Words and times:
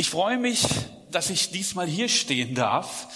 Ich 0.00 0.08
freue 0.08 0.38
mich, 0.38 0.66
dass 1.10 1.28
ich 1.28 1.50
diesmal 1.50 1.86
hier 1.86 2.08
stehen 2.08 2.54
darf. 2.54 3.06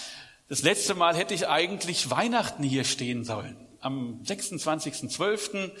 Das 0.49 0.61
letzte 0.61 0.93
Mal 0.93 1.15
hätte 1.15 1.33
ich 1.33 1.47
eigentlich 1.47 2.11
Weihnachten 2.11 2.61
hier 2.61 2.83
stehen 2.83 3.23
sollen. 3.23 3.57
Am 3.79 4.21
26.12. 4.21 5.71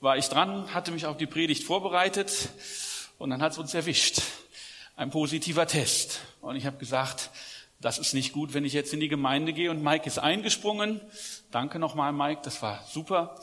war 0.00 0.16
ich 0.16 0.28
dran, 0.28 0.72
hatte 0.72 0.92
mich 0.92 1.06
auf 1.06 1.16
die 1.16 1.26
Predigt 1.26 1.64
vorbereitet 1.64 2.50
und 3.18 3.30
dann 3.30 3.42
hat 3.42 3.50
es 3.50 3.58
uns 3.58 3.74
erwischt. 3.74 4.22
Ein 4.94 5.10
positiver 5.10 5.66
Test. 5.66 6.20
Und 6.40 6.54
ich 6.54 6.66
habe 6.66 6.78
gesagt, 6.78 7.30
das 7.80 7.98
ist 7.98 8.14
nicht 8.14 8.32
gut, 8.32 8.54
wenn 8.54 8.64
ich 8.64 8.74
jetzt 8.74 8.94
in 8.94 9.00
die 9.00 9.08
Gemeinde 9.08 9.52
gehe 9.52 9.72
und 9.72 9.82
Mike 9.82 10.06
ist 10.06 10.20
eingesprungen. 10.20 11.00
Danke 11.50 11.80
nochmal, 11.80 12.12
Mike, 12.12 12.42
das 12.44 12.62
war 12.62 12.84
super. 12.88 13.40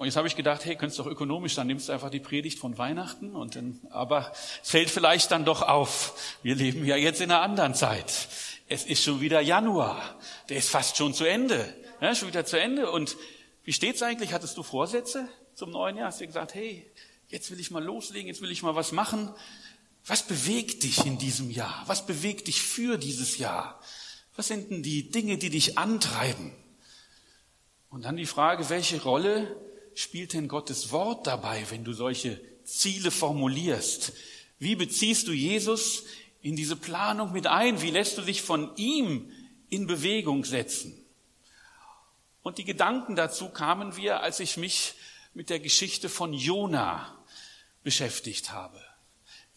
Und 0.00 0.06
jetzt 0.06 0.16
habe 0.16 0.26
ich 0.26 0.34
gedacht, 0.34 0.64
hey, 0.64 0.76
könntest 0.76 0.98
doch 0.98 1.06
ökonomisch, 1.06 1.56
dann 1.56 1.66
nimmst 1.66 1.90
du 1.90 1.92
einfach 1.92 2.08
die 2.08 2.20
Predigt 2.20 2.58
von 2.58 2.78
Weihnachten 2.78 3.36
und 3.36 3.54
dann, 3.54 3.82
aber 3.90 4.32
es 4.62 4.70
fällt 4.70 4.88
vielleicht 4.88 5.30
dann 5.30 5.44
doch 5.44 5.60
auf. 5.60 6.38
Wir 6.42 6.54
leben 6.54 6.86
ja 6.86 6.96
jetzt 6.96 7.20
in 7.20 7.30
einer 7.30 7.42
anderen 7.42 7.74
Zeit. 7.74 8.28
Es 8.66 8.86
ist 8.86 9.04
schon 9.04 9.20
wieder 9.20 9.42
Januar. 9.42 10.18
Der 10.48 10.56
ist 10.56 10.70
fast 10.70 10.96
schon 10.96 11.12
zu 11.12 11.26
Ende. 11.26 11.76
Ja, 12.00 12.14
schon 12.14 12.28
wieder 12.28 12.46
zu 12.46 12.58
Ende. 12.58 12.90
Und 12.90 13.18
wie 13.62 13.74
steht's 13.74 14.02
eigentlich? 14.02 14.32
Hattest 14.32 14.56
du 14.56 14.62
Vorsätze 14.62 15.28
zum 15.54 15.70
neuen 15.70 15.98
Jahr? 15.98 16.06
Hast 16.06 16.22
du 16.22 16.26
gesagt, 16.26 16.54
hey, 16.54 16.90
jetzt 17.28 17.50
will 17.50 17.60
ich 17.60 17.70
mal 17.70 17.84
loslegen, 17.84 18.26
jetzt 18.26 18.40
will 18.40 18.50
ich 18.50 18.62
mal 18.62 18.74
was 18.74 18.92
machen. 18.92 19.30
Was 20.06 20.22
bewegt 20.22 20.82
dich 20.82 21.04
in 21.04 21.18
diesem 21.18 21.50
Jahr? 21.50 21.84
Was 21.84 22.06
bewegt 22.06 22.46
dich 22.46 22.62
für 22.62 22.96
dieses 22.96 23.36
Jahr? 23.36 23.78
Was 24.34 24.48
sind 24.48 24.70
denn 24.70 24.82
die 24.82 25.10
Dinge, 25.10 25.36
die 25.36 25.50
dich 25.50 25.76
antreiben? 25.76 26.54
Und 27.90 28.06
dann 28.06 28.16
die 28.16 28.24
Frage, 28.24 28.70
welche 28.70 29.02
Rolle 29.02 29.54
spielt 29.94 30.32
denn 30.32 30.48
Gottes 30.48 30.92
Wort 30.92 31.26
dabei, 31.26 31.64
wenn 31.70 31.84
du 31.84 31.92
solche 31.92 32.40
Ziele 32.64 33.10
formulierst? 33.10 34.12
Wie 34.58 34.76
beziehst 34.76 35.26
du 35.26 35.32
Jesus 35.32 36.04
in 36.42 36.56
diese 36.56 36.76
Planung 36.76 37.32
mit 37.32 37.46
ein? 37.46 37.82
Wie 37.82 37.90
lässt 37.90 38.18
du 38.18 38.22
dich 38.22 38.42
von 38.42 38.74
ihm 38.76 39.30
in 39.68 39.86
Bewegung 39.86 40.44
setzen? 40.44 40.96
Und 42.42 42.58
die 42.58 42.64
Gedanken 42.64 43.16
dazu 43.16 43.48
kamen 43.48 43.96
wir, 43.96 44.20
als 44.20 44.40
ich 44.40 44.56
mich 44.56 44.94
mit 45.34 45.50
der 45.50 45.60
Geschichte 45.60 46.08
von 46.08 46.32
Jona 46.32 47.16
beschäftigt 47.82 48.52
habe. 48.52 48.80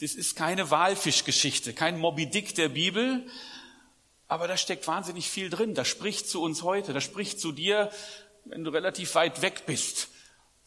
Das 0.01 0.15
ist 0.15 0.35
keine 0.35 0.69
Walfischgeschichte, 0.69 1.73
kein 1.73 1.99
Moby 1.99 2.25
Dick 2.29 2.55
der 2.55 2.69
Bibel, 2.69 3.25
aber 4.27 4.47
da 4.47 4.57
steckt 4.57 4.87
wahnsinnig 4.87 5.29
viel 5.29 5.49
drin. 5.49 5.75
Das 5.75 5.87
spricht 5.87 6.27
zu 6.27 6.41
uns 6.41 6.63
heute, 6.63 6.93
das 6.93 7.03
spricht 7.03 7.39
zu 7.39 7.51
dir, 7.51 7.91
wenn 8.45 8.63
du 8.63 8.71
relativ 8.71 9.15
weit 9.15 9.41
weg 9.41 9.65
bist 9.65 10.09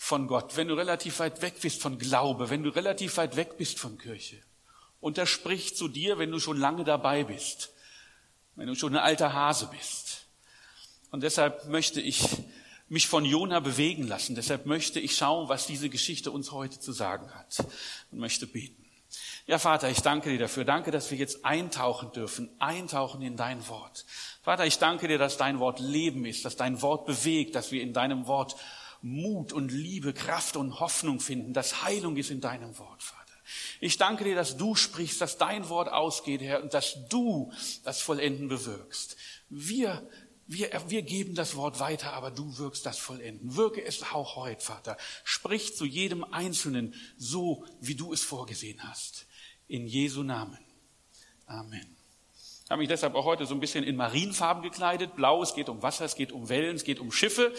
von 0.06 0.28
Gott, 0.28 0.56
wenn 0.56 0.68
du 0.68 0.74
relativ 0.74 1.18
weit 1.18 1.42
weg 1.42 1.60
bist 1.60 1.82
von 1.82 1.98
Glaube, 1.98 2.48
wenn 2.48 2.62
du 2.62 2.70
relativ 2.70 3.16
weit 3.16 3.34
weg 3.34 3.58
bist 3.58 3.80
von 3.80 3.98
Kirche. 3.98 4.40
Und 5.00 5.18
das 5.18 5.28
spricht 5.28 5.76
zu 5.76 5.88
dir, 5.88 6.16
wenn 6.16 6.30
du 6.30 6.38
schon 6.38 6.58
lange 6.58 6.84
dabei 6.84 7.24
bist, 7.24 7.72
wenn 8.54 8.68
du 8.68 8.76
schon 8.76 8.94
ein 8.94 9.02
alter 9.02 9.32
Hase 9.32 9.66
bist. 9.66 10.28
Und 11.10 11.24
deshalb 11.24 11.66
möchte 11.66 12.00
ich 12.00 12.24
mich 12.88 13.08
von 13.08 13.24
Jona 13.24 13.58
bewegen 13.58 14.06
lassen. 14.06 14.36
Deshalb 14.36 14.64
möchte 14.64 15.00
ich 15.00 15.16
schauen, 15.16 15.48
was 15.48 15.66
diese 15.66 15.88
Geschichte 15.88 16.30
uns 16.30 16.52
heute 16.52 16.78
zu 16.78 16.92
sagen 16.92 17.28
hat 17.34 17.66
und 18.12 18.20
möchte 18.20 18.46
beten. 18.46 18.86
Ja, 19.48 19.58
Vater, 19.58 19.90
ich 19.90 20.02
danke 20.02 20.30
dir 20.30 20.38
dafür. 20.38 20.64
Danke, 20.64 20.92
dass 20.92 21.10
wir 21.10 21.18
jetzt 21.18 21.44
eintauchen 21.44 22.12
dürfen, 22.12 22.48
eintauchen 22.60 23.22
in 23.22 23.36
dein 23.36 23.66
Wort. 23.66 24.04
Vater, 24.42 24.66
ich 24.66 24.78
danke 24.78 25.08
dir, 25.08 25.18
dass 25.18 25.36
dein 25.36 25.58
Wort 25.58 25.80
Leben 25.80 26.24
ist, 26.26 26.44
dass 26.44 26.54
dein 26.54 26.80
Wort 26.80 27.06
bewegt, 27.06 27.56
dass 27.56 27.72
wir 27.72 27.82
in 27.82 27.92
deinem 27.92 28.28
Wort 28.28 28.54
Mut 29.02 29.52
und 29.52 29.70
Liebe, 29.70 30.12
Kraft 30.12 30.56
und 30.56 30.80
Hoffnung 30.80 31.20
finden, 31.20 31.52
dass 31.52 31.82
Heilung 31.82 32.16
ist 32.16 32.30
in 32.30 32.40
deinem 32.40 32.78
Wort, 32.78 33.02
Vater. 33.02 33.26
Ich 33.80 33.96
danke 33.96 34.24
dir, 34.24 34.34
dass 34.34 34.56
du 34.56 34.74
sprichst, 34.74 35.20
dass 35.20 35.38
dein 35.38 35.68
Wort 35.68 35.88
ausgeht, 35.88 36.40
Herr, 36.40 36.62
und 36.62 36.74
dass 36.74 37.08
du 37.08 37.52
das 37.84 38.00
Vollenden 38.00 38.48
bewirkst. 38.48 39.16
Wir, 39.48 40.08
wir, 40.46 40.70
wir 40.88 41.02
geben 41.02 41.34
das 41.34 41.54
Wort 41.54 41.78
weiter, 41.78 42.12
aber 42.12 42.30
du 42.30 42.58
wirkst 42.58 42.84
das 42.86 42.98
Vollenden. 42.98 43.56
Wirke 43.56 43.84
es 43.84 44.02
auch 44.02 44.36
heute, 44.36 44.64
Vater. 44.64 44.96
Sprich 45.22 45.76
zu 45.76 45.84
jedem 45.84 46.24
Einzelnen 46.24 46.94
so, 47.16 47.64
wie 47.80 47.94
du 47.94 48.12
es 48.12 48.22
vorgesehen 48.22 48.82
hast. 48.82 49.26
In 49.68 49.86
Jesu 49.86 50.22
Namen. 50.22 50.58
Amen. 51.46 51.96
Ich 52.66 52.70
habe 52.72 52.80
mich 52.80 52.88
deshalb 52.88 53.14
auch 53.14 53.24
heute 53.24 53.46
so 53.46 53.54
ein 53.54 53.60
bisschen 53.60 53.84
in 53.84 53.94
Marienfarben 53.94 54.60
gekleidet. 54.60 55.14
Blau, 55.14 55.40
es 55.40 55.54
geht 55.54 55.68
um 55.68 55.82
Wasser, 55.82 56.04
es 56.04 56.16
geht 56.16 56.32
um 56.32 56.48
Wellen, 56.48 56.74
es 56.74 56.82
geht 56.82 56.98
um 56.98 57.12
Schiffe. 57.12 57.54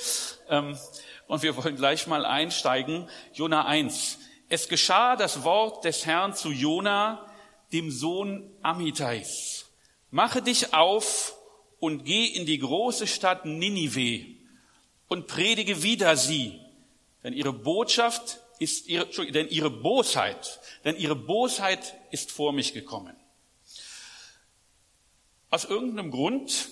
Ähm, 0.50 0.78
und 1.27 1.43
wir 1.43 1.55
wollen 1.57 1.75
gleich 1.75 2.07
mal 2.07 2.25
einsteigen. 2.25 3.09
Jona 3.33 3.65
1. 3.65 4.19
Es 4.49 4.67
geschah 4.69 5.15
das 5.15 5.43
Wort 5.43 5.83
des 5.83 6.05
Herrn 6.05 6.33
zu 6.33 6.51
Jona, 6.51 7.25
dem 7.73 7.91
Sohn 7.91 8.49
Amitais. 8.61 9.65
Mache 10.09 10.41
dich 10.41 10.73
auf 10.73 11.35
und 11.79 12.05
geh 12.05 12.25
in 12.25 12.45
die 12.45 12.59
große 12.59 13.07
Stadt 13.07 13.45
Ninive 13.45 14.25
und 15.09 15.27
predige 15.27 15.83
wieder 15.83 16.15
sie, 16.15 16.59
denn 17.23 17.33
ihre 17.33 17.53
Botschaft 17.53 18.39
ist 18.59 18.88
ihre, 18.88 19.05
denn 19.31 19.49
ihre 19.49 19.69
Bosheit, 19.69 20.59
denn 20.85 20.95
ihre 20.95 21.15
Bosheit 21.15 21.95
ist 22.11 22.31
vor 22.31 22.53
mich 22.53 22.73
gekommen. 22.73 23.15
Aus 25.49 25.65
irgendeinem 25.65 26.11
Grund 26.11 26.69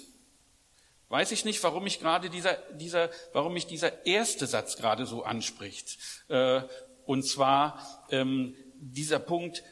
weiß 1.09 1.31
ich 1.31 1.45
nicht, 1.45 1.61
warum 1.63 1.83
mich 1.83 1.99
gerade 1.99 2.29
dieser, 2.29 2.55
dieser, 2.73 3.09
warum 3.33 3.53
mich 3.53 3.67
dieser 3.67 4.05
erste 4.05 4.47
Satz 4.47 4.77
gerade 4.77 5.05
so 5.05 5.23
anspricht. 5.23 5.97
Äh, 6.27 6.61
und 7.05 7.23
zwar 7.23 8.05
ähm, 8.09 8.55
dieser 8.75 9.19
Punkt, 9.19 9.63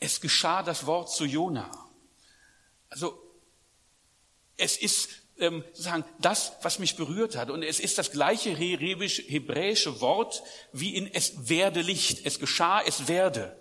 es 0.00 0.20
geschah 0.20 0.62
das 0.62 0.86
Wort 0.86 1.10
zu 1.10 1.24
Jona. 1.24 1.70
Also 2.90 3.18
es 4.56 4.76
ist 4.76 5.08
ähm, 5.38 5.64
sozusagen 5.72 6.04
das, 6.20 6.52
was 6.62 6.78
mich 6.78 6.96
berührt 6.96 7.36
hat. 7.36 7.50
Und 7.50 7.62
es 7.62 7.80
ist 7.80 7.98
das 7.98 8.12
gleiche 8.12 8.50
hebräische 8.54 10.00
Wort 10.00 10.42
wie 10.72 10.94
in 10.94 11.12
es 11.12 11.48
werde 11.48 11.80
Licht. 11.80 12.24
Es 12.24 12.38
geschah, 12.38 12.82
es 12.82 13.08
werde. 13.08 13.60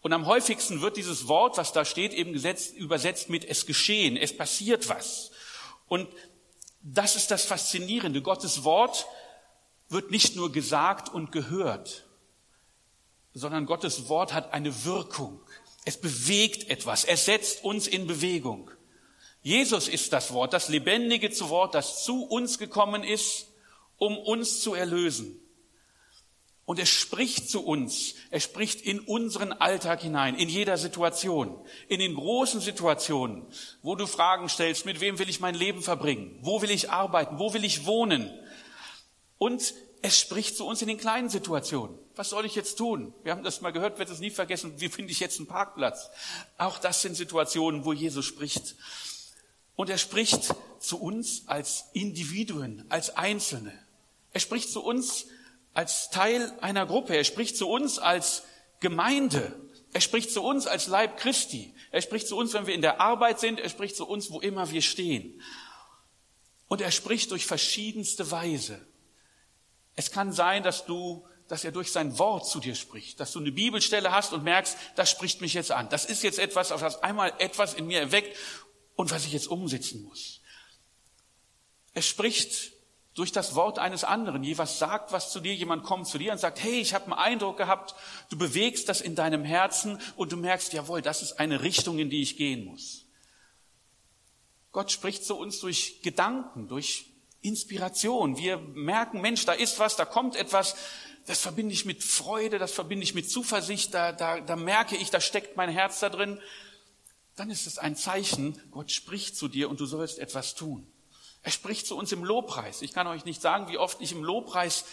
Und 0.00 0.12
am 0.12 0.26
häufigsten 0.26 0.80
wird 0.80 0.96
dieses 0.96 1.28
Wort, 1.28 1.58
was 1.58 1.72
da 1.72 1.84
steht, 1.84 2.12
eben 2.12 2.32
gesetzt, 2.32 2.74
übersetzt 2.74 3.28
mit 3.28 3.44
es 3.44 3.66
geschehen, 3.66 4.16
es 4.16 4.36
passiert 4.36 4.88
was. 4.88 5.30
Und 5.92 6.08
das 6.80 7.16
ist 7.16 7.30
das 7.30 7.44
Faszinierende. 7.44 8.22
Gottes 8.22 8.64
Wort 8.64 9.04
wird 9.90 10.10
nicht 10.10 10.36
nur 10.36 10.50
gesagt 10.50 11.10
und 11.10 11.32
gehört, 11.32 12.06
sondern 13.34 13.66
Gottes 13.66 14.08
Wort 14.08 14.32
hat 14.32 14.54
eine 14.54 14.86
Wirkung. 14.86 15.38
Es 15.84 16.00
bewegt 16.00 16.70
etwas. 16.70 17.04
Es 17.04 17.26
setzt 17.26 17.62
uns 17.62 17.88
in 17.88 18.06
Bewegung. 18.06 18.70
Jesus 19.42 19.86
ist 19.86 20.14
das 20.14 20.32
Wort, 20.32 20.54
das 20.54 20.70
lebendige 20.70 21.28
Wort, 21.50 21.74
das 21.74 22.04
zu 22.04 22.24
uns 22.24 22.56
gekommen 22.56 23.04
ist, 23.04 23.48
um 23.98 24.16
uns 24.16 24.62
zu 24.62 24.72
erlösen. 24.72 25.41
Und 26.72 26.78
er 26.78 26.86
spricht 26.86 27.50
zu 27.50 27.62
uns, 27.62 28.14
er 28.30 28.40
spricht 28.40 28.80
in 28.80 29.00
unseren 29.00 29.52
Alltag 29.52 30.00
hinein, 30.00 30.34
in 30.34 30.48
jeder 30.48 30.78
Situation, 30.78 31.54
in 31.86 32.00
den 32.00 32.14
großen 32.14 32.62
Situationen, 32.62 33.44
wo 33.82 33.94
du 33.94 34.06
Fragen 34.06 34.48
stellst, 34.48 34.86
mit 34.86 35.00
wem 35.00 35.18
will 35.18 35.28
ich 35.28 35.38
mein 35.38 35.54
Leben 35.54 35.82
verbringen, 35.82 36.38
wo 36.40 36.62
will 36.62 36.70
ich 36.70 36.88
arbeiten, 36.88 37.38
wo 37.38 37.52
will 37.52 37.66
ich 37.66 37.84
wohnen. 37.84 38.30
Und 39.36 39.74
es 40.00 40.18
spricht 40.18 40.56
zu 40.56 40.64
uns 40.66 40.80
in 40.80 40.88
den 40.88 40.96
kleinen 40.96 41.28
Situationen. 41.28 41.98
Was 42.16 42.30
soll 42.30 42.46
ich 42.46 42.54
jetzt 42.54 42.78
tun? 42.78 43.12
Wir 43.22 43.32
haben 43.32 43.44
das 43.44 43.60
mal 43.60 43.72
gehört, 43.72 43.98
wird 43.98 44.08
es 44.08 44.20
nie 44.20 44.30
vergessen, 44.30 44.72
wie 44.78 44.88
finde 44.88 45.12
ich 45.12 45.20
jetzt 45.20 45.40
einen 45.40 45.48
Parkplatz? 45.48 46.08
Auch 46.56 46.78
das 46.78 47.02
sind 47.02 47.16
Situationen, 47.16 47.84
wo 47.84 47.92
Jesus 47.92 48.24
spricht. 48.24 48.76
Und 49.76 49.90
er 49.90 49.98
spricht 49.98 50.54
zu 50.78 50.98
uns 50.98 51.42
als 51.48 51.84
Individuen, 51.92 52.86
als 52.88 53.14
Einzelne. 53.14 53.78
Er 54.32 54.40
spricht 54.40 54.70
zu 54.70 54.82
uns 54.82 55.26
als 55.74 56.10
Teil 56.10 56.52
einer 56.60 56.86
Gruppe. 56.86 57.16
Er 57.16 57.24
spricht 57.24 57.56
zu 57.56 57.68
uns 57.68 57.98
als 57.98 58.44
Gemeinde. 58.80 59.58
Er 59.92 60.00
spricht 60.00 60.30
zu 60.30 60.42
uns 60.42 60.66
als 60.66 60.86
Leib 60.86 61.18
Christi. 61.18 61.74
Er 61.90 62.02
spricht 62.02 62.26
zu 62.26 62.36
uns, 62.36 62.52
wenn 62.54 62.66
wir 62.66 62.74
in 62.74 62.82
der 62.82 63.00
Arbeit 63.00 63.40
sind. 63.40 63.60
Er 63.60 63.68
spricht 63.68 63.96
zu 63.96 64.06
uns, 64.06 64.30
wo 64.30 64.40
immer 64.40 64.70
wir 64.70 64.82
stehen. 64.82 65.40
Und 66.68 66.80
er 66.80 66.90
spricht 66.90 67.30
durch 67.30 67.46
verschiedenste 67.46 68.30
Weise. 68.30 68.86
Es 69.94 70.10
kann 70.10 70.32
sein, 70.32 70.62
dass 70.62 70.86
du, 70.86 71.26
dass 71.48 71.64
er 71.64 71.72
durch 71.72 71.92
sein 71.92 72.18
Wort 72.18 72.46
zu 72.46 72.60
dir 72.60 72.74
spricht, 72.74 73.20
dass 73.20 73.32
du 73.32 73.40
eine 73.40 73.52
Bibelstelle 73.52 74.10
hast 74.10 74.32
und 74.32 74.42
merkst, 74.42 74.76
das 74.96 75.10
spricht 75.10 75.42
mich 75.42 75.52
jetzt 75.52 75.70
an. 75.70 75.88
Das 75.90 76.06
ist 76.06 76.22
jetzt 76.22 76.38
etwas, 76.38 76.72
auf 76.72 76.80
das 76.80 77.02
einmal 77.02 77.34
etwas 77.38 77.74
in 77.74 77.86
mir 77.86 78.00
erweckt 78.00 78.36
und 78.94 79.10
was 79.10 79.26
ich 79.26 79.32
jetzt 79.32 79.48
umsetzen 79.48 80.02
muss. 80.02 80.40
Er 81.92 82.02
spricht 82.02 82.72
durch 83.14 83.32
das 83.32 83.54
Wort 83.54 83.78
eines 83.78 84.04
anderen. 84.04 84.42
Jeweils 84.42 84.78
sagt 84.78 85.12
was 85.12 85.30
zu 85.30 85.40
dir, 85.40 85.54
jemand 85.54 85.84
kommt 85.84 86.06
zu 86.06 86.18
dir 86.18 86.32
und 86.32 86.38
sagt, 86.38 86.62
hey, 86.62 86.80
ich 86.80 86.94
habe 86.94 87.06
einen 87.06 87.14
Eindruck 87.14 87.58
gehabt, 87.58 87.94
du 88.30 88.38
bewegst 88.38 88.88
das 88.88 89.00
in 89.00 89.14
deinem 89.14 89.44
Herzen 89.44 89.98
und 90.16 90.32
du 90.32 90.36
merkst, 90.36 90.72
jawohl, 90.72 91.02
das 91.02 91.22
ist 91.22 91.38
eine 91.38 91.62
Richtung, 91.62 91.98
in 91.98 92.08
die 92.08 92.22
ich 92.22 92.36
gehen 92.36 92.64
muss. 92.64 93.06
Gott 94.72 94.90
spricht 94.90 95.24
zu 95.24 95.36
uns 95.36 95.60
durch 95.60 96.00
Gedanken, 96.02 96.68
durch 96.68 97.06
Inspiration. 97.42 98.38
Wir 98.38 98.56
merken, 98.56 99.20
Mensch, 99.20 99.44
da 99.44 99.52
ist 99.52 99.78
was, 99.78 99.96
da 99.96 100.06
kommt 100.06 100.34
etwas, 100.34 100.74
das 101.26 101.40
verbinde 101.40 101.74
ich 101.74 101.84
mit 101.84 102.02
Freude, 102.02 102.58
das 102.58 102.72
verbinde 102.72 103.04
ich 103.04 103.14
mit 103.14 103.30
Zuversicht, 103.30 103.92
da, 103.92 104.12
da, 104.12 104.40
da 104.40 104.56
merke 104.56 104.96
ich, 104.96 105.10
da 105.10 105.20
steckt 105.20 105.56
mein 105.56 105.68
Herz 105.68 106.00
da 106.00 106.08
drin, 106.08 106.40
dann 107.36 107.50
ist 107.50 107.66
es 107.66 107.78
ein 107.78 107.96
Zeichen, 107.96 108.60
Gott 108.70 108.90
spricht 108.90 109.36
zu 109.36 109.48
dir 109.48 109.68
und 109.68 109.80
du 109.80 109.86
sollst 109.86 110.18
etwas 110.18 110.54
tun. 110.54 110.86
Er 111.42 111.50
spricht 111.50 111.86
zu 111.86 111.96
uns 111.96 112.12
im 112.12 112.24
Lobpreis. 112.24 112.82
Ich 112.82 112.92
kann 112.92 113.06
euch 113.06 113.24
nicht 113.24 113.42
sagen, 113.42 113.68
wie 113.68 113.78
oft 113.78 114.00
ich 114.00 114.12
im 114.12 114.22
Lobpreis 114.22 114.84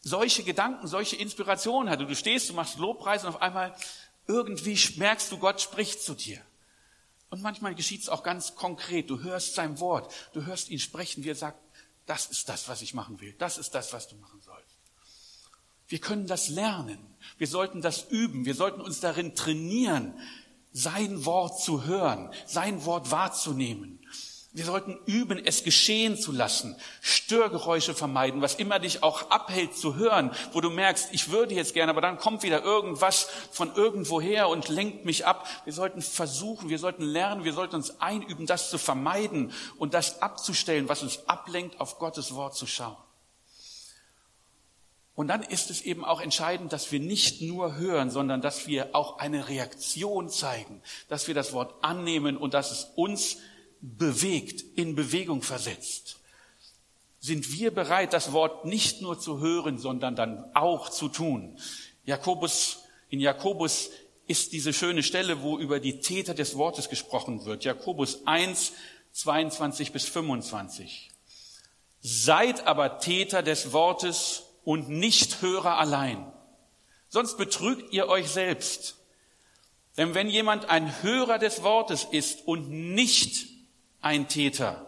solche 0.00 0.44
Gedanken, 0.44 0.86
solche 0.86 1.16
Inspirationen 1.16 1.90
hatte. 1.90 2.06
Du 2.06 2.14
stehst, 2.14 2.48
du 2.50 2.54
machst 2.54 2.78
Lobpreis 2.78 3.24
und 3.24 3.30
auf 3.30 3.42
einmal 3.42 3.74
irgendwie 4.26 4.78
merkst 4.96 5.32
du, 5.32 5.38
Gott 5.38 5.60
spricht 5.60 6.02
zu 6.02 6.14
dir. 6.14 6.40
Und 7.30 7.42
manchmal 7.42 7.74
geschieht 7.74 8.02
es 8.02 8.08
auch 8.08 8.22
ganz 8.22 8.54
konkret. 8.54 9.10
Du 9.10 9.22
hörst 9.22 9.54
sein 9.54 9.80
Wort, 9.80 10.12
du 10.32 10.44
hörst 10.44 10.68
ihn 10.68 10.78
sprechen, 10.78 11.24
wie 11.24 11.30
er 11.30 11.34
sagt, 11.34 11.58
das 12.06 12.26
ist 12.26 12.48
das, 12.48 12.68
was 12.68 12.82
ich 12.82 12.94
machen 12.94 13.20
will, 13.20 13.34
das 13.38 13.58
ist 13.58 13.74
das, 13.74 13.92
was 13.92 14.06
du 14.06 14.16
machen 14.16 14.40
sollst. 14.40 14.76
Wir 15.88 15.98
können 15.98 16.26
das 16.26 16.48
lernen, 16.48 16.98
wir 17.38 17.46
sollten 17.46 17.80
das 17.80 18.04
üben, 18.04 18.44
wir 18.44 18.54
sollten 18.54 18.80
uns 18.80 19.00
darin 19.00 19.34
trainieren, 19.34 20.18
sein 20.72 21.24
Wort 21.24 21.60
zu 21.60 21.84
hören, 21.84 22.32
sein 22.44 22.84
Wort 22.84 23.10
wahrzunehmen. 23.10 24.00
Wir 24.56 24.64
sollten 24.64 24.98
üben, 25.04 25.38
es 25.44 25.64
geschehen 25.64 26.16
zu 26.16 26.32
lassen, 26.32 26.76
Störgeräusche 27.02 27.94
vermeiden, 27.94 28.40
was 28.40 28.54
immer 28.54 28.78
dich 28.78 29.02
auch 29.02 29.30
abhält 29.30 29.76
zu 29.76 29.96
hören, 29.96 30.30
wo 30.54 30.62
du 30.62 30.70
merkst, 30.70 31.10
ich 31.12 31.30
würde 31.30 31.54
jetzt 31.54 31.74
gerne, 31.74 31.90
aber 31.90 32.00
dann 32.00 32.16
kommt 32.16 32.42
wieder 32.42 32.62
irgendwas 32.62 33.28
von 33.50 33.74
irgendwoher 33.74 34.48
und 34.48 34.70
lenkt 34.70 35.04
mich 35.04 35.26
ab. 35.26 35.46
Wir 35.64 35.74
sollten 35.74 36.00
versuchen, 36.00 36.70
wir 36.70 36.78
sollten 36.78 37.02
lernen, 37.02 37.44
wir 37.44 37.52
sollten 37.52 37.76
uns 37.76 38.00
einüben, 38.00 38.46
das 38.46 38.70
zu 38.70 38.78
vermeiden 38.78 39.52
und 39.76 39.92
das 39.92 40.22
abzustellen, 40.22 40.88
was 40.88 41.02
uns 41.02 41.28
ablenkt, 41.28 41.78
auf 41.78 41.98
Gottes 41.98 42.34
Wort 42.34 42.54
zu 42.54 42.66
schauen. 42.66 42.96
Und 45.14 45.28
dann 45.28 45.42
ist 45.42 45.68
es 45.68 45.82
eben 45.82 46.02
auch 46.02 46.22
entscheidend, 46.22 46.72
dass 46.72 46.90
wir 46.90 47.00
nicht 47.00 47.42
nur 47.42 47.76
hören, 47.76 48.08
sondern 48.08 48.40
dass 48.40 48.66
wir 48.66 48.94
auch 48.94 49.18
eine 49.18 49.48
Reaktion 49.50 50.30
zeigen, 50.30 50.80
dass 51.10 51.28
wir 51.28 51.34
das 51.34 51.52
Wort 51.52 51.74
annehmen 51.84 52.38
und 52.38 52.54
dass 52.54 52.70
es 52.70 52.84
uns 52.96 53.36
bewegt, 53.86 54.64
in 54.76 54.96
Bewegung 54.96 55.42
versetzt. 55.42 56.18
Sind 57.20 57.52
wir 57.52 57.70
bereit, 57.70 58.12
das 58.12 58.32
Wort 58.32 58.64
nicht 58.64 59.00
nur 59.00 59.18
zu 59.18 59.40
hören, 59.40 59.78
sondern 59.78 60.16
dann 60.16 60.44
auch 60.54 60.88
zu 60.88 61.08
tun? 61.08 61.58
Jakobus, 62.04 62.78
in 63.08 63.20
Jakobus 63.20 63.90
ist 64.26 64.52
diese 64.52 64.72
schöne 64.72 65.02
Stelle, 65.02 65.42
wo 65.42 65.58
über 65.58 65.80
die 65.80 66.00
Täter 66.00 66.34
des 66.34 66.56
Wortes 66.56 66.88
gesprochen 66.88 67.44
wird. 67.44 67.64
Jakobus 67.64 68.26
1, 68.26 68.72
22 69.12 69.92
bis 69.92 70.04
25. 70.06 71.10
Seid 72.00 72.66
aber 72.66 72.98
Täter 72.98 73.42
des 73.42 73.72
Wortes 73.72 74.44
und 74.64 74.88
nicht 74.88 75.42
Hörer 75.42 75.78
allein. 75.78 76.32
Sonst 77.08 77.38
betrügt 77.38 77.92
ihr 77.92 78.08
euch 78.08 78.28
selbst. 78.28 78.96
Denn 79.96 80.14
wenn 80.14 80.28
jemand 80.28 80.68
ein 80.68 81.02
Hörer 81.02 81.38
des 81.38 81.62
Wortes 81.62 82.06
ist 82.10 82.46
und 82.46 82.68
nicht 82.68 83.55
ein 84.06 84.28
Täter. 84.28 84.86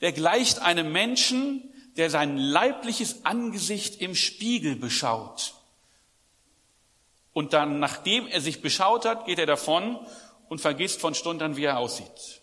Der 0.00 0.12
gleicht 0.12 0.60
einem 0.60 0.92
Menschen, 0.92 1.62
der 1.98 2.08
sein 2.08 2.38
leibliches 2.38 3.26
Angesicht 3.26 4.00
im 4.00 4.14
Spiegel 4.14 4.76
beschaut. 4.76 5.54
Und 7.34 7.52
dann, 7.52 7.80
nachdem 7.80 8.26
er 8.26 8.40
sich 8.40 8.62
beschaut 8.62 9.04
hat, 9.04 9.26
geht 9.26 9.38
er 9.38 9.46
davon 9.46 9.98
und 10.48 10.62
vergisst 10.62 11.00
von 11.00 11.14
Stunden, 11.14 11.56
wie 11.56 11.64
er 11.64 11.78
aussieht. 11.78 12.40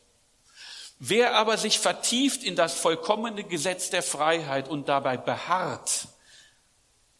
Wer 1.00 1.36
aber 1.36 1.58
sich 1.58 1.80
vertieft 1.80 2.44
in 2.44 2.56
das 2.56 2.76
vollkommene 2.76 3.44
Gesetz 3.44 3.90
der 3.90 4.04
Freiheit 4.04 4.68
und 4.68 4.88
dabei 4.88 5.18
beharrt 5.18 6.10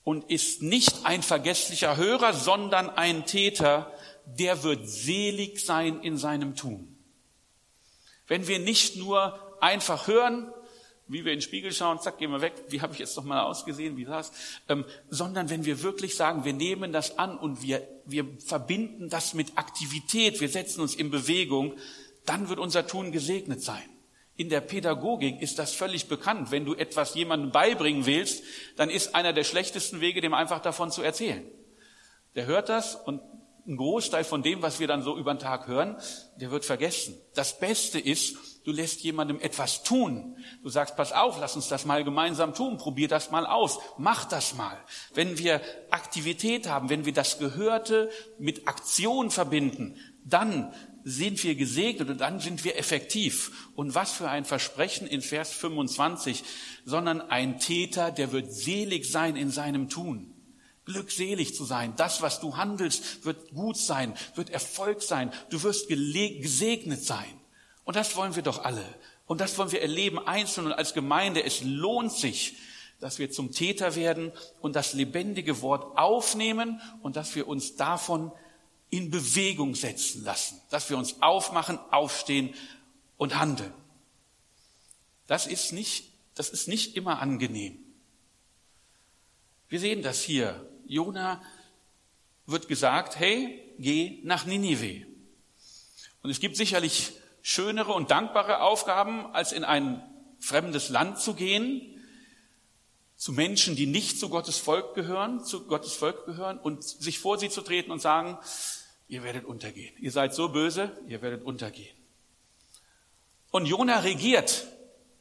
und 0.04 0.30
ist 0.30 0.62
nicht 0.62 1.06
ein 1.06 1.24
vergesslicher 1.24 1.98
Hörer, 1.98 2.34
sondern 2.34 2.92
ein 2.92 3.26
Täter, 3.26 3.92
der 4.26 4.62
wird 4.62 4.88
selig 4.88 5.66
sein 5.66 6.02
in 6.02 6.18
seinem 6.18 6.56
Tun. 6.56 6.99
Wenn 8.30 8.48
wir 8.48 8.60
nicht 8.60 8.96
nur 8.96 9.38
einfach 9.60 10.08
hören, 10.08 10.54
wie 11.08 11.26
wir 11.26 11.34
in 11.34 11.40
den 11.40 11.42
Spiegel 11.42 11.74
schauen, 11.74 12.00
zack, 12.00 12.20
gehen 12.20 12.32
wir 12.32 12.42
weg, 12.42 12.54
wie 12.70 12.82
habe 12.82 12.94
ich 12.94 13.00
jetzt 13.00 13.18
noch 13.18 13.24
mal 13.24 13.42
ausgesehen, 13.42 13.98
wie 13.98 14.06
das, 14.06 14.32
ähm, 14.70 14.86
sondern 15.10 15.50
wenn 15.50 15.66
wir 15.66 15.82
wirklich 15.82 16.16
sagen, 16.16 16.46
wir 16.46 16.54
nehmen 16.54 16.94
das 16.94 17.18
an 17.18 17.38
und 17.38 17.64
wir, 17.64 17.86
wir 18.06 18.26
verbinden 18.46 19.10
das 19.10 19.34
mit 19.34 19.58
Aktivität, 19.58 20.40
wir 20.40 20.50
setzen 20.50 20.82
uns 20.82 20.94
in 20.94 21.10
Bewegung, 21.10 21.74
dann 22.26 22.48
wird 22.48 22.60
unser 22.60 22.86
Tun 22.86 23.12
gesegnet 23.12 23.64
sein. 23.64 23.90
In 24.36 24.50
der 24.50 24.62
Pädagogik 24.62 25.42
ist 25.42 25.58
das 25.58 25.74
völlig 25.74 26.08
bekannt. 26.08 26.52
Wenn 26.52 26.64
du 26.64 26.76
etwas 26.76 27.16
jemandem 27.16 27.52
beibringen 27.52 28.06
willst, 28.06 28.44
dann 28.78 28.90
ist 28.90 29.16
einer 29.16 29.34
der 29.34 29.44
schlechtesten 29.44 30.00
Wege, 30.00 30.22
dem 30.22 30.36
einfach 30.36 30.62
davon 30.62 30.92
zu 30.92 31.02
erzählen. 31.02 31.44
Der 32.36 32.46
hört 32.46 32.70
das 32.70 32.96
und 32.96 33.20
ein 33.68 33.78
Großteil 33.78 34.24
von 34.24 34.42
dem, 34.42 34.62
was 34.62 34.80
wir 34.80 34.88
dann 34.88 35.04
so 35.04 35.18
über 35.18 35.34
den 35.34 35.40
Tag 35.40 35.68
hören, 35.68 35.98
der 36.38 36.52
wird 36.52 36.66
vergessen. 36.66 37.18
Das 37.36 37.60
Beste 37.60 38.00
ist, 38.00 38.36
du 38.66 38.72
lässt 38.72 39.02
jemandem 39.02 39.40
etwas 39.40 39.84
tun. 39.84 40.38
Du 40.64 40.70
sagst, 40.70 40.96
pass 40.96 41.12
auf, 41.12 41.40
lass 41.40 41.56
uns 41.56 41.68
das 41.68 41.86
mal 41.86 42.04
gemeinsam 42.04 42.54
tun, 42.54 42.78
probier 42.78 43.08
das 43.08 43.32
mal 43.32 43.46
aus, 43.46 43.80
mach 43.98 44.26
das 44.26 44.56
mal. 44.56 44.78
Wenn 45.14 45.38
wir 45.38 45.62
Aktivität 45.92 46.68
haben, 46.68 46.90
wenn 46.90 47.06
wir 47.06 47.14
das 47.14 47.38
Gehörte 47.38 48.10
mit 48.38 48.68
Aktion 48.68 49.30
verbinden, 49.30 49.98
dann 50.24 50.74
sind 51.04 51.44
wir 51.44 51.56
gesegnet 51.56 52.10
und 52.10 52.22
dann 52.22 52.40
sind 52.40 52.64
wir 52.64 52.78
effektiv. 52.78 53.70
Und 53.76 53.96
was 53.96 54.12
für 54.12 54.30
ein 54.30 54.46
Versprechen 54.46 55.08
in 55.08 55.22
Vers 55.22 55.52
25, 55.54 56.44
sondern 56.86 57.22
ein 57.22 57.60
Täter, 57.60 58.12
der 58.12 58.32
wird 58.32 58.52
selig 58.52 59.10
sein 59.10 59.36
in 59.36 59.50
seinem 59.50 59.90
Tun 59.90 60.36
glückselig 60.90 61.56
zu 61.56 61.66
sein. 61.66 61.94
Das, 61.98 62.22
was 62.24 62.40
du 62.40 62.58
handelst, 62.58 63.24
wird 63.24 63.52
gut 63.54 63.78
sein, 63.78 64.16
wird 64.34 64.50
Erfolg 64.50 65.04
sein. 65.04 65.32
Du 65.50 65.62
wirst 65.62 65.88
gesegnet 65.88 67.04
sein. 67.04 67.40
Und 67.84 67.96
das 67.96 68.16
wollen 68.16 68.36
wir 68.36 68.42
doch 68.42 68.64
alle. 68.66 68.84
Und 69.28 69.40
das 69.40 69.58
wollen 69.58 69.72
wir 69.72 69.84
erleben, 69.84 70.18
einzeln 70.18 70.66
und 70.66 70.74
als 70.74 70.96
Gemeinde. 70.96 71.44
Es 71.44 71.62
lohnt 71.62 72.12
sich, 72.12 72.58
dass 73.00 73.20
wir 73.20 73.30
zum 73.32 73.52
Täter 73.52 73.96
werden 73.96 74.32
und 74.62 74.76
das 74.76 74.94
lebendige 74.94 75.62
Wort 75.62 75.98
aufnehmen 75.98 76.82
und 77.04 77.16
dass 77.16 77.36
wir 77.36 77.48
uns 77.48 77.76
davon 77.76 78.32
in 78.90 79.12
Bewegung 79.12 79.76
setzen 79.76 80.24
lassen. 80.24 80.60
Dass 80.72 80.90
wir 80.90 80.98
uns 80.98 81.22
aufmachen, 81.22 81.78
aufstehen 81.92 82.56
und 83.18 83.40
handeln. 83.40 83.74
Das 85.28 85.46
ist 85.46 85.72
nicht, 85.72 86.10
das 86.34 86.50
ist 86.50 86.68
nicht 86.68 86.96
immer 86.96 87.22
angenehm. 87.22 87.78
Wir 89.68 89.80
sehen 89.80 90.02
das 90.02 90.24
hier 90.24 90.69
Jona 90.90 91.42
wird 92.48 92.68
gesagt, 92.68 93.18
hey, 93.20 93.64
geh 93.78 94.20
nach 94.24 94.46
Ninive. 94.46 95.06
Und 96.24 96.32
es 96.32 96.40
gibt 96.40 96.58
sicherlich 96.58 97.14
schönere 97.42 97.94
und 97.94 98.12
dankbare 98.12 98.62
Aufgaben, 98.62 99.28
als 99.34 99.52
in 99.52 99.64
ein 99.64 100.04
fremdes 100.40 100.90
Land 100.90 101.20
zu 101.20 101.36
gehen, 101.36 101.96
zu 103.16 103.34
Menschen, 103.34 103.76
die 103.76 103.86
nicht 103.86 104.20
zu 104.20 104.30
Gottes 104.30 104.58
Volk 104.58 104.96
gehören, 104.96 105.46
zu 105.46 105.68
Gottes 105.68 105.94
Volk 105.94 106.26
gehören 106.26 106.58
und 106.58 106.84
sich 106.84 107.20
vor 107.20 107.38
sie 107.38 107.50
zu 107.50 107.62
treten 107.62 107.92
und 107.92 108.02
sagen, 108.02 108.38
ihr 109.08 109.24
werdet 109.24 109.46
untergehen. 109.46 109.94
Ihr 110.00 110.12
seid 110.12 110.34
so 110.34 110.50
böse, 110.50 110.92
ihr 111.08 111.22
werdet 111.22 111.44
untergehen. 111.44 111.96
Und 113.52 113.66
Jona 113.66 114.00
reagiert 114.00 114.68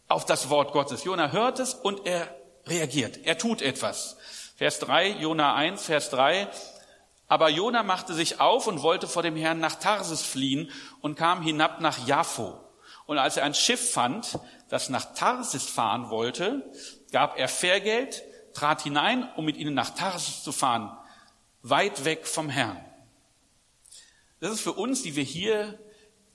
auf 0.06 0.24
das 0.24 0.48
Wort 0.48 0.72
Gottes. 0.72 1.04
Jona 1.04 1.32
hört 1.32 1.58
es 1.58 1.74
und 1.74 2.06
er 2.06 2.34
reagiert. 2.66 3.18
Er 3.24 3.36
tut 3.36 3.60
etwas. 3.60 4.16
Vers 4.58 4.80
3, 4.80 5.10
Jona 5.20 5.54
1, 5.54 5.84
Vers 5.84 6.10
3. 6.10 6.48
Aber 7.28 7.48
Jona 7.48 7.84
machte 7.84 8.12
sich 8.12 8.40
auf 8.40 8.66
und 8.66 8.82
wollte 8.82 9.06
vor 9.06 9.22
dem 9.22 9.36
Herrn 9.36 9.60
nach 9.60 9.76
Tarsis 9.76 10.22
fliehen 10.22 10.72
und 11.00 11.14
kam 11.14 11.42
hinab 11.42 11.80
nach 11.80 12.08
Jaffo. 12.08 12.58
Und 13.06 13.18
als 13.18 13.36
er 13.36 13.44
ein 13.44 13.54
Schiff 13.54 13.92
fand, 13.92 14.40
das 14.68 14.88
nach 14.88 15.14
Tarsis 15.14 15.62
fahren 15.62 16.10
wollte, 16.10 16.68
gab 17.12 17.38
er 17.38 17.46
Fährgeld, 17.46 18.24
trat 18.52 18.82
hinein, 18.82 19.28
um 19.36 19.44
mit 19.44 19.56
ihnen 19.58 19.74
nach 19.74 19.90
Tarsis 19.90 20.42
zu 20.42 20.50
fahren, 20.50 20.90
weit 21.62 22.04
weg 22.04 22.26
vom 22.26 22.48
Herrn. 22.48 22.84
Das 24.40 24.50
ist 24.50 24.60
für 24.60 24.72
uns, 24.72 25.04
die 25.04 25.14
wir 25.14 25.22
hier 25.22 25.78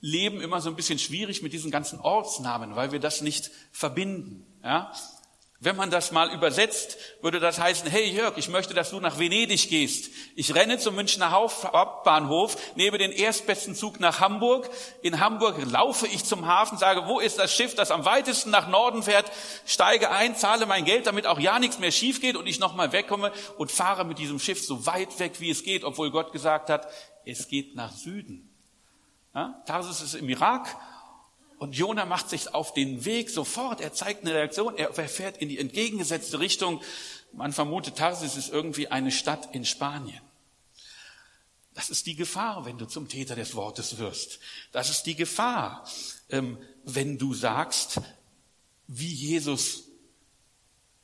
leben, 0.00 0.40
immer 0.40 0.62
so 0.62 0.70
ein 0.70 0.76
bisschen 0.76 0.98
schwierig 0.98 1.42
mit 1.42 1.52
diesen 1.52 1.70
ganzen 1.70 2.00
Ortsnamen, 2.00 2.74
weil 2.74 2.90
wir 2.90 3.00
das 3.00 3.20
nicht 3.20 3.50
verbinden. 3.70 4.46
Ja? 4.62 4.94
Wenn 5.64 5.76
man 5.76 5.90
das 5.90 6.12
mal 6.12 6.30
übersetzt, 6.30 6.98
würde 7.22 7.40
das 7.40 7.58
heißen, 7.58 7.88
hey 7.88 8.10
Jörg, 8.10 8.36
ich 8.36 8.50
möchte, 8.50 8.74
dass 8.74 8.90
du 8.90 9.00
nach 9.00 9.18
Venedig 9.18 9.70
gehst. 9.70 10.10
Ich 10.36 10.54
renne 10.54 10.76
zum 10.76 10.94
Münchner 10.94 11.30
Hauptbahnhof, 11.30 12.58
nehme 12.76 12.98
den 12.98 13.12
erstbesten 13.12 13.74
Zug 13.74 13.98
nach 13.98 14.20
Hamburg. 14.20 14.68
In 15.00 15.20
Hamburg 15.20 15.56
laufe 15.70 16.06
ich 16.06 16.22
zum 16.26 16.46
Hafen, 16.46 16.76
sage, 16.76 17.06
wo 17.06 17.18
ist 17.18 17.38
das 17.38 17.54
Schiff, 17.54 17.74
das 17.74 17.90
am 17.90 18.04
weitesten 18.04 18.50
nach 18.50 18.68
Norden 18.68 19.02
fährt, 19.02 19.32
steige 19.64 20.10
ein, 20.10 20.36
zahle 20.36 20.66
mein 20.66 20.84
Geld, 20.84 21.06
damit 21.06 21.26
auch 21.26 21.40
ja 21.40 21.58
nichts 21.58 21.78
mehr 21.78 21.92
schief 21.92 22.20
geht 22.20 22.36
und 22.36 22.46
ich 22.46 22.60
nochmal 22.60 22.92
wegkomme 22.92 23.32
und 23.56 23.72
fahre 23.72 24.04
mit 24.04 24.18
diesem 24.18 24.38
Schiff 24.38 24.62
so 24.62 24.84
weit 24.84 25.18
weg, 25.18 25.40
wie 25.40 25.48
es 25.48 25.62
geht, 25.62 25.84
obwohl 25.84 26.10
Gott 26.10 26.32
gesagt 26.32 26.68
hat, 26.68 26.88
es 27.24 27.48
geht 27.48 27.74
nach 27.74 27.92
Süden. 27.92 28.50
Ja? 29.34 29.62
Tarsus 29.64 30.02
ist 30.02 30.14
im 30.14 30.28
Irak 30.28 30.76
Und 31.58 31.76
Jona 31.76 32.04
macht 32.04 32.28
sich 32.30 32.52
auf 32.52 32.74
den 32.74 33.04
Weg 33.04 33.30
sofort. 33.30 33.80
Er 33.80 33.92
zeigt 33.92 34.22
eine 34.22 34.34
Reaktion. 34.34 34.76
Er 34.76 34.92
fährt 34.92 35.38
in 35.38 35.48
die 35.48 35.58
entgegengesetzte 35.58 36.40
Richtung. 36.40 36.82
Man 37.32 37.52
vermutet, 37.52 37.96
Tarsis 37.96 38.36
ist 38.36 38.52
irgendwie 38.52 38.88
eine 38.88 39.10
Stadt 39.10 39.54
in 39.54 39.64
Spanien. 39.64 40.20
Das 41.74 41.90
ist 41.90 42.06
die 42.06 42.14
Gefahr, 42.14 42.64
wenn 42.64 42.78
du 42.78 42.86
zum 42.86 43.08
Täter 43.08 43.34
des 43.34 43.54
Wortes 43.56 43.98
wirst. 43.98 44.38
Das 44.70 44.90
ist 44.90 45.02
die 45.02 45.16
Gefahr, 45.16 45.84
ähm, 46.30 46.58
wenn 46.84 47.18
du 47.18 47.34
sagst, 47.34 48.00
wie 48.86 49.12
Jesus, 49.12 49.84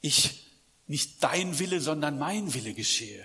ich 0.00 0.46
nicht 0.86 1.22
dein 1.22 1.58
Wille, 1.58 1.80
sondern 1.80 2.18
mein 2.18 2.54
Wille 2.54 2.74
geschehe. 2.74 3.24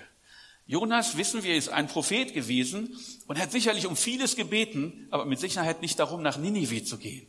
Jonas, 0.67 1.17
wissen 1.17 1.43
wir, 1.43 1.55
ist 1.55 1.69
ein 1.69 1.87
Prophet 1.87 2.33
gewesen 2.33 2.97
und 3.27 3.39
hat 3.39 3.51
sicherlich 3.51 3.85
um 3.85 3.95
vieles 3.95 4.35
gebeten, 4.35 5.07
aber 5.11 5.25
mit 5.25 5.39
Sicherheit 5.39 5.81
nicht 5.81 5.99
darum, 5.99 6.23
nach 6.23 6.37
Ninive 6.37 6.83
zu 6.83 6.97
gehen. 6.97 7.27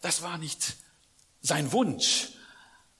Das 0.00 0.22
war 0.22 0.38
nicht 0.38 0.76
sein 1.42 1.72
Wunsch. 1.72 2.28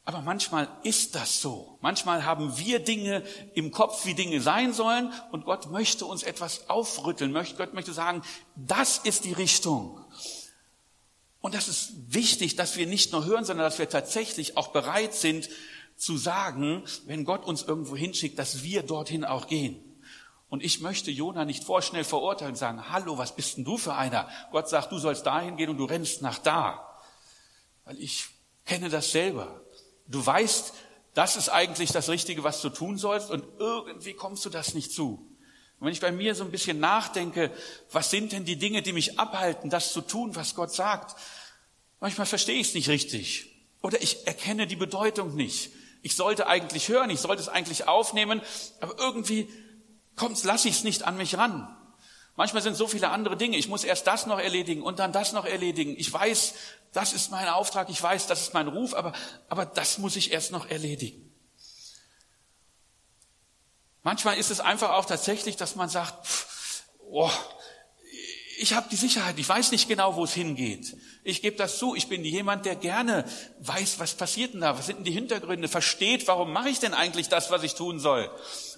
Aber 0.05 0.21
manchmal 0.21 0.69
ist 0.85 1.17
das 1.17 1.41
so. 1.41 1.79
Manchmal 1.81 2.25
haben 2.25 2.57
wir 2.59 2.79
Dinge 2.79 3.25
im 3.55 3.73
Kopf, 3.73 4.07
wie 4.07 4.15
Dinge 4.15 4.41
sein 4.41 4.73
sollen, 4.73 5.13
und 5.33 5.45
Gott 5.45 5.71
möchte 5.71 6.07
uns 6.07 6.23
etwas 6.23 6.71
aufrütteln. 6.71 7.33
Gott 7.33 7.75
möchte 7.75 7.93
sagen, 7.93 8.23
das 8.55 8.99
ist 8.99 9.25
die 9.25 9.33
Richtung. 9.33 10.01
Und 11.41 11.55
das 11.55 11.67
ist 11.67 11.93
wichtig, 12.09 12.55
dass 12.55 12.77
wir 12.77 12.87
nicht 12.87 13.11
nur 13.13 13.25
hören, 13.25 13.45
sondern 13.45 13.67
dass 13.67 13.81
wir 13.81 13.89
tatsächlich 13.89 14.57
auch 14.57 14.69
bereit 14.69 15.13
sind, 15.13 15.49
zu 15.97 16.17
sagen, 16.17 16.85
wenn 17.07 17.25
Gott 17.25 17.45
uns 17.45 17.63
irgendwo 17.63 17.97
hinschickt, 17.97 18.39
dass 18.39 18.63
wir 18.63 18.83
dorthin 18.83 19.25
auch 19.25 19.47
gehen. 19.47 19.83
Und 20.49 20.63
ich 20.63 20.81
möchte 20.81 21.11
Jona 21.11 21.45
nicht 21.45 21.65
vorschnell 21.65 22.05
verurteilen 22.05 22.53
und 22.53 22.59
sagen, 22.59 22.91
hallo, 22.91 23.19
was 23.19 23.35
bist 23.35 23.57
denn 23.57 23.65
du 23.65 23.79
für 23.79 23.95
einer? 23.95 24.29
Gott 24.53 24.69
sagt, 24.69 24.93
du 24.93 24.99
sollst 24.99 25.27
dahin 25.27 25.57
gehen 25.57 25.71
und 25.71 25.79
du 25.79 25.85
rennst 25.85 26.23
nach 26.23 26.39
da. 26.39 27.01
Weil 27.85 27.99
ich 27.99 28.27
kenne 28.65 28.89
das 28.89 29.11
selber. 29.11 29.61
Du 30.07 30.25
weißt, 30.25 30.73
das 31.15 31.37
ist 31.37 31.49
eigentlich 31.49 31.91
das 31.91 32.09
Richtige, 32.09 32.45
was 32.45 32.61
du 32.61 32.69
tun 32.69 32.99
sollst 32.99 33.31
und 33.31 33.45
irgendwie 33.59 34.13
kommst 34.13 34.45
du 34.45 34.51
das 34.51 34.75
nicht 34.75 34.93
zu. 34.93 35.27
Und 35.79 35.87
wenn 35.87 35.93
ich 35.93 36.01
bei 36.01 36.13
mir 36.13 36.35
so 36.35 36.45
ein 36.45 36.51
bisschen 36.51 36.79
nachdenke, 36.79 37.51
was 37.91 38.11
sind 38.11 38.33
denn 38.33 38.45
die 38.45 38.57
Dinge, 38.57 38.83
die 38.83 38.93
mich 38.93 39.19
abhalten, 39.19 39.69
das 39.69 39.93
zu 39.93 40.01
tun, 40.01 40.37
was 40.37 40.55
Gott 40.55 40.73
sagt? 40.73 41.17
Manchmal 42.01 42.27
verstehe 42.27 42.59
ich 42.59 42.69
es 42.69 42.75
nicht 42.75 42.89
richtig. 42.89 43.53
Oder 43.83 44.01
ich 44.01 44.27
erkenne 44.27 44.67
die 44.67 44.77
Bedeutung 44.77 45.35
nicht. 45.35 45.71
Ich 46.07 46.15
sollte 46.15 46.47
eigentlich 46.47 46.89
hören, 46.89 47.11
ich 47.11 47.19
sollte 47.19 47.43
es 47.43 47.49
eigentlich 47.49 47.89
aufnehmen, 47.89 48.41
aber 48.81 48.97
irgendwie 48.97 49.53
kommt's, 50.15 50.45
lasse 50.45 50.69
ich 50.69 50.77
es 50.77 50.85
nicht 50.85 51.03
an 51.03 51.17
mich 51.17 51.37
ran. 51.37 51.77
Manchmal 52.37 52.63
sind 52.63 52.77
so 52.77 52.87
viele 52.87 53.09
andere 53.09 53.37
Dinge. 53.37 53.57
Ich 53.57 53.67
muss 53.67 53.83
erst 53.83 54.07
das 54.07 54.25
noch 54.25 54.39
erledigen 54.39 54.85
und 54.85 55.01
dann 55.01 55.11
das 55.11 55.33
noch 55.33 55.45
erledigen. 55.45 55.97
Ich 55.99 56.13
weiß, 56.13 56.55
das 56.93 57.13
ist 57.13 57.33
mein 57.33 57.49
Auftrag, 57.49 57.91
ich 57.91 58.01
weiß, 58.01 58.29
das 58.29 58.43
ist 58.43 58.55
mein 58.55 58.69
Ruf, 58.69 58.95
aber, 58.95 59.15
aber 59.49 59.67
das 59.67 59.99
muss 59.99 60.15
ich 60.15 60.31
erst 60.31 60.53
noch 60.53 60.71
erledigen. 60.71 61.35
Manchmal 64.05 64.39
ist 64.39 64.53
es 64.53 64.61
einfach 64.61 64.91
auch 64.91 65.07
tatsächlich, 65.07 65.57
dass 65.57 65.75
man 65.75 65.89
sagt, 65.89 66.25
pff, 66.25 66.85
oh, 67.01 67.33
ich 68.59 68.73
habe 68.73 68.89
die 68.91 68.97
Sicherheit, 68.97 69.39
ich 69.39 69.49
weiß 69.49 69.71
nicht 69.71 69.89
genau, 69.89 70.17
wo 70.17 70.25
es 70.25 70.33
hingeht. 70.33 70.97
Ich 71.25 71.43
gebe 71.43 71.57
das 71.57 71.79
zu, 71.79 71.95
ich 71.95 72.09
bin 72.09 72.25
jemand, 72.25 72.65
der 72.65 72.77
gerne 72.77 73.25
weiß, 73.61 73.99
was 73.99 74.15
passiert 74.15 74.55
denn 74.55 74.63
da, 74.63 74.79
was 74.79 74.87
sind 74.87 74.99
denn 74.99 75.05
die 75.05 75.13
Hintergründe, 75.13 75.69
versteht, 75.69 76.27
warum 76.27 76.53
mache 76.53 76.71
ich 76.71 76.79
denn 76.79 76.95
eigentlich 76.95 77.29
das, 77.29 77.51
was 77.51 77.63
ich 77.63 77.75
tun 77.75 77.99
soll. 77.99 78.31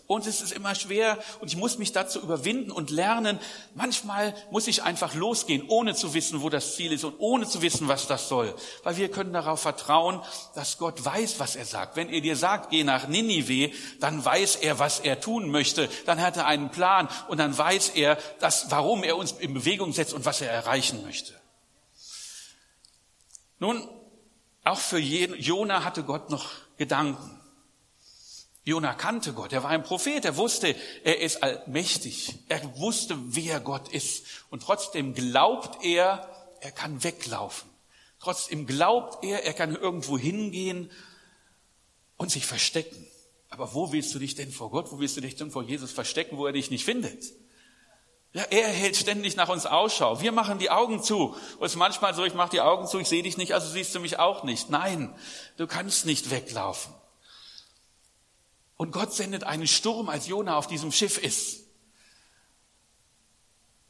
Und 0.08 0.26
es 0.26 0.40
ist 0.40 0.52
immer 0.52 0.74
schwer 0.74 1.18
und 1.40 1.48
ich 1.48 1.56
muss 1.58 1.76
mich 1.76 1.92
dazu 1.92 2.18
überwinden 2.18 2.70
und 2.70 2.88
lernen. 2.88 3.38
Manchmal 3.74 4.34
muss 4.50 4.66
ich 4.66 4.82
einfach 4.82 5.14
losgehen, 5.14 5.68
ohne 5.68 5.94
zu 5.94 6.14
wissen, 6.14 6.40
wo 6.40 6.48
das 6.48 6.76
Ziel 6.76 6.94
ist 6.94 7.04
und 7.04 7.16
ohne 7.18 7.46
zu 7.46 7.60
wissen, 7.60 7.88
was 7.88 8.06
das 8.06 8.26
soll. 8.26 8.54
Weil 8.84 8.96
wir 8.96 9.10
können 9.10 9.34
darauf 9.34 9.60
vertrauen, 9.60 10.22
dass 10.54 10.78
Gott 10.78 11.04
weiß, 11.04 11.40
was 11.40 11.56
er 11.56 11.66
sagt. 11.66 11.96
Wenn 11.96 12.08
er 12.08 12.22
dir 12.22 12.36
sagt, 12.36 12.70
geh 12.70 12.84
nach 12.84 13.06
Ninive, 13.06 13.70
dann 14.00 14.24
weiß 14.24 14.56
er, 14.56 14.78
was 14.78 15.00
er 15.00 15.20
tun 15.20 15.50
möchte. 15.50 15.90
Dann 16.06 16.22
hat 16.22 16.38
er 16.38 16.46
einen 16.46 16.70
Plan 16.70 17.06
und 17.28 17.36
dann 17.36 17.56
weiß 17.56 17.90
er, 17.90 18.16
dass, 18.40 18.70
warum 18.70 19.04
er 19.04 19.18
uns 19.18 19.32
in 19.32 19.52
Bewegung 19.52 19.92
setzt 19.92 20.14
und 20.14 20.24
was 20.24 20.40
er 20.40 20.50
erreichen 20.50 21.02
möchte. 21.02 21.34
Nun, 23.58 23.86
auch 24.64 24.78
für 24.78 24.98
Jona 24.98 25.84
hatte 25.84 26.02
Gott 26.02 26.30
noch 26.30 26.46
Gedanken. 26.78 27.37
Jona 28.64 28.92
kannte 28.92 29.32
Gott, 29.32 29.52
er 29.52 29.62
war 29.62 29.70
ein 29.70 29.82
Prophet, 29.82 30.24
er 30.24 30.36
wusste, 30.36 30.74
er 31.02 31.20
ist 31.20 31.42
allmächtig, 31.42 32.34
er 32.48 32.78
wusste, 32.78 33.16
wer 33.34 33.60
Gott 33.60 33.88
ist. 33.88 34.26
Und 34.50 34.62
trotzdem 34.62 35.14
glaubt 35.14 35.84
er, 35.84 36.28
er 36.60 36.72
kann 36.72 37.02
weglaufen. 37.02 37.70
Trotzdem 38.20 38.66
glaubt 38.66 39.24
er, 39.24 39.44
er 39.44 39.54
kann 39.54 39.74
irgendwo 39.74 40.18
hingehen 40.18 40.90
und 42.16 42.30
sich 42.30 42.46
verstecken. 42.46 43.06
Aber 43.48 43.72
wo 43.74 43.92
willst 43.92 44.14
du 44.14 44.18
dich 44.18 44.34
denn 44.34 44.52
vor 44.52 44.70
Gott, 44.70 44.92
wo 44.92 44.98
willst 44.98 45.16
du 45.16 45.20
dich 45.20 45.36
denn 45.36 45.50
vor 45.50 45.62
Jesus 45.62 45.92
verstecken, 45.92 46.36
wo 46.36 46.46
er 46.46 46.52
dich 46.52 46.70
nicht 46.70 46.84
findet? 46.84 47.24
Ja, 48.34 48.42
er 48.50 48.68
hält 48.68 48.96
ständig 48.96 49.36
nach 49.36 49.48
uns 49.48 49.64
Ausschau. 49.64 50.20
Wir 50.20 50.32
machen 50.32 50.58
die 50.58 50.70
Augen 50.70 51.02
zu. 51.02 51.34
Und 51.58 51.64
es 51.64 51.72
ist 51.72 51.78
manchmal 51.78 52.14
so, 52.14 52.24
ich 52.24 52.34
mache 52.34 52.50
die 52.50 52.60
Augen 52.60 52.86
zu, 52.86 52.98
ich 52.98 53.08
sehe 53.08 53.22
dich 53.22 53.38
nicht, 53.38 53.54
also 53.54 53.68
siehst 53.68 53.94
du 53.94 54.00
mich 54.00 54.18
auch 54.18 54.44
nicht. 54.44 54.68
Nein, 54.68 55.14
du 55.56 55.66
kannst 55.66 56.04
nicht 56.04 56.30
weglaufen. 56.30 56.92
Und 58.78 58.92
Gott 58.92 59.12
sendet 59.12 59.44
einen 59.44 59.66
Sturm, 59.66 60.08
als 60.08 60.28
Jona 60.28 60.56
auf 60.56 60.68
diesem 60.68 60.92
Schiff 60.92 61.18
ist. 61.18 61.64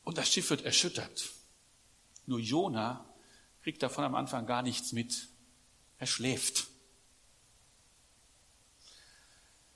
Und 0.03 0.17
das 0.17 0.33
Schiff 0.33 0.49
wird 0.49 0.63
erschüttert. 0.63 1.31
Nur 2.25 2.41
Jona 2.41 3.05
kriegt 3.63 3.83
davon 3.83 4.05
am 4.05 4.15
Anfang 4.15 4.47
gar 4.47 4.63
nichts 4.63 4.93
mit. 4.93 5.29
Er 5.99 6.07
schläft. 6.07 6.69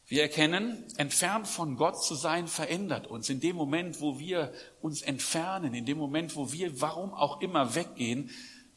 Wir 0.06 0.22
erkennen, 0.22 0.84
entfernt 0.96 1.46
von 1.46 1.76
Gott 1.76 2.02
zu 2.02 2.14
sein, 2.14 2.48
verändert 2.48 3.06
uns. 3.06 3.28
In 3.28 3.40
dem 3.40 3.56
Moment, 3.56 4.00
wo 4.00 4.18
wir 4.18 4.54
uns 4.80 5.02
entfernen, 5.02 5.74
in 5.74 5.84
dem 5.84 5.98
Moment, 5.98 6.36
wo 6.36 6.52
wir, 6.52 6.80
warum 6.80 7.12
auch 7.12 7.42
immer, 7.42 7.74
weggehen, 7.74 8.30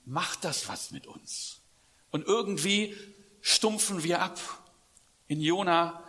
macht 0.03 0.43
das 0.43 0.67
was 0.67 0.91
mit 0.91 1.07
uns. 1.07 1.61
Und 2.11 2.25
irgendwie 2.25 2.93
stumpfen 3.39 4.03
wir 4.03 4.21
ab. 4.21 4.39
In 5.27 5.39
Jona 5.39 6.04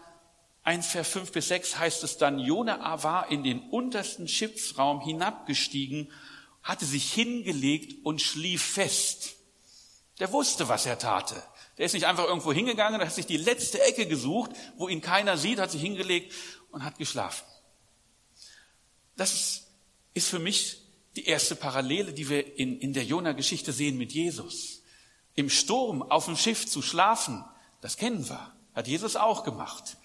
1, 0.67 0.89
Vers 0.89 1.09
5 1.11 1.31
bis 1.31 1.47
6 1.47 1.79
heißt 1.79 2.03
es 2.03 2.19
dann, 2.19 2.41
Jona 2.41 3.03
war 3.05 3.31
in 3.31 3.45
den 3.45 3.71
untersten 3.71 4.27
Schiffsraum 4.27 5.01
hinabgestiegen, 5.01 6.11
hatte 6.65 6.85
sich 6.85 7.13
hingelegt 7.13 8.05
und 8.05 8.21
schlief 8.21 8.63
fest. 8.63 9.37
Der 10.19 10.33
wusste, 10.33 10.69
was 10.69 10.85
er 10.85 10.99
tate. 10.99 11.41
Der 11.79 11.87
ist 11.87 11.93
nicht 11.93 12.07
einfach 12.07 12.25
irgendwo 12.25 12.53
hingegangen, 12.53 12.99
der 12.99 13.07
hat 13.07 13.15
sich 13.15 13.27
die 13.27 13.37
letzte 13.37 13.81
Ecke 13.81 14.09
gesucht, 14.09 14.51
wo 14.77 14.89
ihn 14.89 15.01
keiner 15.01 15.37
sieht, 15.37 15.61
hat 15.61 15.71
sich 15.71 15.81
hingelegt 15.81 16.35
und 16.73 16.83
hat 16.83 16.99
geschlafen. 16.99 17.47
Das 19.15 19.63
ist, 20.15 20.29
für 20.29 20.41
mich 20.41 20.83
die 21.15 21.27
erste 21.27 21.55
Parallele, 21.55 22.13
die 22.13 22.29
wir 22.29 22.59
in, 22.59 22.81
in 22.81 22.93
der 22.93 23.05
Jona-Geschichte 23.05 23.73
sehen 23.73 23.99
mit 23.99 24.13
Jesus. 24.13 24.83
Im 25.37 25.49
Sturm 25.49 26.03
auf 26.03 26.25
dem 26.25 26.37
Schiff 26.37 26.67
zu 26.67 26.83
schlafen, 26.83 27.45
das 27.83 27.97
kennen 27.97 28.29
wir, 28.29 28.53
hat 28.75 28.89
Jesus 28.89 29.15
auch 29.15 29.45
gemacht. 29.45 29.97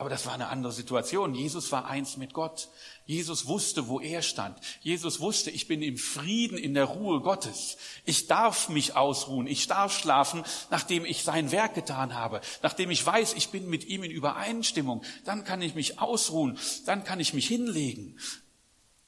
Aber 0.00 0.08
das 0.08 0.24
war 0.24 0.32
eine 0.32 0.48
andere 0.48 0.72
Situation. 0.72 1.34
Jesus 1.34 1.70
war 1.72 1.84
eins 1.84 2.16
mit 2.16 2.32
Gott. 2.32 2.70
Jesus 3.04 3.46
wusste, 3.46 3.86
wo 3.86 4.00
er 4.00 4.22
stand. 4.22 4.58
Jesus 4.80 5.20
wusste, 5.20 5.50
ich 5.50 5.68
bin 5.68 5.82
im 5.82 5.98
Frieden, 5.98 6.56
in 6.56 6.72
der 6.72 6.86
Ruhe 6.86 7.20
Gottes. 7.20 7.76
Ich 8.06 8.26
darf 8.26 8.70
mich 8.70 8.96
ausruhen. 8.96 9.46
Ich 9.46 9.66
darf 9.66 9.92
schlafen, 9.92 10.42
nachdem 10.70 11.04
ich 11.04 11.22
sein 11.22 11.52
Werk 11.52 11.74
getan 11.74 12.14
habe. 12.14 12.40
Nachdem 12.62 12.90
ich 12.90 13.04
weiß, 13.04 13.34
ich 13.34 13.50
bin 13.50 13.68
mit 13.68 13.84
ihm 13.84 14.02
in 14.02 14.10
Übereinstimmung. 14.10 15.02
Dann 15.26 15.44
kann 15.44 15.60
ich 15.60 15.74
mich 15.74 15.98
ausruhen. 16.00 16.58
Dann 16.86 17.04
kann 17.04 17.20
ich 17.20 17.34
mich 17.34 17.46
hinlegen. 17.46 18.18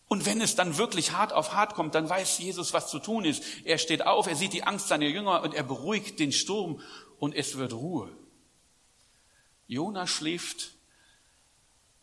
Und 0.08 0.26
wenn 0.26 0.42
es 0.42 0.56
dann 0.56 0.76
wirklich 0.76 1.12
hart 1.12 1.32
auf 1.32 1.54
hart 1.54 1.72
kommt, 1.72 1.94
dann 1.94 2.06
weiß 2.06 2.36
Jesus, 2.36 2.74
was 2.74 2.90
zu 2.90 2.98
tun 2.98 3.24
ist. 3.24 3.42
Er 3.64 3.78
steht 3.78 4.04
auf, 4.04 4.26
er 4.26 4.36
sieht 4.36 4.52
die 4.52 4.64
Angst 4.64 4.88
seiner 4.88 5.06
Jünger 5.06 5.40
und 5.42 5.54
er 5.54 5.62
beruhigt 5.62 6.20
den 6.20 6.32
Sturm 6.32 6.82
und 7.18 7.34
es 7.34 7.56
wird 7.56 7.72
Ruhe. 7.72 8.14
Jona 9.68 10.06
schläft 10.06 10.74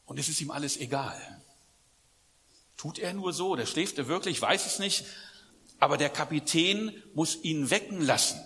und 0.10 0.18
es 0.18 0.28
ist 0.28 0.42
ihm 0.42 0.50
alles 0.50 0.76
egal. 0.78 1.16
Tut 2.78 2.98
er 2.98 3.14
nur 3.14 3.32
so, 3.32 3.56
der 3.56 3.68
schläft 3.68 4.00
er 4.00 4.08
wirklich, 4.08 4.42
weiß 4.42 4.66
es 4.66 4.80
nicht, 4.80 5.06
aber 5.78 5.98
der 5.98 6.10
Kapitän 6.10 6.92
muss 7.14 7.36
ihn 7.44 7.70
wecken 7.70 8.02
lassen. 8.02 8.40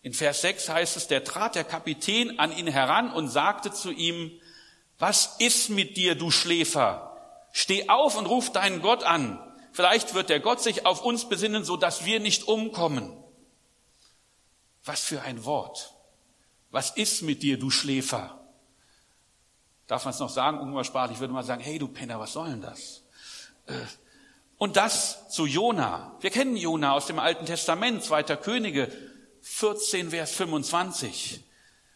In 0.00 0.14
Vers 0.14 0.40
6 0.40 0.70
heißt 0.70 0.96
es, 0.96 1.06
der 1.06 1.24
trat 1.24 1.56
der 1.56 1.64
Kapitän 1.64 2.38
an 2.38 2.56
ihn 2.56 2.66
heran 2.66 3.12
und 3.12 3.28
sagte 3.28 3.70
zu 3.70 3.90
ihm, 3.90 4.30
was 4.98 5.36
ist 5.38 5.68
mit 5.68 5.98
dir, 5.98 6.14
du 6.14 6.30
Schläfer? 6.30 7.14
Steh 7.52 7.90
auf 7.90 8.16
und 8.16 8.24
ruf 8.24 8.50
deinen 8.50 8.80
Gott 8.80 9.04
an. 9.04 9.38
Vielleicht 9.72 10.14
wird 10.14 10.30
der 10.30 10.40
Gott 10.40 10.62
sich 10.62 10.86
auf 10.86 11.04
uns 11.04 11.28
besinnen, 11.28 11.64
so 11.64 11.76
dass 11.76 12.06
wir 12.06 12.18
nicht 12.18 12.48
umkommen. 12.48 13.12
Was 14.86 15.04
für 15.04 15.20
ein 15.20 15.44
Wort. 15.44 15.92
Was 16.70 16.90
ist 16.96 17.20
mit 17.20 17.42
dir, 17.42 17.58
du 17.58 17.68
Schläfer? 17.68 18.37
Darf 19.88 20.04
man 20.04 20.14
es 20.14 20.20
noch 20.20 20.28
sagen, 20.28 20.60
umgangssprachlich 20.60 21.18
würde 21.18 21.32
man 21.32 21.44
sagen, 21.44 21.62
hey 21.62 21.78
du 21.78 21.88
Penner, 21.88 22.20
was 22.20 22.34
soll 22.34 22.50
denn 22.50 22.60
das? 22.60 23.02
Äh, 23.66 23.72
Und 24.58 24.76
das 24.76 25.28
zu 25.30 25.46
Jona. 25.46 26.16
Wir 26.20 26.30
kennen 26.30 26.56
Jona 26.56 26.92
aus 26.92 27.06
dem 27.06 27.18
Alten 27.18 27.46
Testament, 27.46 28.04
zweiter 28.04 28.36
Könige 28.36 28.92
14, 29.42 30.10
Vers 30.10 30.32
25. 30.32 31.42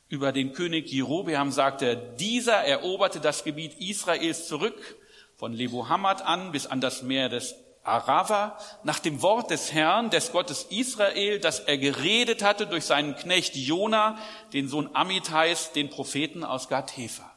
Über 0.08 0.32
den 0.32 0.52
König 0.52 0.90
Jerobeam 0.92 1.50
sagt 1.50 1.82
er, 1.82 1.96
dieser 1.96 2.64
eroberte 2.64 3.20
das 3.20 3.44
Gebiet 3.44 3.78
Israels 3.80 4.46
zurück, 4.46 4.96
von 5.36 5.52
Lebohamad 5.52 6.22
an 6.22 6.52
bis 6.52 6.66
an 6.66 6.80
das 6.80 7.02
Meer 7.02 7.28
des 7.28 7.56
Arava, 7.82 8.56
nach 8.84 9.00
dem 9.00 9.22
Wort 9.22 9.50
des 9.50 9.72
Herrn, 9.72 10.10
des 10.10 10.30
Gottes 10.30 10.66
Israel, 10.70 11.40
das 11.40 11.60
er 11.60 11.78
geredet 11.78 12.44
hatte 12.44 12.66
durch 12.68 12.84
seinen 12.84 13.16
Knecht 13.16 13.56
Jona, 13.56 14.18
den 14.52 14.68
Sohn 14.68 14.88
Amitais, 14.94 15.72
den 15.72 15.90
Propheten 15.90 16.44
aus 16.44 16.68
Gathefa. 16.68 17.31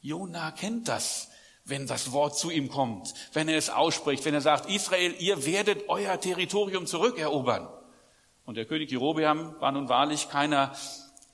Jona 0.00 0.50
kennt 0.52 0.88
das 0.88 1.30
wenn 1.64 1.86
das 1.86 2.12
Wort 2.12 2.36
zu 2.36 2.50
ihm 2.50 2.68
kommt, 2.68 3.14
wenn 3.32 3.48
er 3.48 3.56
es 3.56 3.70
ausspricht, 3.70 4.24
wenn 4.24 4.34
er 4.34 4.40
sagt, 4.40 4.68
Israel, 4.68 5.14
ihr 5.18 5.46
werdet 5.46 5.88
euer 5.88 6.20
Territorium 6.20 6.86
zurückerobern. 6.86 7.68
Und 8.44 8.56
der 8.56 8.64
König 8.64 8.90
Jerobeam 8.90 9.54
war 9.60 9.72
nun 9.72 9.88
wahrlich 9.88 10.28
keiner, 10.28 10.74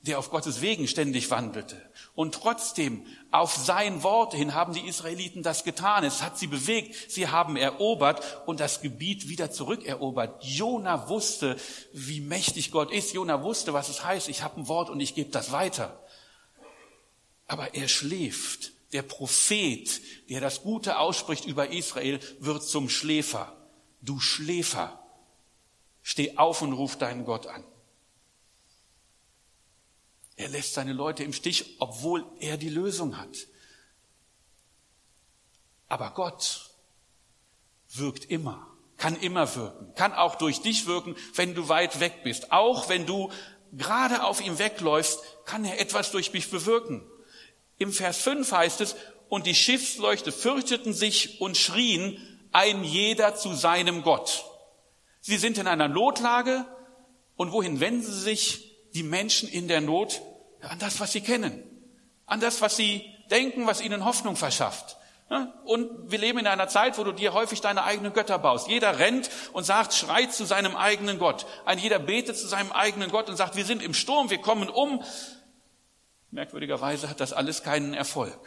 der 0.03 0.19
auf 0.19 0.31
Gottes 0.31 0.61
Wegen 0.61 0.87
ständig 0.87 1.31
wandelte. 1.31 1.81
Und 2.15 2.35
trotzdem, 2.35 3.05
auf 3.33 3.55
sein 3.55 4.03
Wort 4.03 4.35
hin 4.35 4.55
haben 4.55 4.73
die 4.73 4.87
Israeliten 4.87 5.43
das 5.43 5.65
getan. 5.65 6.05
Es 6.05 6.23
hat 6.23 6.39
sie 6.39 6.47
bewegt. 6.47 7.11
Sie 7.11 7.29
haben 7.29 7.57
erobert 7.57 8.43
und 8.47 8.61
das 8.61 8.83
Gebiet 8.83 9.29
wieder 9.29 9.51
zurückerobert. 9.51 10.45
Jona 10.45 11.09
wusste, 11.09 11.57
wie 11.93 12.21
mächtig 12.21 12.71
Gott 12.71 12.93
ist. 12.93 13.15
Jona 13.15 13.43
wusste, 13.43 13.73
was 13.73 13.89
es 13.89 14.05
heißt. 14.05 14.29
Ich 14.29 14.43
habe 14.43 14.61
ein 14.61 14.69
Wort 14.69 14.91
und 14.91 15.01
ich 15.01 15.15
gebe 15.15 15.31
das 15.31 15.51
weiter. 15.51 15.99
Aber 17.47 17.75
er 17.75 17.89
schläft 17.89 18.73
der 18.93 19.03
Prophet, 19.03 20.01
der 20.29 20.41
das 20.41 20.63
Gute 20.63 20.99
ausspricht 20.99 21.45
über 21.45 21.71
Israel, 21.71 22.21
wird 22.41 22.63
zum 22.63 22.89
Schläfer. 22.89 23.57
Du 24.01 24.21
Schläfer, 24.21 25.03
steh 26.03 26.37
auf 26.37 26.63
und 26.63 26.73
ruf 26.73 26.97
deinen 26.97 27.25
Gott 27.25 27.47
an. 27.47 27.65
Er 30.37 30.49
lässt 30.49 30.75
seine 30.75 30.93
Leute 30.93 31.25
im 31.25 31.33
Stich, 31.33 31.77
obwohl 31.79 32.25
er 32.41 32.57
die 32.57 32.69
Lösung 32.69 33.17
hat. 33.17 33.49
Aber 35.89 36.11
Gott 36.11 36.71
wirkt 37.91 38.27
immer, 38.27 38.67
kann 38.99 39.17
immer 39.17 39.55
wirken, 39.57 39.95
kann 39.95 40.13
auch 40.13 40.35
durch 40.35 40.61
dich 40.61 40.87
wirken, 40.87 41.17
wenn 41.35 41.55
du 41.55 41.69
weit 41.69 42.01
weg 42.01 42.23
bist. 42.23 42.53
Auch 42.53 42.89
wenn 42.89 43.07
du 43.07 43.33
gerade 43.73 44.25
auf 44.25 44.41
ihm 44.41 44.59
wegläufst, 44.59 45.21
kann 45.45 45.65
er 45.65 45.81
etwas 45.81 46.11
durch 46.11 46.33
mich 46.33 46.51
bewirken. 46.51 47.03
Im 47.79 47.93
Vers 47.93 48.19
5 48.19 48.51
heißt 48.51 48.81
es, 48.81 48.97
und 49.29 49.47
die 49.47 49.55
Schiffsleuchte 49.55 50.33
fürchteten 50.33 50.93
sich 50.93 51.41
und 51.41 51.57
schrien, 51.57 52.21
ein 52.53 52.85
jeder 52.85 53.35
zu 53.35 53.55
seinem 53.55 54.03
Gott. 54.03 54.45
Sie 55.21 55.37
sind 55.37 55.59
in 55.59 55.67
einer 55.67 55.89
Notlage 55.89 56.65
und 57.37 57.53
wohin 57.53 57.81
wenden 57.81 58.03
sie 58.03 58.21
sich? 58.21 58.63
Die 58.95 59.03
Menschen 59.03 59.49
in 59.49 59.69
der 59.69 59.81
Not 59.81 60.23
an 60.63 60.79
das, 60.79 61.01
was 61.01 61.13
sie 61.13 61.21
kennen, 61.21 61.63
an 62.25 62.41
das, 62.41 62.61
was 62.61 62.77
sie 62.77 63.05
denken, 63.31 63.67
was 63.67 63.81
ihnen 63.81 64.05
Hoffnung 64.05 64.37
verschafft. 64.37 64.97
Und 65.65 66.11
wir 66.11 66.19
leben 66.19 66.39
in 66.39 66.47
einer 66.47 66.69
Zeit, 66.69 66.99
wo 66.99 67.05
du 67.05 67.11
dir 67.11 67.33
häufig 67.33 67.61
deine 67.61 67.83
eigenen 67.83 68.13
Götter 68.13 68.39
baust. 68.39 68.69
Jeder 68.69 69.01
rennt 69.01 69.29
und 69.53 69.65
sagt, 69.65 69.93
schreit 69.93 70.33
zu 70.33 70.45
seinem 70.45 70.77
eigenen 70.77 71.19
Gott. 71.19 71.47
Ein 71.65 71.81
jeder 71.81 71.99
betet 71.99 72.39
zu 72.39 72.47
seinem 72.47 72.71
eigenen 72.71 73.11
Gott 73.11 73.29
und 73.29 73.37
sagt, 73.37 73.57
wir 73.57 73.65
sind 73.65 73.83
im 73.83 73.93
Sturm, 73.93 74.31
wir 74.31 74.39
kommen 74.39 74.69
um. 74.69 75.03
Merkwürdigerweise 76.37 77.09
hat 77.09 77.21
das 77.21 77.33
alles 77.33 77.63
keinen 77.63 77.95
Erfolg. 77.95 78.39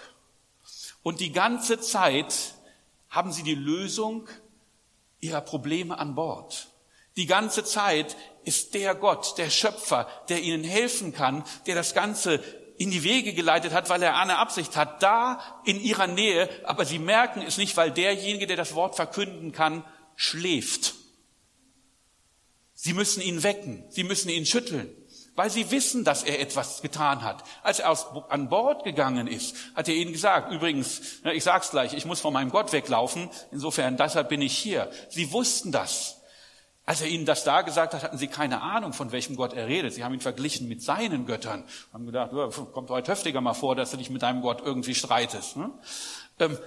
Und 1.01 1.19
die 1.21 1.31
ganze 1.31 1.79
Zeit 1.79 2.53
haben 3.09 3.31
sie 3.31 3.41
die 3.41 3.55
Lösung 3.55 4.27
ihrer 5.21 5.41
Probleme 5.41 5.97
an 5.97 6.13
Bord. 6.13 6.67
Die 7.15 7.25
ganze 7.25 7.63
Zeit 7.63 8.15
ist 8.43 8.75
der 8.75 8.93
Gott, 8.93 9.39
der 9.39 9.49
Schöpfer, 9.49 10.07
der 10.29 10.43
ihnen 10.43 10.63
helfen 10.63 11.13
kann, 11.13 11.43
der 11.65 11.73
das 11.73 11.95
Ganze 11.95 12.43
in 12.77 12.91
die 12.91 13.03
Wege 13.03 13.33
geleitet 13.33 13.73
hat, 13.73 13.89
weil 13.89 14.03
er 14.03 14.17
eine 14.17 14.37
Absicht 14.37 14.75
hat, 14.75 15.01
da 15.01 15.59
in 15.65 15.81
ihrer 15.81 16.05
Nähe, 16.05 16.47
aber 16.65 16.85
sie 16.85 16.99
merken 16.99 17.41
es 17.41 17.57
nicht, 17.57 17.75
weil 17.75 17.89
derjenige, 17.89 18.45
der 18.45 18.55
das 18.55 18.75
Wort 18.75 18.97
verkünden 18.97 19.51
kann, 19.51 19.83
schläft. 20.15 20.93
Sie 22.75 22.93
müssen 22.93 23.21
ihn 23.21 23.41
wecken, 23.41 23.83
sie 23.89 24.03
müssen 24.03 24.29
ihn 24.29 24.45
schütteln 24.45 24.95
weil 25.39 25.49
sie 25.49 25.71
wissen, 25.71 26.03
dass 26.03 26.23
er 26.23 26.41
etwas 26.41 26.81
getan 26.81 27.23
hat. 27.23 27.45
Als 27.63 27.79
er 27.79 27.91
aus, 27.91 28.07
an 28.27 28.49
Bord 28.49 28.83
gegangen 28.83 29.25
ist, 29.25 29.55
hat 29.73 29.87
er 29.87 29.95
ihnen 29.95 30.11
gesagt, 30.11 30.51
übrigens, 30.51 31.21
ich 31.31 31.45
sag's 31.45 31.71
gleich, 31.71 31.93
ich 31.93 32.03
muss 32.03 32.19
von 32.19 32.33
meinem 32.33 32.49
Gott 32.49 32.73
weglaufen, 32.73 33.29
insofern 33.49 33.95
deshalb 33.95 34.27
bin 34.27 34.41
ich 34.41 34.57
hier. 34.57 34.91
Sie 35.07 35.31
wussten 35.31 35.71
das. 35.71 36.17
Als 36.85 36.99
er 36.99 37.07
ihnen 37.07 37.25
das 37.25 37.45
da 37.45 37.61
gesagt 37.61 37.93
hat, 37.93 38.03
hatten 38.03 38.17
sie 38.17 38.27
keine 38.27 38.61
Ahnung, 38.61 38.91
von 38.91 39.13
welchem 39.13 39.37
Gott 39.37 39.53
er 39.53 39.67
redet. 39.67 39.93
Sie 39.93 40.03
haben 40.03 40.13
ihn 40.13 40.19
verglichen 40.19 40.67
mit 40.67 40.83
seinen 40.83 41.25
Göttern. 41.25 41.63
Haben 41.93 42.05
gedacht, 42.05 42.31
kommt 42.73 42.89
heute 42.89 43.09
heftiger 43.09 43.39
mal 43.39 43.53
vor, 43.53 43.77
dass 43.77 43.91
du 43.91 43.97
dich 43.97 44.09
mit 44.09 44.23
deinem 44.23 44.41
Gott 44.41 44.61
irgendwie 44.61 44.93
streitest. 44.93 45.55
Ne? 45.55 45.71
Ähm, 46.39 46.57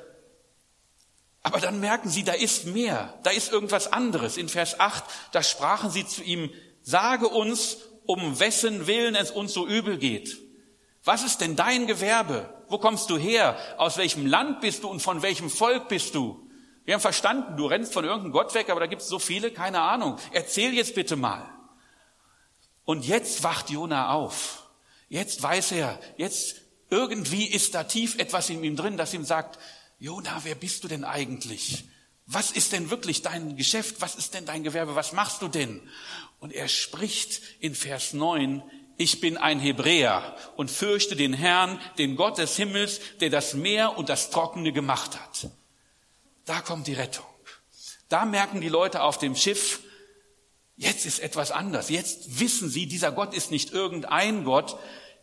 aber 1.43 1.61
dann 1.61 1.79
merken 1.79 2.09
sie, 2.09 2.25
da 2.25 2.33
ist 2.33 2.65
mehr, 2.65 3.13
da 3.23 3.33
ist 3.33 3.53
irgendwas 3.53 3.93
anderes. 3.93 4.39
In 4.39 4.49
Vers 4.49 4.81
8, 4.81 5.05
da 5.33 5.43
sprachen 5.43 5.91
sie 5.91 6.07
zu 6.07 6.23
ihm, 6.23 6.49
sage 6.81 7.29
uns, 7.29 7.77
um 8.07 8.39
wessen 8.41 8.87
Willen 8.87 9.15
es 9.15 9.31
uns 9.31 9.53
so 9.53 9.67
übel 9.67 9.99
geht. 9.99 10.39
Was 11.05 11.25
ist 11.25 11.41
denn 11.41 11.57
dein 11.57 11.87
Gewerbe? 11.87 12.53
Wo 12.69 12.79
kommst 12.79 13.11
du 13.11 13.19
her? 13.19 13.57
Aus 13.79 13.97
welchem 13.97 14.27
Land 14.27 14.61
bist 14.61 14.85
du 14.85 14.89
und 14.89 15.01
von 15.01 15.23
welchem 15.23 15.51
Volk 15.51 15.89
bist 15.89 16.15
du? 16.15 16.49
Wir 16.85 16.95
haben 16.95 17.01
verstanden, 17.01 17.57
du 17.57 17.67
rennst 17.67 17.93
von 17.93 18.05
irgendeinem 18.05 18.33
Gott 18.33 18.55
weg, 18.55 18.71
aber 18.71 18.81
da 18.81 18.87
gibt 18.87 19.03
es 19.03 19.09
so 19.09 19.19
viele, 19.19 19.51
keine 19.51 19.81
Ahnung. 19.81 20.17
Erzähl 20.33 20.75
jetzt 20.75 20.95
bitte 20.95 21.17
mal. 21.17 21.49
Und 22.85 23.07
jetzt 23.07 23.43
wacht 23.45 23.71
Jona 23.71 24.13
auf. 24.13 24.69
Jetzt 25.09 25.43
weiß 25.43 25.73
er, 25.73 26.01
jetzt 26.17 26.63
irgendwie 26.91 27.45
ist 27.45 27.75
da 27.75 27.85
tief 27.85 28.19
etwas 28.19 28.51
in 28.51 28.65
ihm 28.65 28.77
drin, 28.77 28.97
das 28.97 29.15
ihm 29.15 29.25
sagt, 29.25 29.59
Jona, 29.99 30.41
wer 30.43 30.55
bist 30.55 30.83
du 30.83 30.89
denn 30.89 31.05
eigentlich? 31.05 31.85
Was 32.27 32.51
ist 32.51 32.73
denn 32.73 32.91
wirklich 32.91 33.23
dein 33.23 33.57
Geschäft? 33.57 33.97
Was 34.01 34.15
ist 34.15 34.35
denn 34.35 34.47
dein 34.47 34.63
Gewerbe? 34.63 34.95
Was 34.95 35.13
machst 35.13 35.43
du 35.43 35.49
denn? 35.49 35.81
Und 36.39 36.53
er 36.53 36.69
spricht 36.69 37.41
in 37.61 37.75
Vers 37.75 38.13
9, 38.13 38.63
ich 38.97 39.21
bin 39.21 39.37
ein 39.37 39.59
Hebräer 39.59 40.37
und 40.57 40.71
fürchte 40.71 41.17
den 41.17 41.33
Herrn, 41.33 41.81
den 41.99 42.17
Gott 42.17 42.39
des 42.39 42.57
Himmels, 42.57 43.01
der 43.21 43.31
das 43.31 43.55
Meer 43.55 43.97
und 43.97 44.09
das 44.09 44.31
Trockene 44.31 44.73
gemacht 44.73 45.19
hat. 45.21 45.49
Da 46.45 46.61
kommt 46.61 46.87
die 46.87 46.95
Rettung. 46.95 47.25
Da 48.09 48.25
merken 48.25 48.61
die 48.61 48.69
Leute 48.69 49.03
auf 49.03 49.19
dem 49.19 49.35
Schiff, 49.35 49.81
jetzt 50.77 51.07
ist 51.07 51.21
etwas 51.21 51.51
anders. 51.51 51.89
Jetzt 51.89 52.41
wissen 52.41 52.69
sie, 52.69 52.87
dieser 52.87 53.11
Gott 53.11 53.35
ist 53.35 53.51
nicht 53.51 53.73
irgendein 53.73 54.45
Gott, 54.45 54.77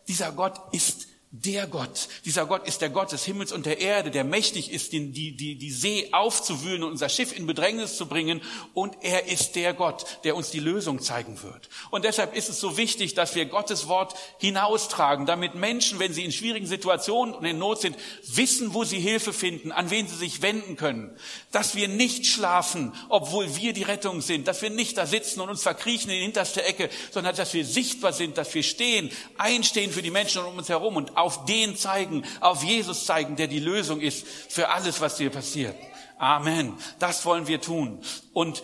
dieser 0.08 0.32
Gott 0.32 0.58
ist 0.72 1.06
der 1.32 1.68
Gott, 1.68 2.08
dieser 2.24 2.44
Gott 2.44 2.66
ist 2.66 2.80
der 2.80 2.88
Gott 2.88 3.12
des 3.12 3.24
Himmels 3.24 3.52
und 3.52 3.64
der 3.64 3.80
Erde, 3.80 4.10
der 4.10 4.24
mächtig 4.24 4.72
ist, 4.72 4.92
die, 4.92 5.12
die, 5.12 5.54
die 5.54 5.70
See 5.70 6.08
aufzuwühlen 6.10 6.82
und 6.82 6.90
unser 6.90 7.08
Schiff 7.08 7.36
in 7.36 7.46
Bedrängnis 7.46 7.96
zu 7.96 8.06
bringen. 8.06 8.42
Und 8.74 8.96
er 9.02 9.28
ist 9.28 9.54
der 9.54 9.72
Gott, 9.72 10.18
der 10.24 10.34
uns 10.34 10.50
die 10.50 10.58
Lösung 10.58 11.00
zeigen 11.00 11.40
wird. 11.44 11.68
Und 11.92 12.04
deshalb 12.04 12.34
ist 12.34 12.48
es 12.48 12.58
so 12.58 12.76
wichtig, 12.76 13.14
dass 13.14 13.36
wir 13.36 13.44
Gottes 13.44 13.86
Wort 13.86 14.16
hinaustragen, 14.40 15.24
damit 15.24 15.54
Menschen, 15.54 16.00
wenn 16.00 16.12
sie 16.12 16.24
in 16.24 16.32
schwierigen 16.32 16.66
Situationen 16.66 17.32
und 17.32 17.44
in 17.44 17.58
Not 17.58 17.82
sind, 17.82 17.96
wissen, 18.26 18.74
wo 18.74 18.82
sie 18.82 18.98
Hilfe 18.98 19.32
finden, 19.32 19.70
an 19.70 19.90
wen 19.90 20.08
sie 20.08 20.16
sich 20.16 20.42
wenden 20.42 20.76
können. 20.76 21.16
Dass 21.52 21.76
wir 21.76 21.86
nicht 21.86 22.26
schlafen, 22.26 22.92
obwohl 23.08 23.54
wir 23.54 23.72
die 23.72 23.84
Rettung 23.84 24.20
sind. 24.20 24.48
Dass 24.48 24.62
wir 24.62 24.70
nicht 24.70 24.98
da 24.98 25.06
sitzen 25.06 25.40
und 25.40 25.48
uns 25.48 25.62
verkriechen 25.62 26.10
in 26.10 26.16
die 26.16 26.24
hinterste 26.24 26.64
Ecke, 26.64 26.90
sondern 27.12 27.36
dass 27.36 27.54
wir 27.54 27.64
sichtbar 27.64 28.12
sind, 28.12 28.36
dass 28.36 28.52
wir 28.52 28.64
stehen, 28.64 29.12
einstehen 29.38 29.92
für 29.92 30.02
die 30.02 30.10
Menschen 30.10 30.42
um 30.42 30.58
uns 30.58 30.68
herum 30.68 30.96
und 30.96 31.19
auf 31.20 31.44
den 31.44 31.76
zeigen, 31.76 32.24
auf 32.40 32.62
Jesus 32.62 33.06
zeigen, 33.06 33.36
der 33.36 33.46
die 33.46 33.60
Lösung 33.60 34.00
ist 34.00 34.26
für 34.26 34.70
alles, 34.70 35.00
was 35.00 35.16
dir 35.16 35.30
passiert. 35.30 35.76
Amen. 36.18 36.74
Das 36.98 37.24
wollen 37.24 37.46
wir 37.46 37.60
tun. 37.60 38.02
Und 38.32 38.62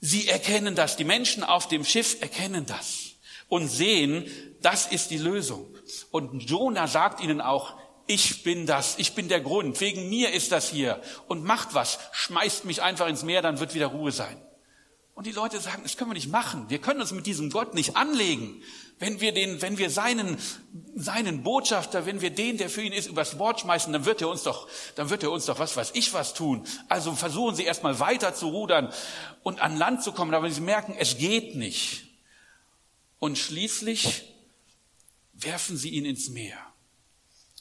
sie 0.00 0.28
erkennen 0.28 0.74
das. 0.74 0.96
Die 0.96 1.04
Menschen 1.04 1.42
auf 1.42 1.68
dem 1.68 1.84
Schiff 1.84 2.20
erkennen 2.20 2.66
das 2.66 3.12
und 3.48 3.68
sehen, 3.68 4.26
das 4.62 4.86
ist 4.86 5.10
die 5.10 5.18
Lösung. 5.18 5.66
Und 6.10 6.48
Jonah 6.48 6.88
sagt 6.88 7.22
ihnen 7.22 7.40
auch, 7.40 7.74
ich 8.06 8.42
bin 8.42 8.66
das, 8.66 8.98
ich 8.98 9.14
bin 9.14 9.28
der 9.28 9.40
Grund, 9.40 9.80
wegen 9.80 10.08
mir 10.08 10.32
ist 10.32 10.52
das 10.52 10.70
hier. 10.70 11.00
Und 11.28 11.44
macht 11.44 11.74
was, 11.74 11.98
schmeißt 12.12 12.64
mich 12.64 12.82
einfach 12.82 13.08
ins 13.08 13.22
Meer, 13.22 13.42
dann 13.42 13.60
wird 13.60 13.74
wieder 13.74 13.86
Ruhe 13.86 14.12
sein. 14.12 14.36
Und 15.14 15.26
die 15.26 15.32
Leute 15.32 15.60
sagen, 15.60 15.82
das 15.84 15.96
können 15.96 16.10
wir 16.10 16.14
nicht 16.14 16.30
machen. 16.30 16.68
Wir 16.68 16.80
können 16.80 17.00
uns 17.00 17.12
mit 17.12 17.26
diesem 17.26 17.50
Gott 17.50 17.74
nicht 17.74 17.96
anlegen. 17.96 18.60
Wenn 18.98 19.20
wir 19.20 19.32
den, 19.32 19.62
wenn 19.62 19.78
wir 19.78 19.90
seinen, 19.90 20.38
seinen 20.96 21.42
Botschafter, 21.42 22.04
wenn 22.04 22.20
wir 22.20 22.30
den, 22.30 22.58
der 22.58 22.68
für 22.68 22.82
ihn 22.82 22.92
ist, 22.92 23.06
übers 23.06 23.38
Wort 23.38 23.60
schmeißen, 23.60 23.92
dann 23.92 24.06
wird 24.06 24.22
er 24.22 24.28
uns 24.28 24.42
doch, 24.42 24.68
dann 24.96 25.10
wird 25.10 25.22
er 25.22 25.30
uns 25.30 25.46
doch 25.46 25.58
was 25.58 25.76
weiß 25.76 25.92
ich 25.94 26.12
was 26.14 26.34
tun. 26.34 26.66
Also 26.88 27.12
versuchen 27.12 27.54
Sie 27.54 27.64
erstmal 27.64 28.00
weiter 28.00 28.34
zu 28.34 28.48
rudern 28.48 28.92
und 29.42 29.60
an 29.60 29.76
Land 29.76 30.02
zu 30.02 30.12
kommen, 30.12 30.34
aber 30.34 30.50
Sie 30.50 30.60
merken, 30.60 30.94
es 30.98 31.16
geht 31.16 31.54
nicht. 31.54 32.04
Und 33.20 33.38
schließlich 33.38 34.24
werfen 35.32 35.76
Sie 35.76 35.90
ihn 35.90 36.04
ins 36.04 36.28
Meer. 36.28 36.58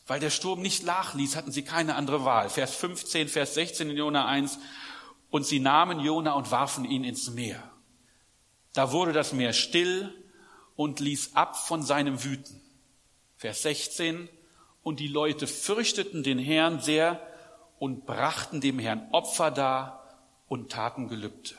Weil 0.05 0.19
der 0.19 0.31
Sturm 0.31 0.61
nicht 0.61 0.83
nachließ, 0.83 1.35
hatten 1.35 1.51
sie 1.51 1.63
keine 1.63 1.95
andere 1.95 2.25
Wahl. 2.25 2.49
Vers 2.49 2.75
15, 2.75 3.29
Vers 3.29 3.53
16 3.53 3.89
in 3.89 3.97
Jona 3.97 4.25
1. 4.25 4.59
Und 5.34 5.48
sie 5.48 5.60
nahmen 5.60 6.00
Jona 6.00 6.34
und 6.34 6.52
warfen 6.52 6.86
ihn 6.86 7.04
ins 7.04 7.32
Meer. 7.32 7.63
Da 8.74 8.91
wurde 8.91 9.13
das 9.13 9.34
Meer 9.34 9.52
still 9.52 10.13
und 10.76 11.00
ließ 11.00 11.34
ab 11.34 11.58
von 11.58 11.82
seinem 11.82 12.24
Wüten. 12.24 12.62
Vers 13.38 13.63
16. 13.63 14.30
Und 14.84 15.00
die 15.00 15.08
Leute 15.08 15.48
fürchteten 15.48 16.22
den 16.22 16.38
Herrn 16.38 16.82
sehr 16.82 17.19
und 17.80 18.06
brachten 18.06 18.62
dem 18.62 18.78
Herrn 18.78 19.08
Opfer 19.12 19.50
dar 19.50 20.08
und 20.50 20.72
taten 20.72 21.08
Gelübde. 21.08 21.56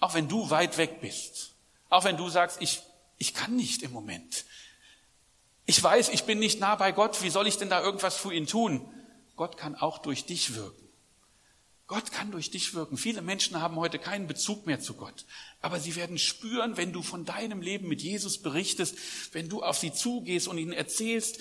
Auch 0.00 0.14
wenn 0.14 0.26
du 0.26 0.48
weit 0.48 0.78
weg 0.78 1.02
bist, 1.02 1.52
auch 1.90 2.04
wenn 2.04 2.16
du 2.16 2.30
sagst, 2.30 2.62
ich, 2.62 2.80
ich 3.18 3.34
kann 3.34 3.54
nicht 3.54 3.82
im 3.82 3.92
Moment. 3.92 4.46
Ich 5.66 5.82
weiß, 5.82 6.08
ich 6.08 6.24
bin 6.24 6.38
nicht 6.38 6.58
nah 6.58 6.76
bei 6.76 6.92
Gott, 6.92 7.22
wie 7.22 7.28
soll 7.28 7.48
ich 7.48 7.58
denn 7.58 7.68
da 7.68 7.82
irgendwas 7.82 8.16
für 8.16 8.32
ihn 8.32 8.46
tun? 8.46 8.80
Gott 9.36 9.58
kann 9.58 9.74
auch 9.74 9.98
durch 9.98 10.24
dich 10.24 10.54
wirken. 10.54 10.85
Gott 11.86 12.10
kann 12.10 12.32
durch 12.32 12.50
dich 12.50 12.74
wirken. 12.74 12.96
Viele 12.96 13.22
Menschen 13.22 13.60
haben 13.60 13.76
heute 13.76 13.98
keinen 13.98 14.26
Bezug 14.26 14.66
mehr 14.66 14.80
zu 14.80 14.94
Gott. 14.94 15.24
Aber 15.60 15.78
sie 15.78 15.94
werden 15.94 16.18
spüren, 16.18 16.76
wenn 16.76 16.92
du 16.92 17.02
von 17.02 17.24
deinem 17.24 17.60
Leben 17.60 17.86
mit 17.86 18.02
Jesus 18.02 18.38
berichtest, 18.38 18.96
wenn 19.32 19.48
du 19.48 19.62
auf 19.62 19.78
sie 19.78 19.92
zugehst 19.92 20.48
und 20.48 20.58
ihnen 20.58 20.72
erzählst, 20.72 21.38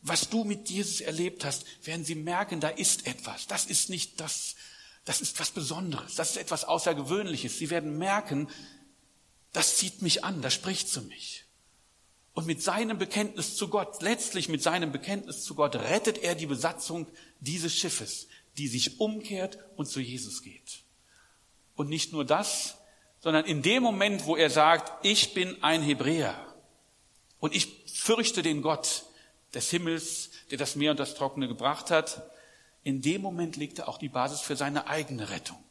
was 0.00 0.30
du 0.30 0.44
mit 0.44 0.70
Jesus 0.70 1.00
erlebt 1.00 1.44
hast, 1.44 1.64
werden 1.86 2.04
sie 2.04 2.14
merken, 2.14 2.60
da 2.60 2.68
ist 2.68 3.06
etwas. 3.06 3.46
Das 3.46 3.66
ist 3.66 3.90
nicht 3.90 4.18
das, 4.18 4.56
das 5.04 5.20
ist 5.20 5.38
was 5.38 5.50
Besonderes. 5.50 6.14
Das 6.14 6.30
ist 6.30 6.36
etwas 6.38 6.64
Außergewöhnliches. 6.64 7.58
Sie 7.58 7.68
werden 7.68 7.98
merken, 7.98 8.48
das 9.52 9.76
zieht 9.76 10.00
mich 10.00 10.24
an, 10.24 10.40
das 10.40 10.54
spricht 10.54 10.88
zu 10.88 11.02
mich. 11.02 11.44
Und 12.32 12.46
mit 12.46 12.62
seinem 12.62 12.96
Bekenntnis 12.96 13.56
zu 13.56 13.68
Gott, 13.68 14.00
letztlich 14.00 14.48
mit 14.48 14.62
seinem 14.62 14.90
Bekenntnis 14.90 15.44
zu 15.44 15.54
Gott, 15.54 15.76
rettet 15.76 16.16
er 16.16 16.34
die 16.34 16.46
Besatzung 16.46 17.06
dieses 17.40 17.76
Schiffes 17.76 18.28
die 18.58 18.68
sich 18.68 19.00
umkehrt 19.00 19.58
und 19.76 19.86
zu 19.86 20.00
Jesus 20.00 20.42
geht. 20.42 20.80
Und 21.74 21.88
nicht 21.88 22.12
nur 22.12 22.24
das, 22.24 22.76
sondern 23.20 23.44
in 23.44 23.62
dem 23.62 23.82
Moment, 23.82 24.26
wo 24.26 24.36
er 24.36 24.50
sagt, 24.50 25.04
ich 25.04 25.32
bin 25.32 25.62
ein 25.62 25.82
Hebräer 25.82 26.34
und 27.38 27.54
ich 27.54 27.68
fürchte 27.92 28.42
den 28.42 28.62
Gott 28.62 29.04
des 29.54 29.70
Himmels, 29.70 30.30
der 30.50 30.58
das 30.58 30.76
Meer 30.76 30.90
und 30.90 31.00
das 31.00 31.14
Trockene 31.14 31.48
gebracht 31.48 31.90
hat, 31.90 32.22
in 32.82 33.00
dem 33.00 33.22
Moment 33.22 33.56
legt 33.56 33.78
er 33.78 33.88
auch 33.88 33.98
die 33.98 34.08
Basis 34.08 34.40
für 34.40 34.56
seine 34.56 34.88
eigene 34.88 35.30
Rettung. 35.30 35.62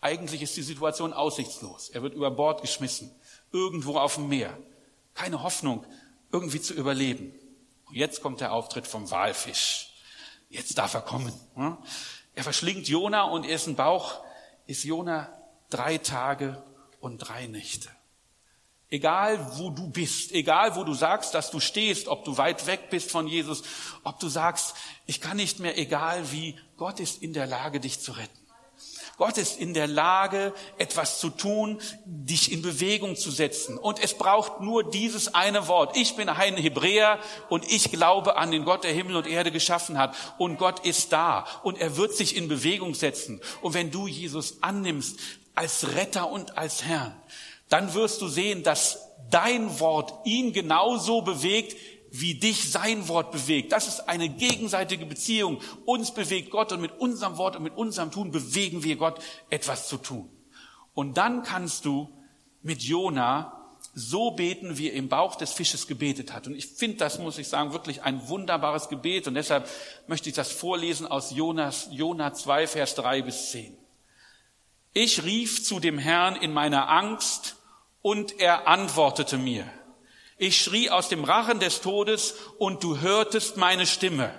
Eigentlich 0.00 0.42
ist 0.42 0.56
die 0.56 0.62
Situation 0.62 1.12
aussichtslos. 1.12 1.90
Er 1.90 2.02
wird 2.02 2.14
über 2.14 2.30
Bord 2.30 2.62
geschmissen, 2.62 3.14
irgendwo 3.52 3.98
auf 3.98 4.14
dem 4.14 4.28
Meer. 4.28 4.58
Keine 5.14 5.42
Hoffnung, 5.42 5.84
irgendwie 6.32 6.60
zu 6.60 6.74
überleben. 6.74 7.32
Und 7.84 7.94
jetzt 7.94 8.22
kommt 8.22 8.40
der 8.40 8.52
Auftritt 8.52 8.86
vom 8.86 9.10
Walfisch. 9.10 9.91
Jetzt 10.52 10.76
darf 10.76 10.92
er 10.92 11.00
kommen. 11.00 11.32
Er 12.34 12.44
verschlingt 12.44 12.86
Jona 12.86 13.22
und 13.22 13.46
dessen 13.46 13.74
Bauch 13.74 14.22
ist 14.66 14.84
Jona 14.84 15.32
drei 15.70 15.96
Tage 15.96 16.62
und 17.00 17.18
drei 17.18 17.46
Nächte. 17.46 17.88
Egal 18.90 19.56
wo 19.56 19.70
du 19.70 19.88
bist, 19.88 20.32
egal 20.32 20.76
wo 20.76 20.84
du 20.84 20.92
sagst, 20.92 21.32
dass 21.32 21.50
du 21.50 21.58
stehst, 21.58 22.06
ob 22.06 22.26
du 22.26 22.36
weit 22.36 22.66
weg 22.66 22.90
bist 22.90 23.10
von 23.10 23.26
Jesus, 23.26 23.62
ob 24.04 24.20
du 24.20 24.28
sagst, 24.28 24.74
ich 25.06 25.22
kann 25.22 25.38
nicht 25.38 25.58
mehr, 25.58 25.78
egal 25.78 26.30
wie, 26.30 26.58
Gott 26.76 27.00
ist 27.00 27.22
in 27.22 27.32
der 27.32 27.46
Lage, 27.46 27.80
dich 27.80 28.00
zu 28.00 28.12
retten. 28.12 28.41
Gott 29.18 29.38
ist 29.38 29.58
in 29.58 29.74
der 29.74 29.86
Lage, 29.86 30.52
etwas 30.78 31.20
zu 31.20 31.28
tun, 31.28 31.80
dich 32.04 32.50
in 32.50 32.62
Bewegung 32.62 33.16
zu 33.16 33.30
setzen. 33.30 33.78
Und 33.78 34.02
es 34.02 34.14
braucht 34.14 34.60
nur 34.60 34.88
dieses 34.88 35.34
eine 35.34 35.68
Wort. 35.68 35.96
Ich 35.96 36.16
bin 36.16 36.28
ein 36.28 36.56
Hebräer 36.56 37.18
und 37.48 37.70
ich 37.70 37.90
glaube 37.90 38.36
an 38.36 38.50
den 38.50 38.64
Gott, 38.64 38.84
der 38.84 38.92
Himmel 38.92 39.16
und 39.16 39.26
Erde 39.26 39.52
geschaffen 39.52 39.98
hat. 39.98 40.14
Und 40.38 40.56
Gott 40.56 40.84
ist 40.84 41.12
da 41.12 41.46
und 41.62 41.78
er 41.78 41.96
wird 41.96 42.14
sich 42.14 42.36
in 42.36 42.48
Bewegung 42.48 42.94
setzen. 42.94 43.40
Und 43.60 43.74
wenn 43.74 43.90
du 43.90 44.06
Jesus 44.06 44.62
annimmst 44.62 45.18
als 45.54 45.94
Retter 45.94 46.30
und 46.30 46.56
als 46.56 46.84
Herrn, 46.84 47.14
dann 47.68 47.94
wirst 47.94 48.20
du 48.20 48.28
sehen, 48.28 48.62
dass 48.62 49.08
dein 49.30 49.80
Wort 49.80 50.26
ihn 50.26 50.52
genauso 50.52 51.22
bewegt, 51.22 51.76
wie 52.12 52.34
dich 52.34 52.70
sein 52.70 53.08
Wort 53.08 53.32
bewegt. 53.32 53.72
Das 53.72 53.88
ist 53.88 54.08
eine 54.08 54.28
gegenseitige 54.28 55.06
Beziehung. 55.06 55.60
Uns 55.86 56.12
bewegt 56.12 56.50
Gott 56.50 56.70
und 56.70 56.82
mit 56.82 56.92
unserem 57.00 57.38
Wort 57.38 57.56
und 57.56 57.62
mit 57.62 57.74
unserem 57.74 58.10
Tun 58.10 58.30
bewegen 58.30 58.84
wir 58.84 58.96
Gott, 58.96 59.18
etwas 59.48 59.88
zu 59.88 59.96
tun. 59.96 60.28
Und 60.94 61.16
dann 61.16 61.42
kannst 61.42 61.86
du 61.86 62.10
mit 62.60 62.82
Jona 62.82 63.58
so 63.94 64.30
beten, 64.32 64.76
wie 64.76 64.90
er 64.90 64.94
im 64.94 65.08
Bauch 65.08 65.36
des 65.36 65.52
Fisches 65.52 65.86
gebetet 65.86 66.34
hat. 66.34 66.46
Und 66.46 66.54
ich 66.54 66.66
finde 66.66 66.98
das, 66.98 67.18
muss 67.18 67.38
ich 67.38 67.48
sagen, 67.48 67.72
wirklich 67.72 68.02
ein 68.02 68.28
wunderbares 68.28 68.90
Gebet. 68.90 69.26
Und 69.26 69.34
deshalb 69.34 69.66
möchte 70.06 70.28
ich 70.28 70.34
das 70.34 70.52
vorlesen 70.52 71.06
aus 71.06 71.30
Jonas, 71.30 71.88
Jona 71.90 72.34
2, 72.34 72.66
Vers 72.66 72.94
3 72.94 73.22
bis 73.22 73.50
10. 73.52 73.74
Ich 74.92 75.24
rief 75.24 75.64
zu 75.64 75.80
dem 75.80 75.96
Herrn 75.96 76.36
in 76.36 76.52
meiner 76.52 76.90
Angst 76.90 77.56
und 78.02 78.38
er 78.38 78.68
antwortete 78.68 79.38
mir. 79.38 79.66
Ich 80.42 80.60
schrie 80.60 80.90
aus 80.90 81.08
dem 81.08 81.22
Rachen 81.22 81.60
des 81.60 81.82
Todes 81.82 82.34
und 82.58 82.82
du 82.82 82.98
hörtest 82.98 83.58
meine 83.58 83.86
Stimme. 83.86 84.34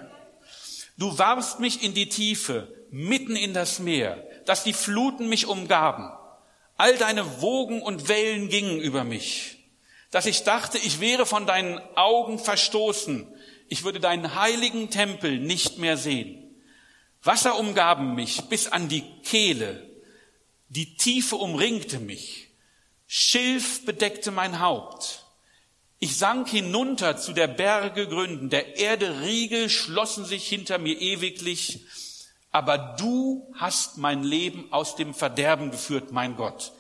Du 0.98 1.18
warfst 1.18 1.62
mich 1.62 1.82
in 1.82 1.94
die 1.94 2.10
Tiefe, 2.10 2.68
mitten 2.92 3.38
in 3.38 3.54
das 3.54 3.80
Meer, 3.80 4.22
dass 4.44 4.66
die 4.66 4.74
Fluten 4.74 5.30
mich 5.30 5.46
umgaben. 5.46 6.12
All 6.76 6.98
deine 6.98 7.42
Wogen 7.42 7.82
und 7.82 8.10
Wellen 8.10 8.50
gingen 8.50 8.82
über 8.82 9.06
mich, 9.06 9.60
dass 10.12 10.26
ich 10.26 10.44
dachte, 10.44 10.78
ich 10.78 11.00
wäre 11.00 11.26
von 11.26 11.46
deinen 11.46 11.80
Augen 11.96 12.38
verstoßen, 12.38 13.26
ich 13.70 13.86
würde 13.86 14.02
deinen 14.02 14.36
heiligen 14.36 14.89
Tempel 14.89 15.39
nicht 15.39 15.78
mehr 15.78 15.96
sehen. 15.96 16.54
Wasser 17.22 17.58
umgaben 17.58 18.13
mich 18.13 18.42
bis 18.50 18.68
an 18.68 18.89
die 18.89 19.06
Kehle, 19.24 19.89
die 20.68 20.98
Tiefe 20.98 21.38
umringte 21.38 22.00
mich, 22.00 22.50
Schilf 23.08 23.86
bedeckte 23.86 24.32
mein 24.32 24.60
Haupt. 24.60 25.23
Ich 26.04 26.18
sank 26.18 26.50
hinunter 26.50 27.16
zu 27.16 27.32
der 27.32 27.48
Berge 27.48 28.10
Gründen, 28.10 28.50
der 28.50 28.76
Erde 28.76 29.22
Riegel 29.22 29.70
schlossen 29.70 30.26
sich 30.26 30.46
hinter 30.46 30.78
mir 30.78 31.00
ewiglich, 31.00 31.86
aber 32.52 32.78
du 32.78 33.48
hast 33.54 33.98
mein 34.00 34.22
Leben 34.22 34.66
aus 34.70 34.98
dem 34.98 35.13
Verderben 35.13 35.72
geführt, 35.72 36.12
mein 36.12 36.36
Gott. 36.36 36.74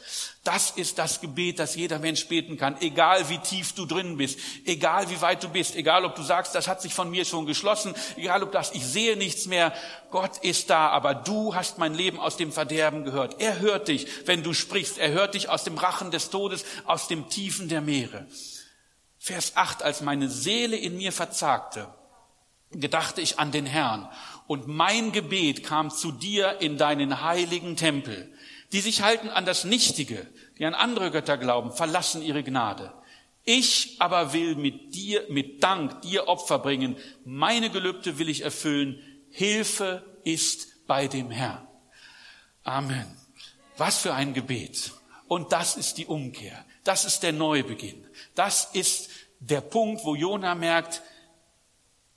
Das 0.43 0.71
ist 0.71 0.97
das 0.97 1.21
Gebet, 1.21 1.59
das 1.59 1.77
jeder 1.77 1.99
Mensch 1.99 2.27
beten 2.27 2.57
kann, 2.57 2.75
egal 2.81 3.29
wie 3.29 3.37
tief 3.37 3.71
du 3.71 3.85
drin 3.85 4.17
bist, 4.17 4.37
egal 4.65 5.09
wie 5.09 5.21
weit 5.21 5.41
du 5.41 5.47
bist, 5.47 5.77
egal 5.77 6.03
ob 6.03 6.15
du 6.15 6.21
sagst, 6.21 6.53
das 6.53 6.67
hat 6.67 6.81
sich 6.81 6.93
von 6.93 7.09
mir 7.09 7.23
schon 7.23 7.45
geschlossen, 7.45 7.95
egal 8.17 8.43
ob 8.43 8.51
das, 8.51 8.73
ich 8.73 8.85
sehe 8.85 9.15
nichts 9.15 9.45
mehr, 9.45 9.71
Gott 10.11 10.39
ist 10.39 10.69
da, 10.69 10.89
aber 10.89 11.15
du 11.15 11.55
hast 11.55 11.77
mein 11.77 11.93
Leben 11.93 12.19
aus 12.19 12.35
dem 12.35 12.51
Verderben 12.51 13.05
gehört. 13.05 13.39
Er 13.39 13.59
hört 13.59 13.87
dich, 13.87 14.05
wenn 14.25 14.43
du 14.43 14.51
sprichst, 14.53 14.97
er 14.97 15.11
hört 15.11 15.33
dich 15.33 15.47
aus 15.47 15.63
dem 15.63 15.77
Rachen 15.77 16.11
des 16.11 16.29
Todes, 16.29 16.65
aus 16.83 17.07
dem 17.07 17.29
Tiefen 17.29 17.69
der 17.69 17.79
Meere. 17.79 18.27
Vers 19.25 19.55
8, 19.55 19.83
als 19.83 20.01
meine 20.01 20.27
Seele 20.27 20.75
in 20.75 20.97
mir 20.97 21.13
verzagte, 21.13 21.87
gedachte 22.71 23.21
ich 23.21 23.39
an 23.39 23.53
den 23.53 23.65
Herrn 23.65 24.09
und 24.47 24.67
mein 24.67 25.13
Gebet 25.13 25.63
kam 25.63 25.91
zu 25.91 26.11
dir 26.11 26.59
in 26.59 26.77
deinen 26.77 27.21
heiligen 27.21 27.77
Tempel. 27.77 28.33
Die 28.73 28.81
sich 28.81 29.01
halten 29.01 29.29
an 29.29 29.45
das 29.45 29.63
Nichtige, 29.63 30.27
die 30.59 30.65
an 30.65 30.73
andere 30.73 31.09
Götter 31.09 31.37
glauben, 31.37 31.71
verlassen 31.71 32.21
ihre 32.21 32.43
Gnade. 32.43 32.91
Ich 33.45 33.95
aber 33.99 34.33
will 34.33 34.55
mit 34.55 34.93
dir, 34.93 35.25
mit 35.29 35.63
Dank 35.63 36.01
dir 36.01 36.27
Opfer 36.27 36.59
bringen. 36.59 36.97
Meine 37.23 37.69
Gelübde 37.69 38.19
will 38.19 38.27
ich 38.27 38.41
erfüllen. 38.41 38.99
Hilfe 39.29 40.03
ist 40.25 40.85
bei 40.85 41.07
dem 41.07 41.31
Herrn. 41.31 41.65
Amen. 42.65 43.17
Was 43.77 43.99
für 43.99 44.13
ein 44.13 44.33
Gebet. 44.33 44.91
Und 45.29 45.53
das 45.53 45.77
ist 45.77 45.97
die 45.97 46.07
Umkehr. 46.07 46.65
Das 46.83 47.05
ist 47.05 47.23
der 47.23 47.31
Neubeginn. 47.31 48.05
Das 48.35 48.69
ist 48.73 49.09
der 49.49 49.61
Punkt, 49.61 50.05
wo 50.05 50.15
Jona 50.15 50.55
merkt, 50.55 51.01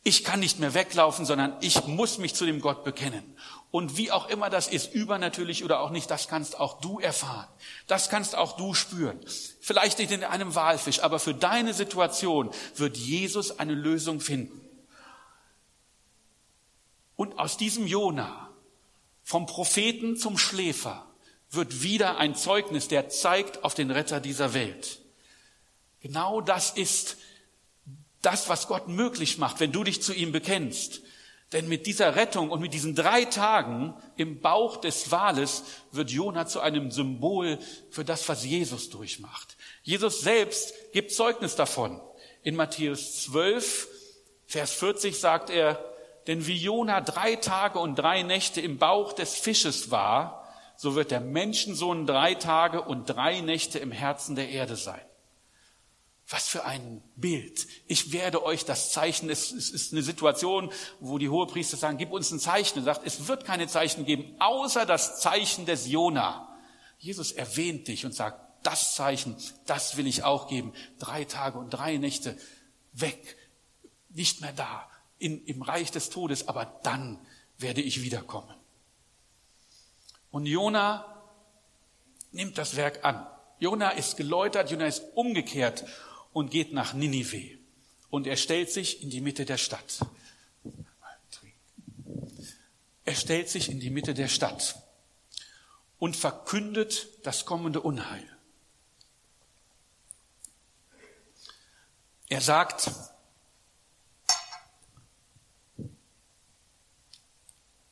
ich 0.03 0.23
kann 0.23 0.39
nicht 0.39 0.61
mehr 0.61 0.75
weglaufen, 0.75 1.27
sondern 1.27 1.57
ich 1.61 1.85
muss 1.87 2.19
mich 2.19 2.35
zu 2.35 2.47
dem 2.47 2.61
Gott 2.61 2.85
bekennen. 2.85 3.25
Und 3.73 3.97
wie 3.97 4.13
auch 4.13 4.29
immer 4.29 4.51
das 4.51 4.69
ist, 4.69 4.95
übernatürlich 4.95 5.65
oder 5.65 5.81
auch 5.81 5.91
nicht, 5.91 6.09
das 6.11 6.29
kannst 6.29 6.61
auch 6.61 6.81
du 6.81 7.01
erfahren. 7.01 7.49
Das 7.89 8.09
kannst 8.09 8.37
auch 8.37 8.57
du 8.57 8.73
spüren. 8.73 9.19
Vielleicht 9.61 9.99
nicht 9.99 10.13
in 10.13 10.23
einem 10.23 10.55
Walfisch, 10.55 11.01
aber 11.01 11.19
für 11.19 11.35
deine 11.35 11.75
Situation 11.75 12.51
wird 12.77 12.97
Jesus 12.97 13.59
eine 13.59 13.75
Lösung 13.75 14.21
finden. 14.21 14.61
Und 17.17 17.39
aus 17.41 17.57
diesem 17.57 17.89
Jona, 17.89 18.51
vom 19.25 19.47
Propheten 19.47 20.17
zum 20.17 20.39
Schläfer, 20.39 21.05
wird 21.51 21.83
wieder 21.83 22.19
ein 22.19 22.37
Zeugnis, 22.37 22.87
der 22.87 23.09
zeigt 23.09 23.65
auf 23.65 23.75
den 23.75 23.91
Retter 23.91 24.21
dieser 24.21 24.55
Welt. 24.55 25.01
Genau 26.07 26.41
das 26.41 26.71
ist 26.71 27.17
das, 28.23 28.49
was 28.49 28.69
Gott 28.69 28.87
möglich 28.87 29.39
macht, 29.39 29.59
wenn 29.59 29.73
du 29.73 29.83
dich 29.83 30.03
zu 30.03 30.15
ihm 30.15 30.31
bekennst. 30.31 31.03
Denn 31.53 31.69
mit 31.69 31.85
dieser 31.85 32.15
Rettung 32.15 32.51
und 32.51 32.61
mit 32.61 32.73
diesen 32.75 32.95
drei 32.95 33.25
Tagen 33.25 33.93
im 34.17 34.41
Bauch 34.41 34.77
des 34.77 35.11
Wales 35.11 35.65
wird 35.91 36.13
Jona 36.13 36.47
zu 36.47 36.61
einem 36.61 36.93
Symbol 36.93 37.59
für 37.91 38.05
das, 38.05 38.29
was 38.29 38.45
Jesus 38.45 38.89
durchmacht. 38.89 39.57
Jesus 39.83 40.21
selbst 40.21 40.75
gibt 40.93 41.11
Zeugnis 41.11 41.57
davon. 41.57 42.01
In 42.45 42.55
Matthäus 42.55 43.25
12, 43.25 43.89
Vers 44.47 44.75
40 44.75 45.19
sagt 45.19 45.51
er, 45.51 45.85
denn 46.29 46.47
wie 46.47 46.57
Jona 46.57 47.01
drei 47.01 47.35
Tage 47.35 47.81
und 47.81 47.97
drei 47.97 48.23
Nächte 48.23 48.61
im 48.61 48.79
Bauch 48.79 49.13
des 49.13 49.35
Fisches 49.35 49.91
war, 49.91 50.47
so 50.77 50.95
wird 50.95 51.11
der 51.11 51.21
Menschensohn 51.21 52.07
drei 52.07 52.35
Tage 52.35 52.83
und 52.83 53.07
drei 53.07 53.41
Nächte 53.41 53.81
im 53.81 53.91
Herzen 53.91 54.37
der 54.37 54.51
Erde 54.51 54.77
sein. 54.77 55.06
Was 56.29 56.49
für 56.49 56.65
ein 56.65 57.03
Bild. 57.15 57.69
Ich 57.87 58.13
werde 58.13 58.45
euch 58.45 58.65
das 58.65 58.91
Zeichen. 58.91 59.31
Es, 59.31 59.53
ist 59.53 59.93
eine 59.93 60.03
Situation, 60.03 60.73
wo 60.99 61.19
die 61.19 61.29
Hohepriester 61.29 61.77
sagen, 61.77 61.99
gib 61.99 62.11
uns 62.11 62.33
ein 62.33 62.41
Zeichen. 62.41 62.79
Er 62.81 62.85
sagt, 62.85 63.07
es 63.07 63.29
wird 63.29 63.45
keine 63.45 63.69
Zeichen 63.69 64.05
geben, 64.05 64.35
außer 64.41 64.87
das 64.87 65.21
Zeichen 65.21 65.67
des 65.67 65.87
Jona. 65.87 66.49
Jesus 66.99 67.31
erwähnt 67.31 67.87
dich 67.87 68.05
und 68.05 68.13
sagt, 68.13 68.41
das 68.65 68.97
Zeichen, 68.97 69.37
das 69.67 69.97
will 69.97 70.09
ich 70.09 70.25
auch 70.25 70.49
geben. 70.49 70.73
Drei 70.99 71.25
Tage 71.25 71.59
und 71.59 71.71
drei 71.71 71.97
Nächte 71.97 72.37
weg, 72.93 73.37
nicht 74.09 74.41
mehr 74.41 74.53
da, 74.53 74.89
in, 75.19 75.45
im 75.45 75.63
Reich 75.63 75.93
des 75.93 76.11
Todes, 76.11 76.49
aber 76.49 76.81
dann 76.83 77.25
werde 77.59 77.83
ich 77.83 78.03
wiederkommen. 78.03 78.53
Und 80.33 80.47
Jona 80.47 81.23
nimmt 82.33 82.59
das 82.59 82.75
Werk 82.75 83.05
an. 83.05 83.25
Jona 83.61 83.91
ist 83.91 84.17
geläutert, 84.17 84.71
Jona 84.73 84.87
ist 84.87 85.05
umgekehrt 85.15 85.85
und 86.37 86.51
geht 86.51 86.75
nach 86.75 86.93
Ninive. 86.93 87.57
Und 88.11 88.27
er 88.27 88.37
stellt 88.37 88.71
sich 88.71 89.03
in 89.03 89.09
die 89.09 89.23
Mitte 89.23 89.47
der 89.47 89.57
Stadt. 89.57 90.01
Er 93.07 93.15
stellt 93.15 93.49
sich 93.49 93.71
in 93.71 93.81
die 93.81 93.89
Mitte 93.89 94.13
der 94.13 94.29
Stadt 94.29 94.83
und 95.99 96.15
verkündet 96.15 97.09
das 97.23 97.47
kommende 97.47 97.81
Unheil. 97.81 98.23
Er 102.29 102.43
sagt, 102.43 102.91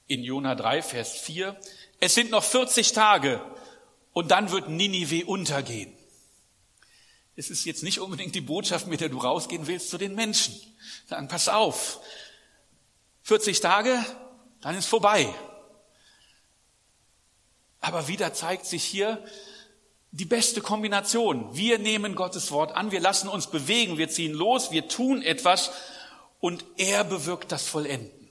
in 0.07 0.23
Jona 0.23 0.55
3, 0.55 0.83
Vers 0.83 1.13
4, 1.13 1.59
es 1.99 2.15
sind 2.15 2.31
noch 2.31 2.45
40 2.45 2.93
Tage 2.93 3.41
und 4.13 4.31
dann 4.31 4.51
wird 4.51 4.69
Ninive 4.69 5.25
untergehen. 5.25 5.94
Es 7.37 7.51
ist 7.51 7.65
jetzt 7.65 7.83
nicht 7.83 8.01
unbedingt 8.01 8.35
die 8.35 8.41
Botschaft, 8.41 8.87
mit 8.87 9.01
der 9.01 9.09
du 9.09 9.19
rausgehen 9.19 9.67
willst 9.67 9.91
zu 9.91 9.99
den 9.99 10.15
Menschen. 10.15 10.55
Dann 11.09 11.29
pass 11.29 11.49
auf. 11.49 12.01
40 13.23 13.61
Tage, 13.61 14.05
dann 14.61 14.77
ist 14.77 14.87
vorbei. 14.87 15.33
Aber 17.81 18.09
wieder 18.09 18.33
zeigt 18.33 18.67
sich 18.67 18.85
hier 18.85 19.23
die 20.11 20.25
beste 20.25 20.61
Kombination. 20.61 21.57
Wir 21.57 21.79
nehmen 21.79 22.15
Gottes 22.15 22.53
Wort 22.53 22.73
an, 22.77 22.93
wir 22.93 23.01
lassen 23.01 23.29
uns 23.29 23.49
bewegen, 23.49 23.99
wir 23.99 24.09
ziehen 24.09 24.33
los, 24.33 24.71
wir 24.71 24.87
tun 24.89 25.23
etwas 25.23 25.73
und 26.39 26.65
er 26.77 27.03
bewirkt 27.03 27.51
das 27.51 27.67
Vollenden. 27.67 28.31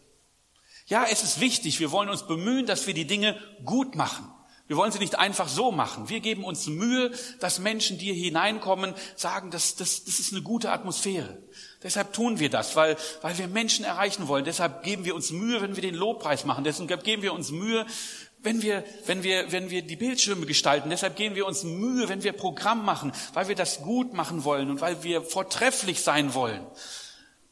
Ja, 0.86 1.06
es 1.10 1.24
ist 1.24 1.40
wichtig, 1.40 1.80
wir 1.80 1.92
wollen 1.92 2.10
uns 2.10 2.26
bemühen, 2.26 2.66
dass 2.66 2.88
wir 2.88 2.94
die 2.94 3.08
Dinge 3.08 3.38
gut 3.66 3.96
machen. 3.96 4.33
Wir 4.68 4.78
wollen 4.78 4.92
sie 4.94 5.00
nicht 5.00 5.20
einfach 5.20 5.50
so 5.50 5.72
machen. 5.72 6.08
Wir 6.08 6.22
geben 6.22 6.46
uns 6.46 6.68
Mühe, 6.68 7.12
dass 7.40 7.60
Menschen, 7.60 7.98
die 7.98 8.14
hier 8.14 8.24
hineinkommen, 8.24 8.94
sagen, 9.16 9.52
das, 9.52 9.76
das, 9.76 10.06
das 10.06 10.20
ist 10.20 10.32
eine 10.32 10.42
gute 10.42 10.72
Atmosphäre. 10.72 11.38
Deshalb 11.84 12.14
tun 12.14 12.40
wir 12.40 12.50
das, 12.50 12.78
weil, 12.78 12.96
weil 13.22 13.38
wir 13.38 13.50
Menschen 13.50 13.84
erreichen 13.84 14.30
wollen. 14.30 14.46
Deshalb 14.46 14.84
geben 14.84 15.04
wir 15.04 15.16
uns 15.16 15.32
Mühe, 15.32 15.62
wenn 15.62 15.76
wir 15.76 15.82
den 15.82 15.96
Lobpreis 15.96 16.46
machen. 16.46 16.64
Deshalb 16.64 17.04
geben 17.04 17.24
wir 17.24 17.34
uns 17.34 17.52
Mühe, 17.52 17.86
wenn 18.42 18.62
wir, 18.62 18.86
wenn 19.06 19.24
wir, 19.24 19.52
wenn 19.52 19.70
wir 19.70 19.82
die 19.82 19.98
Bildschirme 19.98 20.46
gestalten. 20.46 20.90
Deshalb 20.90 21.18
geben 21.18 21.36
wir 21.36 21.46
uns 21.46 21.64
Mühe, 21.64 22.08
wenn 22.08 22.24
wir 22.24 22.32
Programm 22.32 22.86
machen, 22.86 23.12
weil 23.34 23.50
wir 23.50 23.56
das 23.56 23.82
gut 23.82 24.14
machen 24.14 24.46
wollen 24.46 24.70
und 24.70 24.80
weil 24.80 25.04
wir 25.04 25.22
vortrefflich 25.24 26.02
sein 26.02 26.34
wollen. 26.34 26.66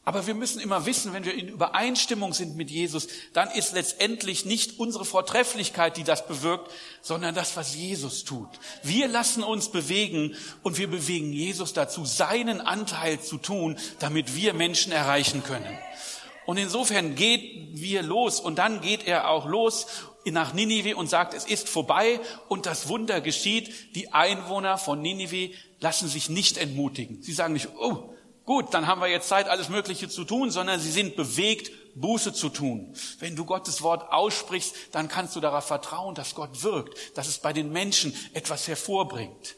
Aber 0.04 0.26
wir 0.26 0.34
müssen 0.34 0.60
immer 0.60 0.84
wissen, 0.84 1.12
wenn 1.12 1.24
wir 1.24 1.34
in 1.34 1.46
Übereinstimmung 1.46 2.32
sind 2.32 2.56
mit 2.56 2.70
Jesus, 2.70 3.06
dann 3.34 3.50
ist 3.52 3.72
letztendlich 3.72 4.44
nicht 4.44 4.80
unsere 4.80 5.04
Vortrefflichkeit, 5.04 5.96
die 5.96 6.02
das 6.02 6.26
bewirkt, 6.26 6.72
sondern 7.02 7.36
das, 7.36 7.56
was 7.56 7.76
Jesus 7.76 8.24
tut. 8.24 8.48
Wir 8.82 9.06
lassen 9.06 9.44
uns 9.44 9.68
bewegen 9.68 10.34
und 10.64 10.76
wir 10.76 10.88
bewegen 10.88 11.32
Jesus 11.32 11.72
dazu, 11.72 12.04
seinen 12.04 12.60
Anteil 12.60 13.20
zu 13.20 13.38
tun, 13.38 13.78
damit 14.00 14.34
wir 14.34 14.54
Menschen 14.54 14.90
erreichen 14.90 15.44
können. 15.44 15.78
Und 16.46 16.56
insofern 16.56 17.14
geht 17.14 17.80
wir 17.80 18.02
los 18.02 18.40
und 18.40 18.58
dann 18.58 18.80
geht 18.80 19.06
er 19.06 19.28
auch 19.28 19.46
los 19.46 19.86
nach 20.24 20.52
Ninive 20.52 20.96
und 20.96 21.08
sagt, 21.08 21.34
es 21.34 21.44
ist 21.44 21.68
vorbei 21.68 22.18
und 22.48 22.66
das 22.66 22.88
Wunder 22.88 23.20
geschieht. 23.20 23.94
Die 23.94 24.12
Einwohner 24.12 24.78
von 24.78 25.00
Ninive 25.00 25.54
lassen 25.80 26.08
sich 26.08 26.28
nicht 26.28 26.58
entmutigen. 26.58 27.22
Sie 27.22 27.32
sagen 27.32 27.52
nicht, 27.52 27.68
oh, 27.78 28.11
gut, 28.44 28.74
dann 28.74 28.86
haben 28.86 29.00
wir 29.00 29.08
jetzt 29.08 29.28
Zeit, 29.28 29.48
alles 29.48 29.68
Mögliche 29.68 30.08
zu 30.08 30.24
tun, 30.24 30.50
sondern 30.50 30.80
sie 30.80 30.90
sind 30.90 31.16
bewegt, 31.16 31.70
Buße 31.94 32.32
zu 32.32 32.48
tun. 32.48 32.94
Wenn 33.18 33.36
du 33.36 33.44
Gottes 33.44 33.82
Wort 33.82 34.12
aussprichst, 34.12 34.74
dann 34.92 35.08
kannst 35.08 35.36
du 35.36 35.40
darauf 35.40 35.66
vertrauen, 35.66 36.14
dass 36.14 36.34
Gott 36.34 36.62
wirkt, 36.62 37.16
dass 37.16 37.28
es 37.28 37.38
bei 37.38 37.52
den 37.52 37.70
Menschen 37.70 38.14
etwas 38.32 38.66
hervorbringt. 38.68 39.56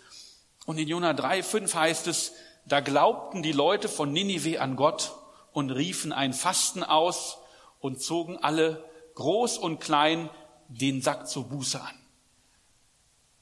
Und 0.67 0.79
in 0.79 0.89
Jona 0.89 1.13
3, 1.13 1.43
5 1.43 1.75
heißt 1.75 2.07
es, 2.07 2.33
da 2.67 2.81
glaubten 2.81 3.43
die 3.43 3.53
Leute 3.53 3.89
von 3.89 4.13
Ninive 4.13 4.61
an 4.61 4.77
Gott 4.77 5.13
und 5.53 5.71
riefen 5.71 6.13
ein 6.13 6.33
Fasten 6.33 6.83
aus 6.83 7.39
und 7.81 8.03
zogen 8.03 8.39
alle, 8.39 8.85
groß 9.15 9.59
und 9.59 9.81
klein, 9.81 10.31
den 10.69 11.03
Sack 11.03 11.29
zur 11.29 11.45
Buße 11.45 11.81
an. 11.81 11.95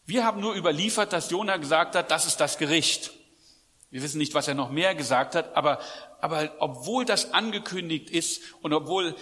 Wir 0.04 0.24
haben 0.24 0.40
nur 0.40 0.54
überliefert, 0.54 1.12
dass 1.12 1.30
Jona 1.30 1.56
gesagt 1.56 1.94
hat, 1.94 2.10
das 2.10 2.26
ist 2.26 2.40
das 2.40 2.58
Gericht. 2.58 3.12
Wir 3.92 4.02
wissen 4.02 4.16
nicht, 4.16 4.32
was 4.32 4.48
er 4.48 4.54
noch 4.54 4.70
mehr 4.70 4.94
gesagt 4.94 5.34
hat, 5.34 5.54
aber, 5.54 5.78
aber 6.22 6.50
obwohl 6.60 7.04
das 7.04 7.34
angekündigt 7.34 8.08
ist 8.08 8.40
und 8.62 8.72
obwohl 8.72 9.14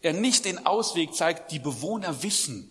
er 0.00 0.14
nicht 0.14 0.46
den 0.46 0.64
Ausweg 0.64 1.14
zeigt, 1.14 1.52
die 1.52 1.58
Bewohner 1.58 2.22
wissen, 2.22 2.70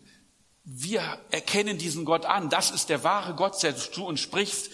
wir 0.64 1.02
erkennen 1.30 1.78
diesen 1.78 2.06
Gott 2.06 2.26
an, 2.26 2.50
das 2.50 2.72
ist 2.72 2.90
der 2.90 3.04
wahre 3.04 3.36
Gott, 3.36 3.62
der 3.62 3.76
du 3.94 4.06
uns 4.06 4.20
sprichst, 4.20 4.72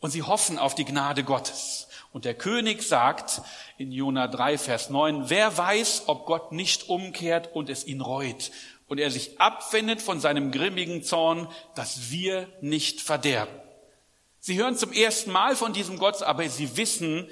und 0.00 0.10
sie 0.10 0.24
hoffen 0.24 0.58
auf 0.58 0.74
die 0.74 0.84
Gnade 0.84 1.22
Gottes. 1.22 1.86
Und 2.12 2.24
der 2.24 2.34
König 2.34 2.82
sagt 2.82 3.40
in 3.78 3.92
Jona 3.92 4.26
3, 4.26 4.58
Vers 4.58 4.90
9, 4.90 5.30
wer 5.30 5.56
weiß, 5.56 6.04
ob 6.06 6.26
Gott 6.26 6.50
nicht 6.50 6.88
umkehrt 6.88 7.54
und 7.54 7.70
es 7.70 7.86
ihn 7.86 8.00
reut 8.00 8.50
und 8.88 8.98
er 8.98 9.12
sich 9.12 9.40
abwendet 9.40 10.02
von 10.02 10.18
seinem 10.18 10.50
grimmigen 10.50 11.04
Zorn, 11.04 11.48
dass 11.76 12.10
wir 12.10 12.48
nicht 12.60 13.00
verderben. 13.00 13.65
Sie 14.40 14.58
hören 14.58 14.76
zum 14.76 14.92
ersten 14.92 15.32
Mal 15.32 15.56
von 15.56 15.72
diesem 15.72 15.98
Gott, 15.98 16.22
aber 16.22 16.48
sie 16.48 16.76
wissen 16.76 17.28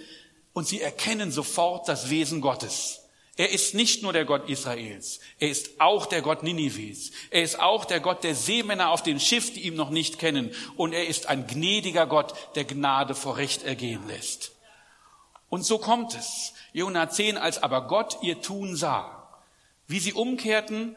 und 0.53 0.67
sie 0.67 0.81
erkennen 0.81 1.31
sofort 1.31 1.89
das 1.89 2.11
Wesen 2.11 2.41
Gottes. 2.41 3.01
Er 3.37 3.51
ist 3.51 3.75
nicht 3.75 4.03
nur 4.03 4.13
der 4.13 4.25
Gott 4.25 4.49
Israels, 4.49 5.19
er 5.41 5.49
ist 5.51 5.81
auch 5.81 6.07
der 6.07 6.23
Gott 6.23 6.45
Ninives, 6.45 7.11
er 7.31 7.43
ist 7.43 7.59
auch 7.59 7.85
der 7.85 7.99
Gott 7.99 8.23
der 8.23 8.37
Seemänner 8.37 8.91
auf 8.91 9.03
dem 9.03 9.19
Schiff, 9.19 9.53
die 9.53 9.67
ihn 9.67 9.75
noch 9.75 9.91
nicht 9.91 10.21
kennen, 10.21 10.53
und 10.77 10.93
er 10.93 11.09
ist 11.09 11.27
ein 11.27 11.49
gnädiger 11.49 12.07
Gott, 12.07 12.33
der 12.55 12.65
Gnade 12.65 13.17
vor 13.17 13.37
Recht 13.37 13.65
ergehen 13.65 14.07
lässt. 14.07 14.53
Und 15.49 15.65
so 15.65 15.79
kommt 15.79 16.15
es. 16.15 16.53
Jona 16.73 17.11
10, 17.11 17.37
als 17.37 17.61
aber 17.61 17.89
Gott 17.89 18.19
ihr 18.23 18.41
Tun 18.41 18.77
sah, 18.77 19.29
wie 19.89 19.99
sie 19.99 20.13
umkehrten 20.13 20.97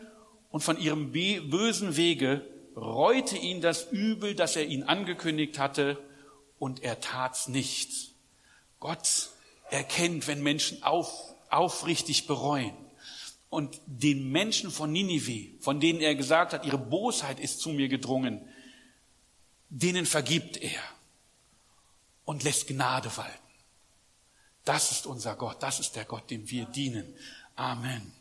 und 0.51 0.61
von 0.61 0.79
ihrem 0.79 1.11
bösen 1.11 1.97
Wege 1.97 2.47
reute 2.77 3.37
ihn 3.37 3.59
das 3.59 3.91
Übel, 3.91 4.35
das 4.35 4.55
er 4.55 4.65
ihnen 4.65 4.83
angekündigt 4.83 5.59
hatte, 5.59 5.97
und 6.59 6.83
er 6.83 7.01
tat's 7.01 7.47
nicht. 7.47 8.13
Gott 8.79 9.29
erkennt, 9.69 10.27
wenn 10.27 10.41
Menschen 10.41 10.83
auf, 10.83 11.35
aufrichtig 11.49 12.27
bereuen. 12.27 12.73
Und 13.49 13.79
den 13.85 14.31
Menschen 14.31 14.71
von 14.71 14.91
Ninive, 14.91 15.61
von 15.61 15.79
denen 15.79 16.01
er 16.01 16.15
gesagt 16.15 16.53
hat, 16.53 16.65
ihre 16.65 16.77
Bosheit 16.77 17.39
ist 17.39 17.61
zu 17.61 17.69
mir 17.69 17.87
gedrungen, 17.87 18.41
denen 19.69 20.05
vergibt 20.05 20.57
er 20.57 20.81
und 22.25 22.43
lässt 22.43 22.67
Gnade 22.67 23.15
walten. 23.15 23.31
Das 24.65 24.91
ist 24.91 25.05
unser 25.05 25.35
Gott, 25.35 25.63
das 25.63 25.79
ist 25.79 25.95
der 25.95 26.05
Gott, 26.05 26.29
dem 26.29 26.49
wir 26.49 26.65
dienen. 26.65 27.15
Amen. 27.55 28.11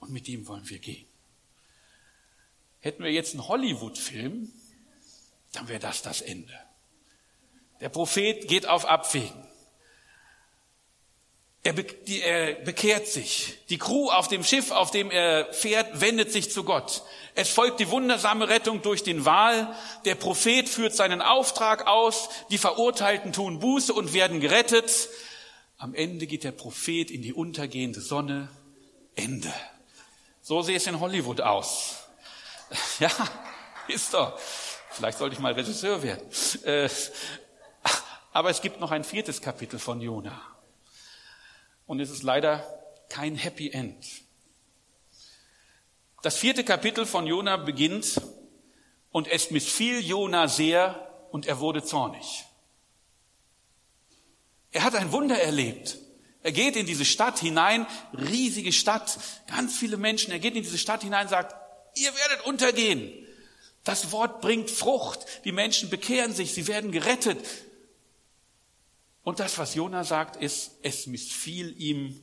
Und 0.00 0.10
mit 0.10 0.28
ihm 0.28 0.46
wollen 0.48 0.68
wir 0.68 0.80
gehen. 0.80 1.06
Hätten 2.84 3.02
wir 3.02 3.10
jetzt 3.10 3.32
einen 3.32 3.48
Hollywood-Film, 3.48 4.52
dann 5.52 5.68
wäre 5.68 5.80
das 5.80 6.02
das 6.02 6.20
Ende. 6.20 6.52
Der 7.80 7.88
Prophet 7.88 8.46
geht 8.46 8.66
auf 8.68 8.84
Abwägen. 8.84 9.42
Er, 11.62 11.72
bekehrt 11.72 13.06
sich. 13.06 13.54
Die 13.70 13.78
Crew 13.78 14.10
auf 14.10 14.28
dem 14.28 14.44
Schiff, 14.44 14.70
auf 14.70 14.90
dem 14.90 15.10
er 15.10 15.50
fährt, 15.54 16.02
wendet 16.02 16.30
sich 16.30 16.50
zu 16.50 16.62
Gott. 16.62 17.04
Es 17.34 17.48
folgt 17.48 17.80
die 17.80 17.88
wundersame 17.88 18.50
Rettung 18.50 18.82
durch 18.82 19.02
den 19.02 19.24
Wal. 19.24 19.74
Der 20.04 20.14
Prophet 20.14 20.68
führt 20.68 20.94
seinen 20.94 21.22
Auftrag 21.22 21.86
aus. 21.86 22.28
Die 22.50 22.58
Verurteilten 22.58 23.32
tun 23.32 23.60
Buße 23.60 23.94
und 23.94 24.12
werden 24.12 24.40
gerettet. 24.40 25.08
Am 25.78 25.94
Ende 25.94 26.26
geht 26.26 26.44
der 26.44 26.52
Prophet 26.52 27.10
in 27.10 27.22
die 27.22 27.32
untergehende 27.32 28.02
Sonne. 28.02 28.50
Ende. 29.14 29.54
So 30.42 30.60
sieht 30.60 30.76
es 30.76 30.86
in 30.86 31.00
Hollywood 31.00 31.40
aus. 31.40 32.03
Ja, 33.00 33.10
ist 33.88 34.14
doch. 34.14 34.38
Vielleicht 34.90 35.18
sollte 35.18 35.34
ich 35.34 35.40
mal 35.40 35.52
Regisseur 35.52 36.02
werden. 36.02 36.26
Äh, 36.64 36.88
aber 38.32 38.50
es 38.50 38.62
gibt 38.62 38.80
noch 38.80 38.90
ein 38.90 39.04
viertes 39.04 39.40
Kapitel 39.40 39.78
von 39.78 40.00
Jona. 40.00 40.40
Und 41.86 42.00
es 42.00 42.10
ist 42.10 42.22
leider 42.22 42.64
kein 43.08 43.36
Happy 43.36 43.70
End. 43.70 44.04
Das 46.22 46.36
vierte 46.36 46.64
Kapitel 46.64 47.06
von 47.06 47.26
Jona 47.26 47.56
beginnt 47.56 48.20
Und 49.14 49.28
es 49.28 49.52
missfiel 49.52 50.00
Jona 50.04 50.48
sehr 50.48 51.08
und 51.30 51.46
er 51.46 51.60
wurde 51.60 51.84
zornig. 51.84 52.44
Er 54.72 54.82
hat 54.82 54.96
ein 54.96 55.12
Wunder 55.12 55.40
erlebt. 55.40 55.98
Er 56.42 56.50
geht 56.50 56.74
in 56.74 56.84
diese 56.84 57.04
Stadt 57.04 57.38
hinein, 57.38 57.86
riesige 58.12 58.72
Stadt, 58.72 59.16
ganz 59.46 59.78
viele 59.78 59.98
Menschen. 59.98 60.32
Er 60.32 60.40
geht 60.40 60.56
in 60.56 60.64
diese 60.64 60.78
Stadt 60.78 61.04
hinein 61.04 61.26
und 61.26 61.30
sagt, 61.30 61.54
ihr 61.94 62.14
werdet 62.14 62.44
untergehen. 62.46 63.12
Das 63.84 64.12
Wort 64.12 64.40
bringt 64.40 64.70
Frucht. 64.70 65.26
Die 65.44 65.52
Menschen 65.52 65.90
bekehren 65.90 66.32
sich, 66.32 66.54
sie 66.54 66.66
werden 66.66 66.90
gerettet. 66.90 67.44
Und 69.22 69.40
das, 69.40 69.58
was 69.58 69.74
Jona 69.74 70.04
sagt, 70.04 70.36
ist, 70.36 70.72
es 70.82 71.06
missfiel 71.06 71.74
ihm 71.80 72.20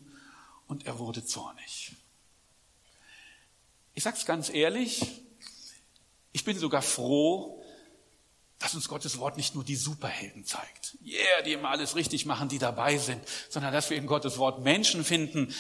und 0.68 0.86
er 0.86 1.00
wurde 1.00 1.26
zornig. 1.26 1.94
Ich 3.94 4.04
sag's 4.04 4.26
ganz 4.26 4.50
ehrlich, 4.50 5.02
ich 6.32 6.46
bin 6.46 6.58
sogar 6.58 6.82
froh, 6.82 7.62
dass 8.60 8.76
uns 8.76 8.88
Gottes 8.88 9.18
Wort 9.18 9.38
nicht 9.38 9.56
nur 9.56 9.64
die 9.64 9.76
Superhelden 9.76 10.46
zeigt. 10.46 10.98
Yeah, 11.04 11.42
die 11.44 11.54
immer 11.54 11.70
alles 11.70 11.96
richtig 11.96 12.28
machen, 12.28 12.48
die 12.48 12.60
dabei 12.60 12.98
sind, 12.98 13.22
sondern 13.50 13.74
dass 13.74 13.90
wir 13.90 13.98
in 13.98 14.06
Gottes 14.06 14.38
Wort 14.38 14.62
Menschen 14.64 15.04
finden, 15.04 15.54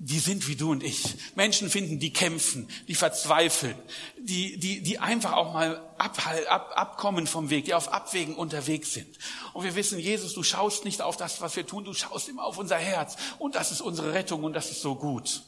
die 0.00 0.20
sind 0.20 0.46
wie 0.46 0.54
du 0.54 0.70
und 0.70 0.84
ich. 0.84 1.16
Menschen 1.34 1.68
finden, 1.68 1.98
die 1.98 2.12
kämpfen, 2.12 2.68
die 2.86 2.94
verzweifeln, 2.94 3.74
die, 4.16 4.56
die, 4.56 4.80
die 4.80 5.00
einfach 5.00 5.32
auch 5.32 5.52
mal 5.52 5.84
abhall, 5.98 6.46
ab, 6.46 6.70
abkommen 6.76 7.26
vom 7.26 7.50
Weg, 7.50 7.64
die 7.64 7.74
auf 7.74 7.92
Abwägen 7.92 8.36
unterwegs 8.36 8.94
sind. 8.94 9.18
Und 9.54 9.64
wir 9.64 9.74
wissen, 9.74 9.98
Jesus, 9.98 10.34
du 10.34 10.44
schaust 10.44 10.84
nicht 10.84 11.02
auf 11.02 11.16
das, 11.16 11.40
was 11.40 11.56
wir 11.56 11.66
tun, 11.66 11.84
du 11.84 11.94
schaust 11.94 12.28
immer 12.28 12.44
auf 12.44 12.58
unser 12.58 12.78
Herz. 12.78 13.16
Und 13.40 13.56
das 13.56 13.72
ist 13.72 13.80
unsere 13.80 14.14
Rettung 14.14 14.44
und 14.44 14.52
das 14.52 14.70
ist 14.70 14.82
so 14.82 14.94
gut. 14.94 15.42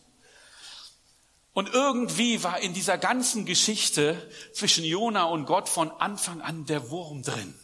Und 1.52 1.72
irgendwie 1.72 2.42
war 2.42 2.58
in 2.58 2.74
dieser 2.74 2.98
ganzen 2.98 3.44
Geschichte 3.44 4.30
zwischen 4.52 4.84
Jona 4.84 5.24
und 5.24 5.46
Gott 5.46 5.68
von 5.68 5.92
Anfang 5.92 6.40
an 6.40 6.66
der 6.66 6.90
Wurm 6.90 7.22
drin. 7.22 7.54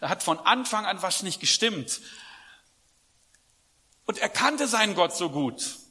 Da 0.00 0.08
hat 0.08 0.24
von 0.24 0.38
Anfang 0.40 0.86
an 0.86 1.02
was 1.02 1.22
nicht 1.22 1.38
gestimmt. 1.38 2.00
Und 4.06 4.18
er 4.18 4.28
kannte 4.28 4.66
seinen 4.66 4.96
Gott 4.96 5.14
so 5.14 5.30
gut. 5.30 5.81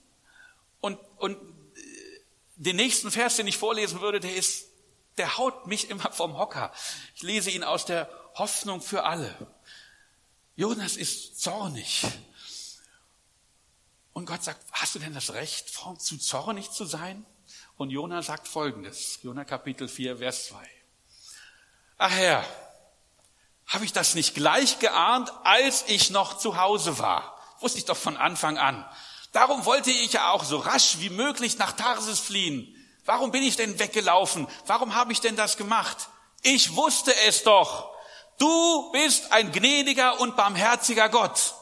Und, 0.82 1.00
und 1.18 1.38
den 2.56 2.76
nächsten 2.76 3.10
Vers, 3.10 3.38
den 3.38 3.48
ich 3.48 3.58
vorlesen 3.58 4.02
würde, 4.02 4.20
der 4.20 4.36
ist, 4.36 4.68
der 5.18 5.38
haut 5.38 5.68
mich 5.68 5.90
immer 5.90 6.12
vom 6.12 6.38
Hocker. 6.38 6.72
Ich 7.16 7.24
lese 7.24 7.50
ihn 7.50 7.64
aus 7.64 7.86
der 7.86 8.10
Hoffnung 8.36 8.82
für 8.82 9.04
alle. 9.04 9.36
Jonas 10.56 10.96
ist 10.96 11.42
zornig. 11.42 12.06
Und 14.14 14.26
Gott 14.26 14.44
sagt, 14.44 14.64
hast 14.72 14.94
du 14.94 15.00
denn 15.00 15.14
das 15.14 15.34
Recht, 15.34 15.70
zu 15.70 16.18
zornig 16.18 16.70
zu 16.70 16.86
sein? 16.86 17.26
Und 17.78 17.90
Jona 17.90 18.22
sagt 18.22 18.48
Folgendes, 18.48 19.20
Jona 19.24 19.44
Kapitel 19.44 19.88
4, 19.88 20.18
Vers 20.18 20.48
2. 20.50 20.70
Ach 21.98 22.12
Herr, 22.12 22.46
habe 23.66 23.86
ich 23.86 23.94
das 23.94 24.14
nicht 24.14 24.36
gleich 24.36 24.80
geahnt, 24.80 25.32
als 25.44 25.86
ich 25.88 26.12
noch 26.12 26.38
zu 26.38 26.58
Hause 26.58 27.00
war? 27.00 27.40
Wusste 27.60 27.80
ich 27.80 27.86
doch 27.86 27.98
von 27.98 28.18
Anfang 28.18 28.58
an. 28.58 28.86
Darum 29.32 29.66
wollte 29.66 29.92
ich 29.92 30.14
ja 30.14 30.32
auch 30.32 30.44
so 30.44 30.58
rasch 30.58 30.98
wie 31.00 31.10
möglich 31.10 31.58
nach 31.58 31.72
Tarsis 31.72 32.20
fliehen. 32.20 32.76
Warum 33.06 33.32
bin 33.32 33.44
ich 33.44 33.56
denn 33.56 33.80
weggelaufen? 33.80 34.48
Warum 34.66 34.94
habe 34.96 35.12
ich 35.12 35.22
denn 35.22 35.36
das 35.36 35.58
gemacht? 35.58 36.10
Ich 36.44 36.76
wusste 36.76 37.16
es 37.28 37.44
doch. 37.44 37.92
Du 38.38 38.92
bist 38.92 39.32
ein 39.32 39.52
gnädiger 39.52 40.20
und 40.20 40.36
barmherziger 40.36 41.10
Gott. 41.10 41.54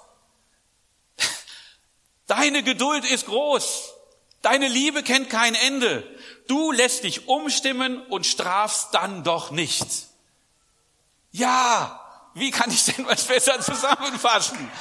Deine 2.27 2.63
Geduld 2.63 3.05
ist 3.05 3.25
groß. 3.25 3.93
Deine 4.41 4.67
Liebe 4.67 5.03
kennt 5.03 5.29
kein 5.29 5.55
Ende. 5.55 6.07
Du 6.47 6.71
lässt 6.71 7.03
dich 7.03 7.27
umstimmen 7.27 8.05
und 8.07 8.25
strafst 8.25 8.93
dann 8.93 9.23
doch 9.23 9.51
nicht. 9.51 9.85
Ja, 11.31 11.99
wie 12.33 12.51
kann 12.51 12.71
ich 12.71 12.85
denn 12.85 13.05
was 13.05 13.25
besser 13.25 13.59
zusammenfassen? 13.61 14.71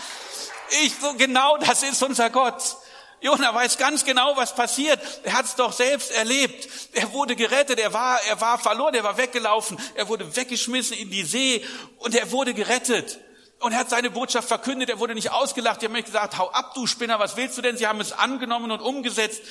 Ich 0.84 0.94
so 1.00 1.14
genau, 1.14 1.56
das 1.58 1.82
ist 1.82 2.02
unser 2.02 2.30
Gott. 2.30 2.76
Jona 3.20 3.52
weiß 3.52 3.78
ganz 3.78 4.04
genau, 4.04 4.36
was 4.36 4.54
passiert. 4.54 5.00
Er 5.24 5.32
hat 5.32 5.46
es 5.46 5.56
doch 5.56 5.72
selbst 5.72 6.12
erlebt. 6.12 6.68
Er 6.92 7.12
wurde 7.12 7.34
gerettet, 7.34 7.80
er 7.80 7.92
war, 7.92 8.20
er 8.28 8.40
war 8.40 8.58
verloren, 8.58 8.94
er 8.94 9.02
war 9.02 9.16
weggelaufen, 9.16 9.78
er 9.94 10.08
wurde 10.08 10.36
weggeschmissen 10.36 10.96
in 10.96 11.10
die 11.10 11.24
See 11.24 11.64
und 11.98 12.14
er 12.14 12.30
wurde 12.30 12.54
gerettet. 12.54 13.18
Und 13.60 13.72
er 13.72 13.80
hat 13.80 13.90
seine 13.90 14.10
Botschaft 14.10 14.46
verkündet, 14.46 14.88
er 14.88 15.00
wurde 15.00 15.14
nicht 15.14 15.32
ausgelacht, 15.32 15.82
die 15.82 15.86
haben 15.86 15.92
nicht 15.94 16.06
gesagt, 16.06 16.38
hau 16.38 16.48
ab, 16.50 16.74
du 16.74 16.86
Spinner, 16.86 17.18
was 17.18 17.36
willst 17.36 17.58
du 17.58 17.62
denn? 17.62 17.76
Sie 17.76 17.88
haben 17.88 18.00
es 18.00 18.12
angenommen 18.12 18.70
und 18.70 18.80
umgesetzt. 18.80 19.42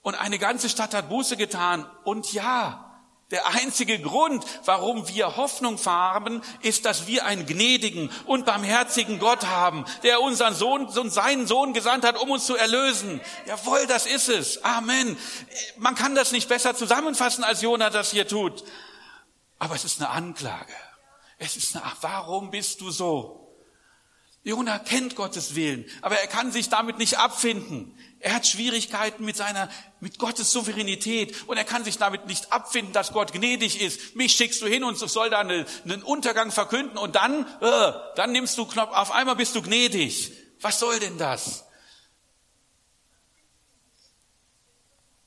Und 0.00 0.14
eine 0.14 0.38
ganze 0.38 0.70
Stadt 0.70 0.94
hat 0.94 1.10
Buße 1.10 1.36
getan. 1.36 1.86
Und 2.04 2.32
ja, 2.32 2.83
der 3.34 3.48
einzige 3.48 3.98
Grund, 3.98 4.44
warum 4.64 5.08
wir 5.08 5.36
Hoffnung 5.36 5.76
haben, 5.84 6.40
ist, 6.60 6.84
dass 6.84 7.08
wir 7.08 7.26
einen 7.26 7.46
gnädigen 7.46 8.12
und 8.26 8.46
barmherzigen 8.46 9.18
Gott 9.18 9.44
haben, 9.44 9.84
der 10.04 10.20
unseren 10.20 10.54
Sohn 10.54 10.88
seinen 11.10 11.48
Sohn 11.48 11.72
gesandt 11.72 12.04
hat, 12.04 12.16
um 12.16 12.30
uns 12.30 12.46
zu 12.46 12.54
erlösen. 12.54 13.20
Jawohl, 13.46 13.88
das 13.88 14.06
ist 14.06 14.28
es. 14.28 14.62
Amen. 14.62 15.18
Man 15.76 15.96
kann 15.96 16.14
das 16.14 16.30
nicht 16.30 16.48
besser 16.48 16.76
zusammenfassen, 16.76 17.42
als 17.42 17.60
Jonah 17.60 17.90
das 17.90 18.12
hier 18.12 18.28
tut. 18.28 18.62
Aber 19.58 19.74
es 19.74 19.84
ist 19.84 20.00
eine 20.00 20.10
Anklage. 20.10 20.72
Es 21.38 21.56
ist 21.56 21.74
eine, 21.74 21.84
warum 22.02 22.52
bist 22.52 22.80
du 22.82 22.92
so? 22.92 23.40
Jona 24.44 24.78
kennt 24.78 25.16
Gottes 25.16 25.56
Willen, 25.56 25.86
aber 26.02 26.20
er 26.20 26.28
kann 26.28 26.52
sich 26.52 26.68
damit 26.68 26.98
nicht 26.98 27.18
abfinden. 27.18 27.98
Er 28.24 28.32
hat 28.32 28.46
Schwierigkeiten 28.46 29.22
mit 29.26 29.36
seiner, 29.36 29.68
mit 30.00 30.18
Gottes 30.18 30.50
Souveränität 30.50 31.46
und 31.46 31.58
er 31.58 31.64
kann 31.64 31.84
sich 31.84 31.98
damit 31.98 32.24
nicht 32.24 32.52
abfinden, 32.52 32.94
dass 32.94 33.12
Gott 33.12 33.34
gnädig 33.34 33.82
ist. 33.82 34.16
Mich 34.16 34.32
schickst 34.32 34.62
du 34.62 34.66
hin 34.66 34.82
und 34.82 34.96
soll 34.96 35.28
da 35.28 35.40
eine, 35.40 35.66
einen 35.84 36.02
Untergang 36.02 36.50
verkünden 36.50 36.96
und 36.96 37.16
dann, 37.16 37.46
äh, 37.60 37.92
dann 38.16 38.32
nimmst 38.32 38.56
du 38.56 38.64
Knopf, 38.64 38.92
auf 38.92 39.12
einmal 39.12 39.36
bist 39.36 39.54
du 39.56 39.60
gnädig. 39.60 40.32
Was 40.62 40.80
soll 40.80 40.98
denn 41.00 41.18
das? 41.18 41.66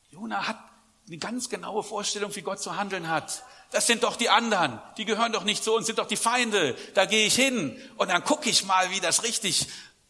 Jona 0.09 0.47
hat 0.47 0.57
eine 1.05 1.19
ganz 1.19 1.49
genaue 1.49 1.83
Vorstellung, 1.83 2.35
wie 2.35 2.41
Gott 2.41 2.59
zu 2.59 2.77
handeln 2.77 3.09
hat. 3.09 3.43
Das 3.71 3.85
sind 3.85 4.03
doch 4.03 4.15
die 4.15 4.29
anderen, 4.29 4.81
die 4.97 5.05
gehören 5.05 5.33
doch 5.33 5.43
nicht 5.43 5.63
zu 5.63 5.75
uns, 5.75 5.85
sind 5.85 5.99
doch 5.99 6.07
die 6.07 6.15
Feinde. 6.17 6.75
Da 6.95 7.05
gehe 7.05 7.27
ich 7.27 7.35
hin 7.35 7.79
und 7.97 8.09
dann 8.09 8.23
gucke 8.23 8.49
ich 8.49 8.65
mal, 8.65 8.89
wie 8.89 9.01
das 9.01 9.23
richtig 9.23 9.67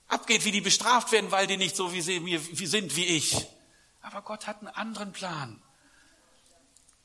abgeht, 0.07 0.45
wie 0.45 0.51
die 0.51 0.61
bestraft 0.61 1.11
werden, 1.11 1.31
weil 1.31 1.47
die 1.47 1.57
nicht 1.57 1.75
so 1.75 1.93
wie 1.93 2.01
sie 2.01 2.25
wie 2.25 2.67
sind 2.67 2.95
wie 2.95 3.05
ich. 3.05 3.47
Aber 4.01 4.21
Gott 4.21 4.47
hat 4.47 4.59
einen 4.59 4.69
anderen 4.69 5.11
Plan. 5.11 5.61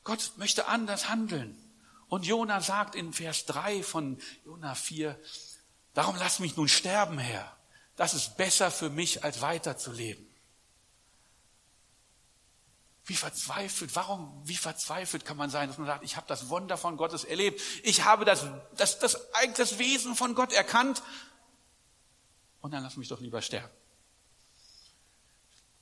Gott 0.03 0.33
möchte 0.37 0.67
anders 0.67 1.09
handeln. 1.09 1.57
Und 2.07 2.25
Jona 2.25 2.61
sagt 2.61 2.95
in 2.95 3.13
Vers 3.13 3.45
3 3.45 3.83
von 3.83 4.19
Jona 4.45 4.75
4, 4.75 5.19
darum 5.93 6.15
lass 6.17 6.39
mich 6.39 6.55
nun 6.55 6.67
sterben, 6.67 7.17
Herr. 7.17 7.57
Das 7.95 8.13
ist 8.13 8.37
besser 8.37 8.71
für 8.71 8.89
mich, 8.89 9.23
als 9.23 9.41
weiterzuleben. 9.41 10.27
Wie 13.05 13.15
verzweifelt, 13.15 13.95
warum, 13.95 14.41
wie 14.45 14.55
verzweifelt 14.55 15.25
kann 15.25 15.35
man 15.35 15.49
sein, 15.49 15.67
dass 15.67 15.77
man 15.77 15.87
sagt, 15.87 16.05
ich 16.05 16.15
habe 16.15 16.27
das 16.27 16.49
Wunder 16.49 16.77
von 16.77 16.95
Gottes 16.95 17.25
erlebt, 17.25 17.61
ich 17.83 18.05
habe 18.05 18.23
das, 18.23 18.45
das, 18.77 18.99
das, 18.99 19.19
das 19.57 19.77
Wesen 19.77 20.15
von 20.15 20.35
Gott 20.35 20.53
erkannt 20.53 21.03
und 22.63 22.71
dann 22.71 22.81
lass 22.81 22.95
mich 22.95 23.09
doch 23.09 23.19
lieber 23.19 23.41
sterben. 23.41 23.69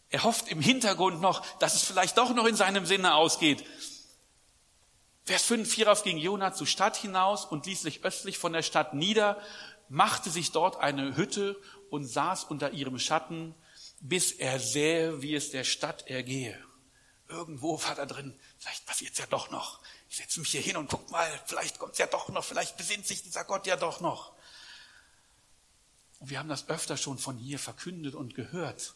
Er 0.09 0.23
hofft 0.23 0.49
im 0.49 0.59
Hintergrund 0.59 1.21
noch, 1.21 1.45
dass 1.57 1.75
es 1.75 1.83
vielleicht 1.83 2.17
doch 2.17 2.33
noch 2.33 2.45
in 2.45 2.55
seinem 2.55 2.85
Sinne 2.85 3.13
ausgeht. 3.13 3.63
Vers 5.23 5.43
5, 5.43 5.71
hierauf 5.71 6.03
ging 6.03 6.17
Jona 6.17 6.53
zur 6.53 6.65
Stadt 6.65 6.97
hinaus 6.97 7.45
und 7.45 7.67
ließ 7.67 7.83
sich 7.83 8.03
östlich 8.03 8.39
von 8.39 8.51
der 8.51 8.63
Stadt 8.63 8.95
nieder, 8.95 9.39
machte 9.89 10.31
sich 10.31 10.51
dort 10.51 10.77
eine 10.77 11.15
Hütte 11.15 11.61
und 11.91 12.05
saß 12.05 12.45
unter 12.45 12.71
ihrem 12.71 12.97
Schatten, 12.97 13.53
bis 13.99 14.31
er 14.31 14.59
sähe, 14.59 15.21
wie 15.21 15.35
es 15.35 15.51
der 15.51 15.63
Stadt 15.63 16.07
ergehe. 16.07 16.57
Irgendwo 17.29 17.81
war 17.83 17.93
da 17.93 18.07
drin, 18.07 18.37
vielleicht 18.57 18.87
passiert's 18.87 19.19
ja 19.19 19.27
doch 19.27 19.51
noch. 19.51 19.81
Ich 20.09 20.17
setze 20.17 20.39
mich 20.39 20.49
hier 20.49 20.61
hin 20.61 20.77
und 20.77 20.89
guck 20.89 21.11
mal, 21.11 21.29
vielleicht 21.45 21.77
kommt's 21.77 21.99
ja 21.99 22.07
doch 22.07 22.27
noch, 22.29 22.43
vielleicht 22.43 22.75
besinnt 22.75 23.05
sich 23.05 23.21
dieser 23.21 23.45
Gott 23.45 23.67
ja 23.67 23.77
doch 23.77 24.01
noch. 24.01 24.33
Und 26.21 26.29
wir 26.29 26.37
haben 26.37 26.49
das 26.49 26.69
öfter 26.69 26.97
schon 26.97 27.17
von 27.17 27.35
hier 27.35 27.57
verkündet 27.57 28.13
und 28.13 28.35
gehört. 28.35 28.93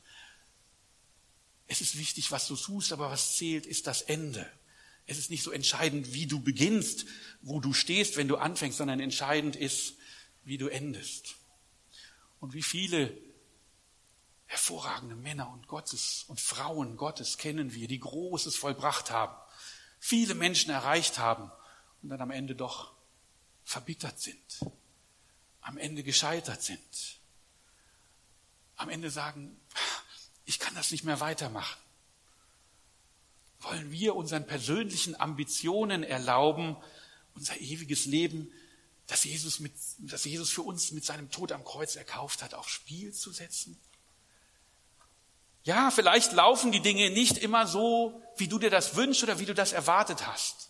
Es 1.67 1.81
ist 1.81 1.97
wichtig, 1.97 2.31
was 2.31 2.47
du 2.47 2.55
tust, 2.55 2.93
aber 2.93 3.09
was 3.09 3.35
zählt, 3.35 3.65
ist 3.65 3.87
das 3.87 4.03
Ende. 4.03 4.47
Es 5.07 5.17
ist 5.17 5.31
nicht 5.31 5.41
so 5.41 5.49
entscheidend, 5.49 6.13
wie 6.13 6.27
du 6.27 6.39
beginnst, 6.39 7.07
wo 7.41 7.59
du 7.59 7.73
stehst, 7.73 8.17
wenn 8.17 8.27
du 8.27 8.37
anfängst, 8.37 8.77
sondern 8.77 8.99
entscheidend 8.99 9.55
ist, 9.55 9.95
wie 10.43 10.59
du 10.59 10.67
endest. 10.67 11.37
Und 12.39 12.53
wie 12.53 12.61
viele 12.61 13.17
hervorragende 14.45 15.15
Männer 15.15 15.49
und 15.49 15.67
Gottes 15.67 16.25
und 16.27 16.39
Frauen 16.39 16.95
Gottes 16.95 17.39
kennen 17.39 17.73
wir, 17.73 17.87
die 17.87 17.99
Großes 17.99 18.55
vollbracht 18.55 19.09
haben, 19.09 19.35
viele 19.99 20.35
Menschen 20.35 20.69
erreicht 20.69 21.17
haben 21.17 21.51
und 22.03 22.09
dann 22.09 22.21
am 22.21 22.29
Ende 22.29 22.53
doch 22.53 22.93
verbittert 23.63 24.19
sind, 24.19 24.59
am 25.65 25.79
Ende 25.79 26.03
gescheitert 26.03 26.61
sind, 26.61 27.17
am 28.75 28.89
Ende 28.89 29.09
sagen, 29.09 29.59
ich 30.45 30.59
kann 30.59 30.75
das 30.75 30.91
nicht 30.91 31.03
mehr 31.03 31.19
weitermachen. 31.19 31.81
wollen 33.61 33.91
wir 33.91 34.15
unseren 34.15 34.45
persönlichen 34.45 35.19
Ambitionen 35.19 36.03
erlauben, 36.03 36.77
unser 37.33 37.59
ewiges 37.59 38.05
Leben, 38.05 38.51
das 39.07 39.23
Jesus, 39.23 39.59
mit, 39.59 39.73
das 39.97 40.23
Jesus 40.23 40.51
für 40.51 40.61
uns 40.61 40.91
mit 40.91 41.03
seinem 41.03 41.31
Tod 41.31 41.51
am 41.51 41.63
Kreuz 41.63 41.95
erkauft 41.95 42.43
hat, 42.43 42.53
aufs 42.53 42.71
Spiel 42.71 43.11
zu 43.11 43.31
setzen? 43.31 43.79
Ja, 45.63 45.89
vielleicht 45.89 46.31
laufen 46.33 46.71
die 46.71 46.81
Dinge 46.81 47.09
nicht 47.09 47.39
immer 47.39 47.65
so, 47.65 48.21
wie 48.37 48.47
du 48.47 48.59
dir 48.59 48.69
das 48.69 48.95
wünschst 48.95 49.23
oder 49.23 49.39
wie 49.39 49.47
du 49.47 49.55
das 49.55 49.73
erwartet 49.73 50.27
hast. 50.27 50.69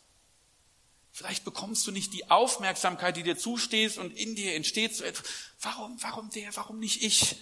Vielleicht 1.15 1.45
bekommst 1.45 1.87
du 1.87 1.93
nicht 1.93 2.11
die 2.11 2.29
Aufmerksamkeit, 2.29 3.15
die 3.15 3.23
dir 3.23 3.37
zusteht 3.37 3.97
und 3.97 4.11
in 4.17 4.35
dir 4.35 4.53
entsteht 4.53 4.97
so 4.97 5.05
etwas. 5.05 5.25
Warum, 5.61 5.95
warum 6.03 6.29
der, 6.29 6.53
warum 6.57 6.77
nicht 6.77 7.01
ich? 7.01 7.37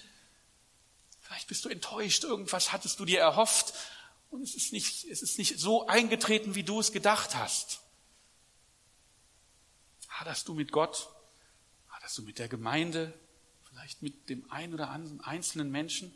Vielleicht 1.22 1.48
bist 1.48 1.66
du 1.66 1.70
enttäuscht, 1.70 2.24
irgendwas 2.24 2.72
hattest 2.72 3.00
du 3.00 3.06
dir 3.06 3.20
erhofft 3.20 3.74
und 4.30 4.44
es 4.44 4.54
ist 4.54 4.74
nicht, 4.74 5.06
es 5.06 5.24
ist 5.24 5.40
nicht 5.40 5.60
so 5.60 5.88
eingetreten, 5.88 6.54
wie 6.54 6.62
du 6.62 6.80
es 6.80 6.92
gedacht 6.92 7.34
hast. 7.34 7.80
Haderst 10.08 10.48
du 10.48 10.54
mit 10.54 10.72
Gott? 10.72 11.10
Haderst 11.90 12.20
du 12.20 12.22
mit 12.22 12.38
der 12.38 12.50
Gemeinde? 12.50 13.20
Vielleicht 13.72 14.04
mit 14.04 14.30
dem 14.30 14.52
einen 14.52 14.76
oder 14.76 14.92
anderen 14.92 15.20
einzelnen 15.22 15.72
Menschen? 15.72 16.16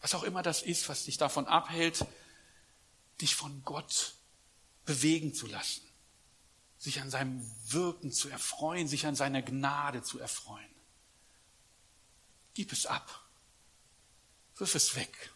Was 0.00 0.14
auch 0.14 0.22
immer 0.22 0.42
das 0.42 0.62
ist, 0.62 0.88
was 0.88 1.04
dich 1.04 1.18
davon 1.18 1.46
abhält, 1.46 2.06
dich 3.20 3.34
von 3.34 3.62
Gott 3.66 4.14
bewegen 4.84 5.34
zu 5.34 5.46
lassen, 5.46 5.82
sich 6.78 7.00
an 7.00 7.10
seinem 7.10 7.48
Wirken 7.68 8.12
zu 8.12 8.28
erfreuen, 8.28 8.88
sich 8.88 9.06
an 9.06 9.14
seiner 9.14 9.42
Gnade 9.42 10.02
zu 10.02 10.18
erfreuen. 10.18 10.68
Gib 12.54 12.72
es 12.72 12.86
ab. 12.86 13.24
Wirf 14.56 14.74
es 14.74 14.94
weg. 14.94 15.32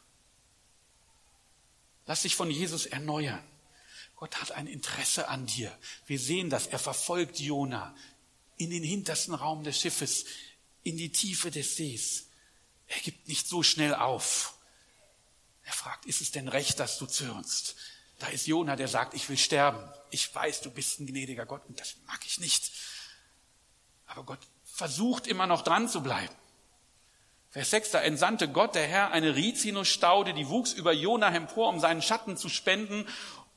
Lass 2.06 2.22
dich 2.22 2.36
von 2.36 2.50
Jesus 2.50 2.86
erneuern. 2.86 3.42
Gott 4.14 4.40
hat 4.40 4.52
ein 4.52 4.66
Interesse 4.66 5.28
an 5.28 5.46
dir. 5.46 5.76
Wir 6.06 6.18
sehen 6.18 6.50
das. 6.50 6.66
Er 6.66 6.78
verfolgt 6.78 7.38
Jona 7.38 7.94
in 8.56 8.70
den 8.70 8.82
hintersten 8.82 9.34
Raum 9.34 9.64
des 9.64 9.80
Schiffes, 9.80 10.24
in 10.82 10.96
die 10.96 11.10
Tiefe 11.10 11.50
des 11.50 11.76
Sees. 11.76 12.28
Er 12.86 13.00
gibt 13.00 13.28
nicht 13.28 13.46
so 13.46 13.62
schnell 13.62 13.94
auf. 13.94 14.56
Er 15.64 15.72
fragt, 15.72 16.06
ist 16.06 16.20
es 16.20 16.30
denn 16.30 16.48
recht, 16.48 16.78
dass 16.78 16.98
du 16.98 17.06
zürnst? 17.06 17.76
Da 18.18 18.28
ist 18.28 18.46
Jona, 18.46 18.76
der 18.76 18.88
sagt, 18.88 19.14
ich 19.14 19.28
will 19.28 19.36
sterben. 19.36 19.82
Ich 20.10 20.34
weiß, 20.34 20.62
du 20.62 20.70
bist 20.70 21.00
ein 21.00 21.06
gnädiger 21.06 21.46
Gott 21.46 21.62
und 21.68 21.78
das 21.78 21.96
mag 22.06 22.20
ich 22.24 22.38
nicht. 22.38 22.72
Aber 24.06 24.24
Gott 24.24 24.40
versucht 24.64 25.26
immer 25.26 25.46
noch 25.46 25.62
dran 25.62 25.88
zu 25.88 26.02
bleiben. 26.02 26.34
Vers 27.50 27.70
6, 27.70 27.90
da 27.92 28.00
entsandte 28.00 28.48
Gott, 28.48 28.74
der 28.74 28.86
Herr, 28.86 29.12
eine 29.12 29.34
Rizinusstaude, 29.34 30.34
die 30.34 30.48
wuchs 30.48 30.72
über 30.72 30.92
Jona 30.92 31.34
empor, 31.34 31.68
um 31.68 31.80
seinen 31.80 32.02
Schatten 32.02 32.36
zu 32.36 32.48
spenden 32.48 33.06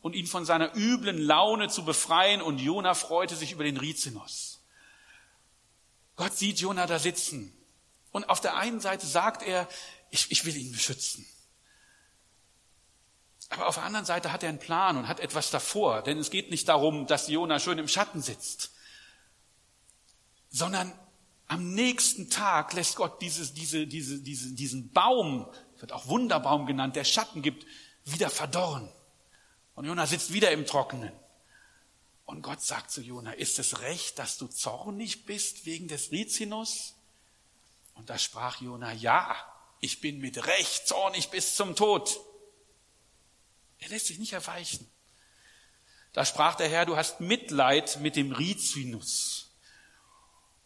und 0.01 0.15
ihn 0.15 0.27
von 0.27 0.45
seiner 0.45 0.75
üblen 0.75 1.17
Laune 1.17 1.67
zu 1.67 1.83
befreien. 1.83 2.41
Und 2.41 2.59
Jona 2.59 2.93
freute 2.93 3.35
sich 3.35 3.51
über 3.51 3.63
den 3.63 3.77
Rizinus. 3.77 4.61
Gott 6.15 6.37
sieht 6.37 6.59
Jona 6.59 6.87
da 6.87 6.99
sitzen. 6.99 7.53
Und 8.11 8.29
auf 8.29 8.41
der 8.41 8.55
einen 8.55 8.79
Seite 8.79 9.05
sagt 9.05 9.43
er, 9.43 9.67
ich, 10.09 10.31
ich 10.31 10.45
will 10.45 10.55
ihn 10.55 10.71
beschützen. 10.71 11.25
Aber 13.49 13.67
auf 13.67 13.75
der 13.75 13.83
anderen 13.83 14.05
Seite 14.05 14.31
hat 14.31 14.43
er 14.43 14.49
einen 14.49 14.59
Plan 14.59 14.95
und 14.97 15.07
hat 15.07 15.19
etwas 15.19 15.49
davor, 15.49 16.03
denn 16.03 16.19
es 16.19 16.29
geht 16.29 16.51
nicht 16.51 16.67
darum, 16.67 17.07
dass 17.07 17.27
Jona 17.27 17.59
schön 17.59 17.79
im 17.79 17.87
Schatten 17.87 18.21
sitzt, 18.21 18.71
sondern 20.51 20.93
am 21.47 21.73
nächsten 21.73 22.29
Tag 22.29 22.73
lässt 22.73 22.95
Gott 22.95 23.21
dieses, 23.21 23.53
diese, 23.53 23.87
diese, 23.87 24.19
diese, 24.19 24.53
diesen 24.53 24.91
Baum, 24.91 25.47
wird 25.79 25.91
auch 25.91 26.07
Wunderbaum 26.07 26.67
genannt, 26.67 26.95
der 26.95 27.03
Schatten 27.03 27.41
gibt, 27.41 27.65
wieder 28.05 28.29
verdorren. 28.29 28.91
Und 29.73 29.85
Jona 29.85 30.05
sitzt 30.05 30.31
wieder 30.31 30.51
im 30.51 30.65
Trockenen. 30.67 31.13
Und 32.25 32.43
Gott 32.43 32.61
sagt 32.61 32.91
zu 32.91 33.01
Jona, 33.01 33.31
ist 33.31 33.57
es 33.57 33.79
recht, 33.81 34.19
dass 34.19 34.37
du 34.37 34.45
zornig 34.47 35.25
bist 35.25 35.65
wegen 35.65 35.87
des 35.87 36.11
Rizinus? 36.11 36.93
Und 37.95 38.11
da 38.11 38.19
sprach 38.19 38.61
Jona, 38.61 38.93
ja, 38.93 39.35
ich 39.79 40.01
bin 40.01 40.19
mit 40.19 40.45
Recht 40.45 40.87
zornig 40.87 41.29
bis 41.29 41.55
zum 41.55 41.75
Tod. 41.75 42.19
Er 43.79 43.89
lässt 43.89 44.07
sich 44.07 44.19
nicht 44.19 44.33
erweichen. 44.33 44.89
Da 46.13 46.25
sprach 46.25 46.55
der 46.55 46.69
Herr, 46.69 46.85
du 46.85 46.97
hast 46.97 47.21
Mitleid 47.21 47.99
mit 48.01 48.15
dem 48.15 48.31
Rizinus, 48.31 49.51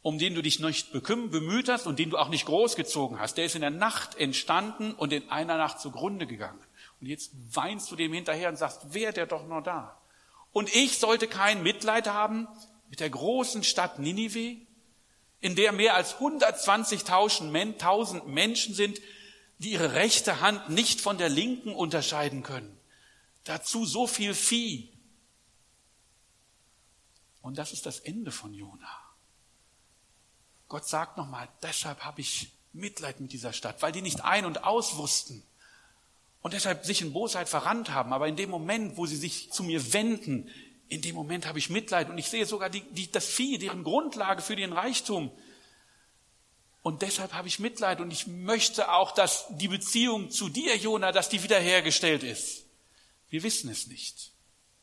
um 0.01 0.17
den 0.17 0.35
du 0.35 0.41
dich 0.41 0.59
nicht 0.59 0.91
bemüht 0.91 1.69
hast 1.69 1.85
und 1.85 1.99
den 1.99 2.09
du 2.09 2.17
auch 2.17 2.29
nicht 2.29 2.45
großgezogen 2.45 3.19
hast. 3.19 3.37
Der 3.37 3.45
ist 3.45 3.55
in 3.55 3.61
der 3.61 3.69
Nacht 3.69 4.15
entstanden 4.15 4.93
und 4.93 5.13
in 5.13 5.29
einer 5.29 5.57
Nacht 5.57 5.79
zugrunde 5.79 6.27
gegangen. 6.27 6.59
Und 7.01 7.07
jetzt 7.07 7.31
weinst 7.51 7.91
du 7.91 7.95
dem 7.95 8.13
hinterher 8.13 8.49
und 8.49 8.55
sagst, 8.55 8.93
wäre 8.93 9.13
der 9.13 9.25
doch 9.25 9.45
noch 9.45 9.61
da. 9.61 9.99
Und 10.53 10.73
ich 10.73 10.97
sollte 10.97 11.27
kein 11.27 11.63
Mitleid 11.63 12.07
haben 12.07 12.47
mit 12.89 12.99
der 12.99 13.09
großen 13.09 13.63
Stadt 13.63 13.99
Ninive, 13.99 14.57
in 15.41 15.55
der 15.55 15.73
mehr 15.73 15.95
als 15.95 16.15
120.000 16.15 18.23
Menschen 18.25 18.73
sind, 18.73 19.01
die 19.57 19.73
ihre 19.73 19.93
rechte 19.93 20.39
Hand 20.39 20.69
nicht 20.69 21.01
von 21.01 21.17
der 21.17 21.27
linken 21.27 21.75
unterscheiden 21.75 22.43
können. 22.43 22.77
Dazu 23.43 23.85
so 23.85 24.07
viel 24.07 24.33
Vieh. 24.33 24.89
Und 27.41 27.57
das 27.57 27.73
ist 27.73 27.85
das 27.85 27.99
Ende 27.99 28.31
von 28.31 28.53
Jona. 28.53 28.99
Gott 30.69 30.87
sagt 30.87 31.17
nochmal, 31.17 31.49
deshalb 31.61 31.99
habe 32.03 32.21
ich 32.21 32.51
Mitleid 32.71 33.19
mit 33.19 33.31
dieser 33.33 33.53
Stadt, 33.53 33.81
weil 33.81 33.91
die 33.91 34.01
nicht 34.01 34.21
ein- 34.23 34.45
und 34.45 34.63
aus 34.63 34.95
wussten 34.95 35.43
und 36.43 36.53
deshalb 36.53 36.85
sich 36.85 37.01
in 37.01 37.13
Bosheit 37.13 37.49
verrannt 37.49 37.89
haben. 37.89 38.13
Aber 38.13 38.27
in 38.27 38.35
dem 38.35 38.49
Moment, 38.49 38.97
wo 38.97 39.05
sie 39.05 39.15
sich 39.15 39.51
zu 39.51 39.63
mir 39.63 39.93
wenden, 39.93 40.49
in 40.89 41.01
dem 41.01 41.15
Moment 41.15 41.47
habe 41.47 41.57
ich 41.57 41.69
Mitleid 41.69 42.09
und 42.09 42.17
ich 42.17 42.29
sehe 42.29 42.45
sogar 42.45 42.69
die, 42.69 42.81
die, 42.91 43.09
das 43.11 43.25
Vieh, 43.25 43.57
deren 43.57 43.83
Grundlage 43.83 44.41
für 44.41 44.55
den 44.55 44.73
Reichtum. 44.73 45.31
Und 46.81 47.01
deshalb 47.01 47.33
habe 47.33 47.47
ich 47.47 47.59
Mitleid 47.59 48.01
und 48.01 48.11
ich 48.11 48.27
möchte 48.27 48.91
auch, 48.91 49.11
dass 49.11 49.45
die 49.51 49.69
Beziehung 49.69 50.29
zu 50.31 50.49
dir, 50.49 50.75
Jona, 50.75 51.13
dass 51.13 51.29
die 51.29 51.41
wiederhergestellt 51.41 52.23
ist. 52.23 52.62
Wir 53.33 53.41
wissen 53.41 53.67
es 53.71 53.87
nicht. 53.87 54.31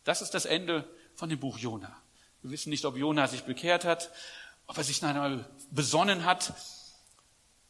Das 0.03 0.23
ist 0.23 0.33
das 0.33 0.45
Ende 0.45 0.85
von 1.15 1.29
dem 1.29 1.39
Buch 1.39 1.57
Jona. 1.57 1.97
Wir 2.43 2.51
wissen 2.51 2.71
nicht, 2.71 2.85
ob 2.85 2.97
Jona 2.97 3.29
sich 3.29 3.45
bekehrt 3.45 3.85
hat, 3.85 4.11
ob 4.67 4.77
er 4.77 4.83
sich 4.83 5.05
einmal 5.05 5.49
besonnen 5.71 6.25
hat 6.25 6.53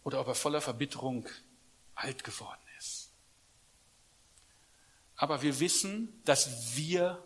oder 0.04 0.18
ob 0.20 0.28
er 0.28 0.34
voller 0.34 0.62
Verbitterung 0.62 1.28
alt 1.96 2.24
geworden 2.24 2.62
ist. 2.78 3.10
Aber 5.16 5.42
wir 5.42 5.60
wissen, 5.60 6.18
dass 6.24 6.74
wir 6.74 7.22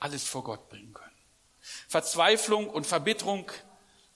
alles 0.00 0.24
vor 0.24 0.42
Gott 0.42 0.68
bringen 0.68 0.92
können. 0.92 1.12
Verzweiflung 1.86 2.68
und 2.68 2.88
Verbitterung, 2.88 3.52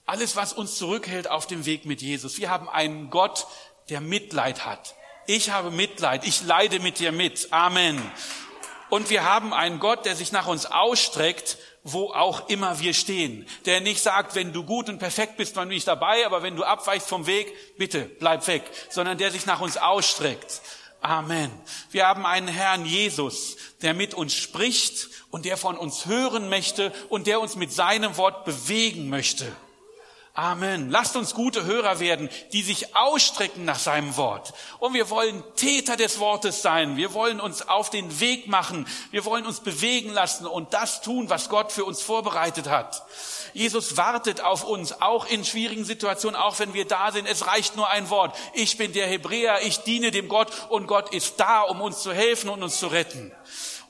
alles, 0.05 0.35
was 0.35 0.51
uns 0.51 0.75
zurückhält 0.75 1.29
auf 1.29 1.47
dem 1.47 1.65
Weg 1.65 1.85
mit 1.85 2.01
Jesus. 2.01 2.39
Wir 2.39 2.49
haben 2.49 2.67
einen 2.67 3.09
Gott, 3.09 3.47
der 3.87 4.01
Mitleid 4.01 4.65
hat. 4.65 4.95
Ich 5.27 5.49
habe 5.49 5.71
Mitleid. 5.71 6.27
Ich 6.27 6.41
leide 6.41 6.81
mit 6.81 6.99
dir 6.99 7.13
mit. 7.13 7.53
Amen. 7.53 7.97
Und 8.91 9.09
wir 9.09 9.23
haben 9.23 9.53
einen 9.53 9.79
Gott, 9.79 10.05
der 10.05 10.17
sich 10.17 10.33
nach 10.33 10.47
uns 10.47 10.65
ausstreckt, 10.65 11.57
wo 11.81 12.11
auch 12.11 12.49
immer 12.49 12.81
wir 12.81 12.93
stehen. 12.93 13.47
Der 13.63 13.79
nicht 13.79 14.03
sagt, 14.03 14.35
wenn 14.35 14.51
du 14.51 14.65
gut 14.65 14.89
und 14.89 14.99
perfekt 14.99 15.37
bist, 15.37 15.55
dann 15.55 15.69
bin 15.69 15.77
ich 15.77 15.85
dabei, 15.85 16.25
aber 16.25 16.43
wenn 16.43 16.57
du 16.57 16.65
abweichst 16.65 17.07
vom 17.07 17.25
Weg, 17.25 17.77
bitte 17.77 18.01
bleib 18.19 18.45
weg. 18.47 18.63
Sondern 18.89 19.17
der 19.17 19.31
sich 19.31 19.45
nach 19.45 19.61
uns 19.61 19.77
ausstreckt. 19.77 20.59
Amen. 20.99 21.49
Wir 21.91 22.05
haben 22.05 22.25
einen 22.25 22.49
Herrn 22.49 22.85
Jesus, 22.85 23.55
der 23.81 23.93
mit 23.93 24.13
uns 24.13 24.33
spricht 24.33 25.07
und 25.29 25.45
der 25.45 25.55
von 25.55 25.77
uns 25.77 26.05
hören 26.05 26.49
möchte 26.49 26.91
und 27.07 27.27
der 27.27 27.39
uns 27.39 27.55
mit 27.55 27.71
seinem 27.71 28.17
Wort 28.17 28.43
bewegen 28.43 29.07
möchte. 29.07 29.49
Amen. 30.33 30.89
Lasst 30.89 31.17
uns 31.17 31.33
gute 31.33 31.65
Hörer 31.65 31.99
werden, 31.99 32.29
die 32.53 32.61
sich 32.61 32.95
ausstrecken 32.95 33.65
nach 33.65 33.79
seinem 33.79 34.15
Wort. 34.15 34.53
Und 34.79 34.93
wir 34.93 35.09
wollen 35.09 35.43
Täter 35.57 35.97
des 35.97 36.19
Wortes 36.19 36.61
sein. 36.61 36.95
Wir 36.95 37.13
wollen 37.13 37.41
uns 37.41 37.67
auf 37.67 37.89
den 37.89 38.21
Weg 38.21 38.47
machen. 38.47 38.87
Wir 39.11 39.25
wollen 39.25 39.45
uns 39.45 39.59
bewegen 39.59 40.13
lassen 40.13 40.45
und 40.45 40.73
das 40.73 41.01
tun, 41.01 41.29
was 41.29 41.49
Gott 41.49 41.73
für 41.73 41.83
uns 41.83 42.01
vorbereitet 42.01 42.69
hat. 42.69 43.05
Jesus 43.53 43.97
wartet 43.97 44.39
auf 44.39 44.63
uns, 44.63 45.01
auch 45.01 45.25
in 45.27 45.43
schwierigen 45.43 45.83
Situationen, 45.83 46.39
auch 46.39 46.59
wenn 46.59 46.73
wir 46.73 46.85
da 46.85 47.11
sind. 47.11 47.27
Es 47.27 47.47
reicht 47.47 47.75
nur 47.75 47.89
ein 47.89 48.09
Wort. 48.09 48.33
Ich 48.53 48.77
bin 48.77 48.93
der 48.93 49.07
Hebräer, 49.07 49.63
ich 49.63 49.79
diene 49.79 50.11
dem 50.11 50.29
Gott 50.29 50.49
und 50.69 50.87
Gott 50.87 51.13
ist 51.13 51.41
da, 51.41 51.61
um 51.61 51.81
uns 51.81 52.01
zu 52.01 52.13
helfen 52.13 52.49
und 52.49 52.63
uns 52.63 52.79
zu 52.79 52.87
retten. 52.87 53.33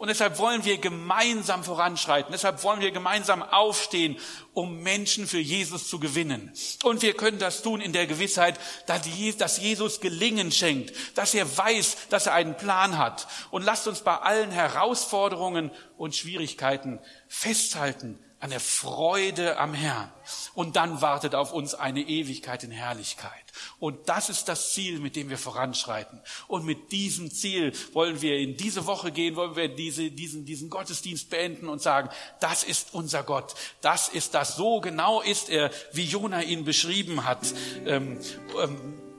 Und 0.01 0.07
deshalb 0.07 0.39
wollen 0.39 0.65
wir 0.65 0.79
gemeinsam 0.79 1.63
voranschreiten. 1.63 2.31
Deshalb 2.31 2.63
wollen 2.63 2.81
wir 2.81 2.89
gemeinsam 2.89 3.43
aufstehen, 3.43 4.17
um 4.55 4.81
Menschen 4.81 5.27
für 5.27 5.37
Jesus 5.37 5.89
zu 5.89 5.99
gewinnen. 5.99 6.51
Und 6.81 7.03
wir 7.03 7.13
können 7.13 7.37
das 7.37 7.61
tun 7.61 7.81
in 7.81 7.93
der 7.93 8.07
Gewissheit, 8.07 8.59
dass 8.87 9.57
Jesus 9.59 10.01
Gelingen 10.01 10.51
schenkt, 10.51 10.91
dass 11.15 11.35
er 11.35 11.55
weiß, 11.55 12.09
dass 12.09 12.25
er 12.25 12.33
einen 12.33 12.57
Plan 12.57 12.97
hat. 12.97 13.27
Und 13.51 13.61
lasst 13.61 13.87
uns 13.87 14.01
bei 14.01 14.17
allen 14.17 14.49
Herausforderungen 14.49 15.69
und 15.97 16.15
Schwierigkeiten 16.15 16.99
festhalten 17.27 18.17
an 18.41 18.49
der 18.49 18.59
Freude 18.59 19.57
am 19.57 19.73
Herrn. 19.73 20.11
Und 20.55 20.75
dann 20.75 21.01
wartet 21.01 21.35
auf 21.35 21.53
uns 21.53 21.75
eine 21.75 22.01
Ewigkeit 22.01 22.63
in 22.63 22.71
Herrlichkeit. 22.71 23.31
Und 23.79 24.09
das 24.09 24.29
ist 24.29 24.45
das 24.49 24.73
Ziel, 24.73 24.99
mit 24.99 25.15
dem 25.15 25.29
wir 25.29 25.37
voranschreiten. 25.37 26.19
Und 26.47 26.65
mit 26.65 26.91
diesem 26.91 27.31
Ziel 27.31 27.71
wollen 27.93 28.21
wir 28.21 28.37
in 28.37 28.57
diese 28.57 28.87
Woche 28.87 29.11
gehen, 29.11 29.35
wollen 29.35 29.55
wir 29.55 29.67
diese, 29.67 30.09
diesen, 30.09 30.43
diesen 30.43 30.69
Gottesdienst 30.69 31.29
beenden 31.29 31.69
und 31.69 31.81
sagen, 31.81 32.09
das 32.39 32.63
ist 32.63 32.93
unser 32.93 33.23
Gott. 33.23 33.53
Das 33.81 34.09
ist 34.09 34.33
das. 34.33 34.55
So 34.55 34.81
genau 34.81 35.21
ist 35.21 35.49
er, 35.49 35.69
wie 35.93 36.05
Jona 36.05 36.41
ihn 36.41 36.65
beschrieben 36.65 37.25
hat. 37.25 37.53
Ähm, 37.85 38.19
ähm, 38.61 39.10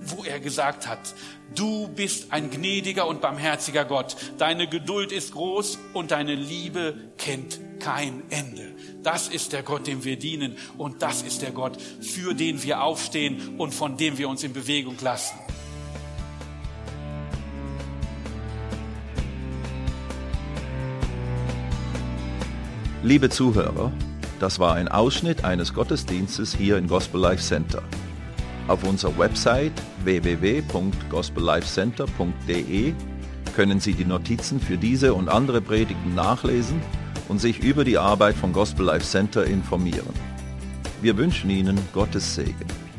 wo 0.00 0.24
er 0.24 0.40
gesagt 0.40 0.88
hat, 0.88 1.14
du 1.54 1.88
bist 1.88 2.32
ein 2.32 2.50
gnädiger 2.50 3.06
und 3.06 3.20
barmherziger 3.20 3.84
Gott. 3.84 4.16
Deine 4.38 4.68
Geduld 4.68 5.12
ist 5.12 5.32
groß 5.32 5.78
und 5.92 6.10
deine 6.10 6.34
Liebe 6.34 6.94
kennt 7.18 7.60
kein 7.80 8.22
Ende. 8.30 8.74
Das 9.02 9.28
ist 9.28 9.52
der 9.52 9.62
Gott, 9.62 9.86
dem 9.86 10.04
wir 10.04 10.18
dienen 10.18 10.56
und 10.78 11.02
das 11.02 11.22
ist 11.22 11.42
der 11.42 11.50
Gott, 11.50 11.80
für 12.00 12.34
den 12.34 12.62
wir 12.62 12.82
aufstehen 12.82 13.56
und 13.58 13.72
von 13.72 13.96
dem 13.96 14.18
wir 14.18 14.28
uns 14.28 14.42
in 14.42 14.52
Bewegung 14.52 14.96
lassen. 15.00 15.38
Liebe 23.02 23.30
Zuhörer, 23.30 23.92
das 24.40 24.58
war 24.58 24.74
ein 24.74 24.88
Ausschnitt 24.88 25.42
eines 25.42 25.72
Gottesdienstes 25.72 26.54
hier 26.54 26.76
im 26.76 26.86
Gospel 26.86 27.18
Life 27.18 27.42
Center. 27.42 27.82
Auf 28.70 28.84
unserer 28.84 29.18
Website 29.18 29.72
www.gospellifecenter.de 30.04 32.94
können 33.56 33.80
Sie 33.80 33.94
die 33.94 34.04
Notizen 34.04 34.60
für 34.60 34.78
diese 34.78 35.12
und 35.12 35.28
andere 35.28 35.60
Predigten 35.60 36.14
nachlesen 36.14 36.80
und 37.28 37.40
sich 37.40 37.64
über 37.64 37.82
die 37.82 37.98
Arbeit 37.98 38.36
von 38.36 38.52
Gospel 38.52 38.86
Life 38.86 39.04
Center 39.04 39.44
informieren. 39.44 40.14
Wir 41.02 41.16
wünschen 41.16 41.50
Ihnen 41.50 41.80
Gottes 41.92 42.36
Segen. 42.36 42.89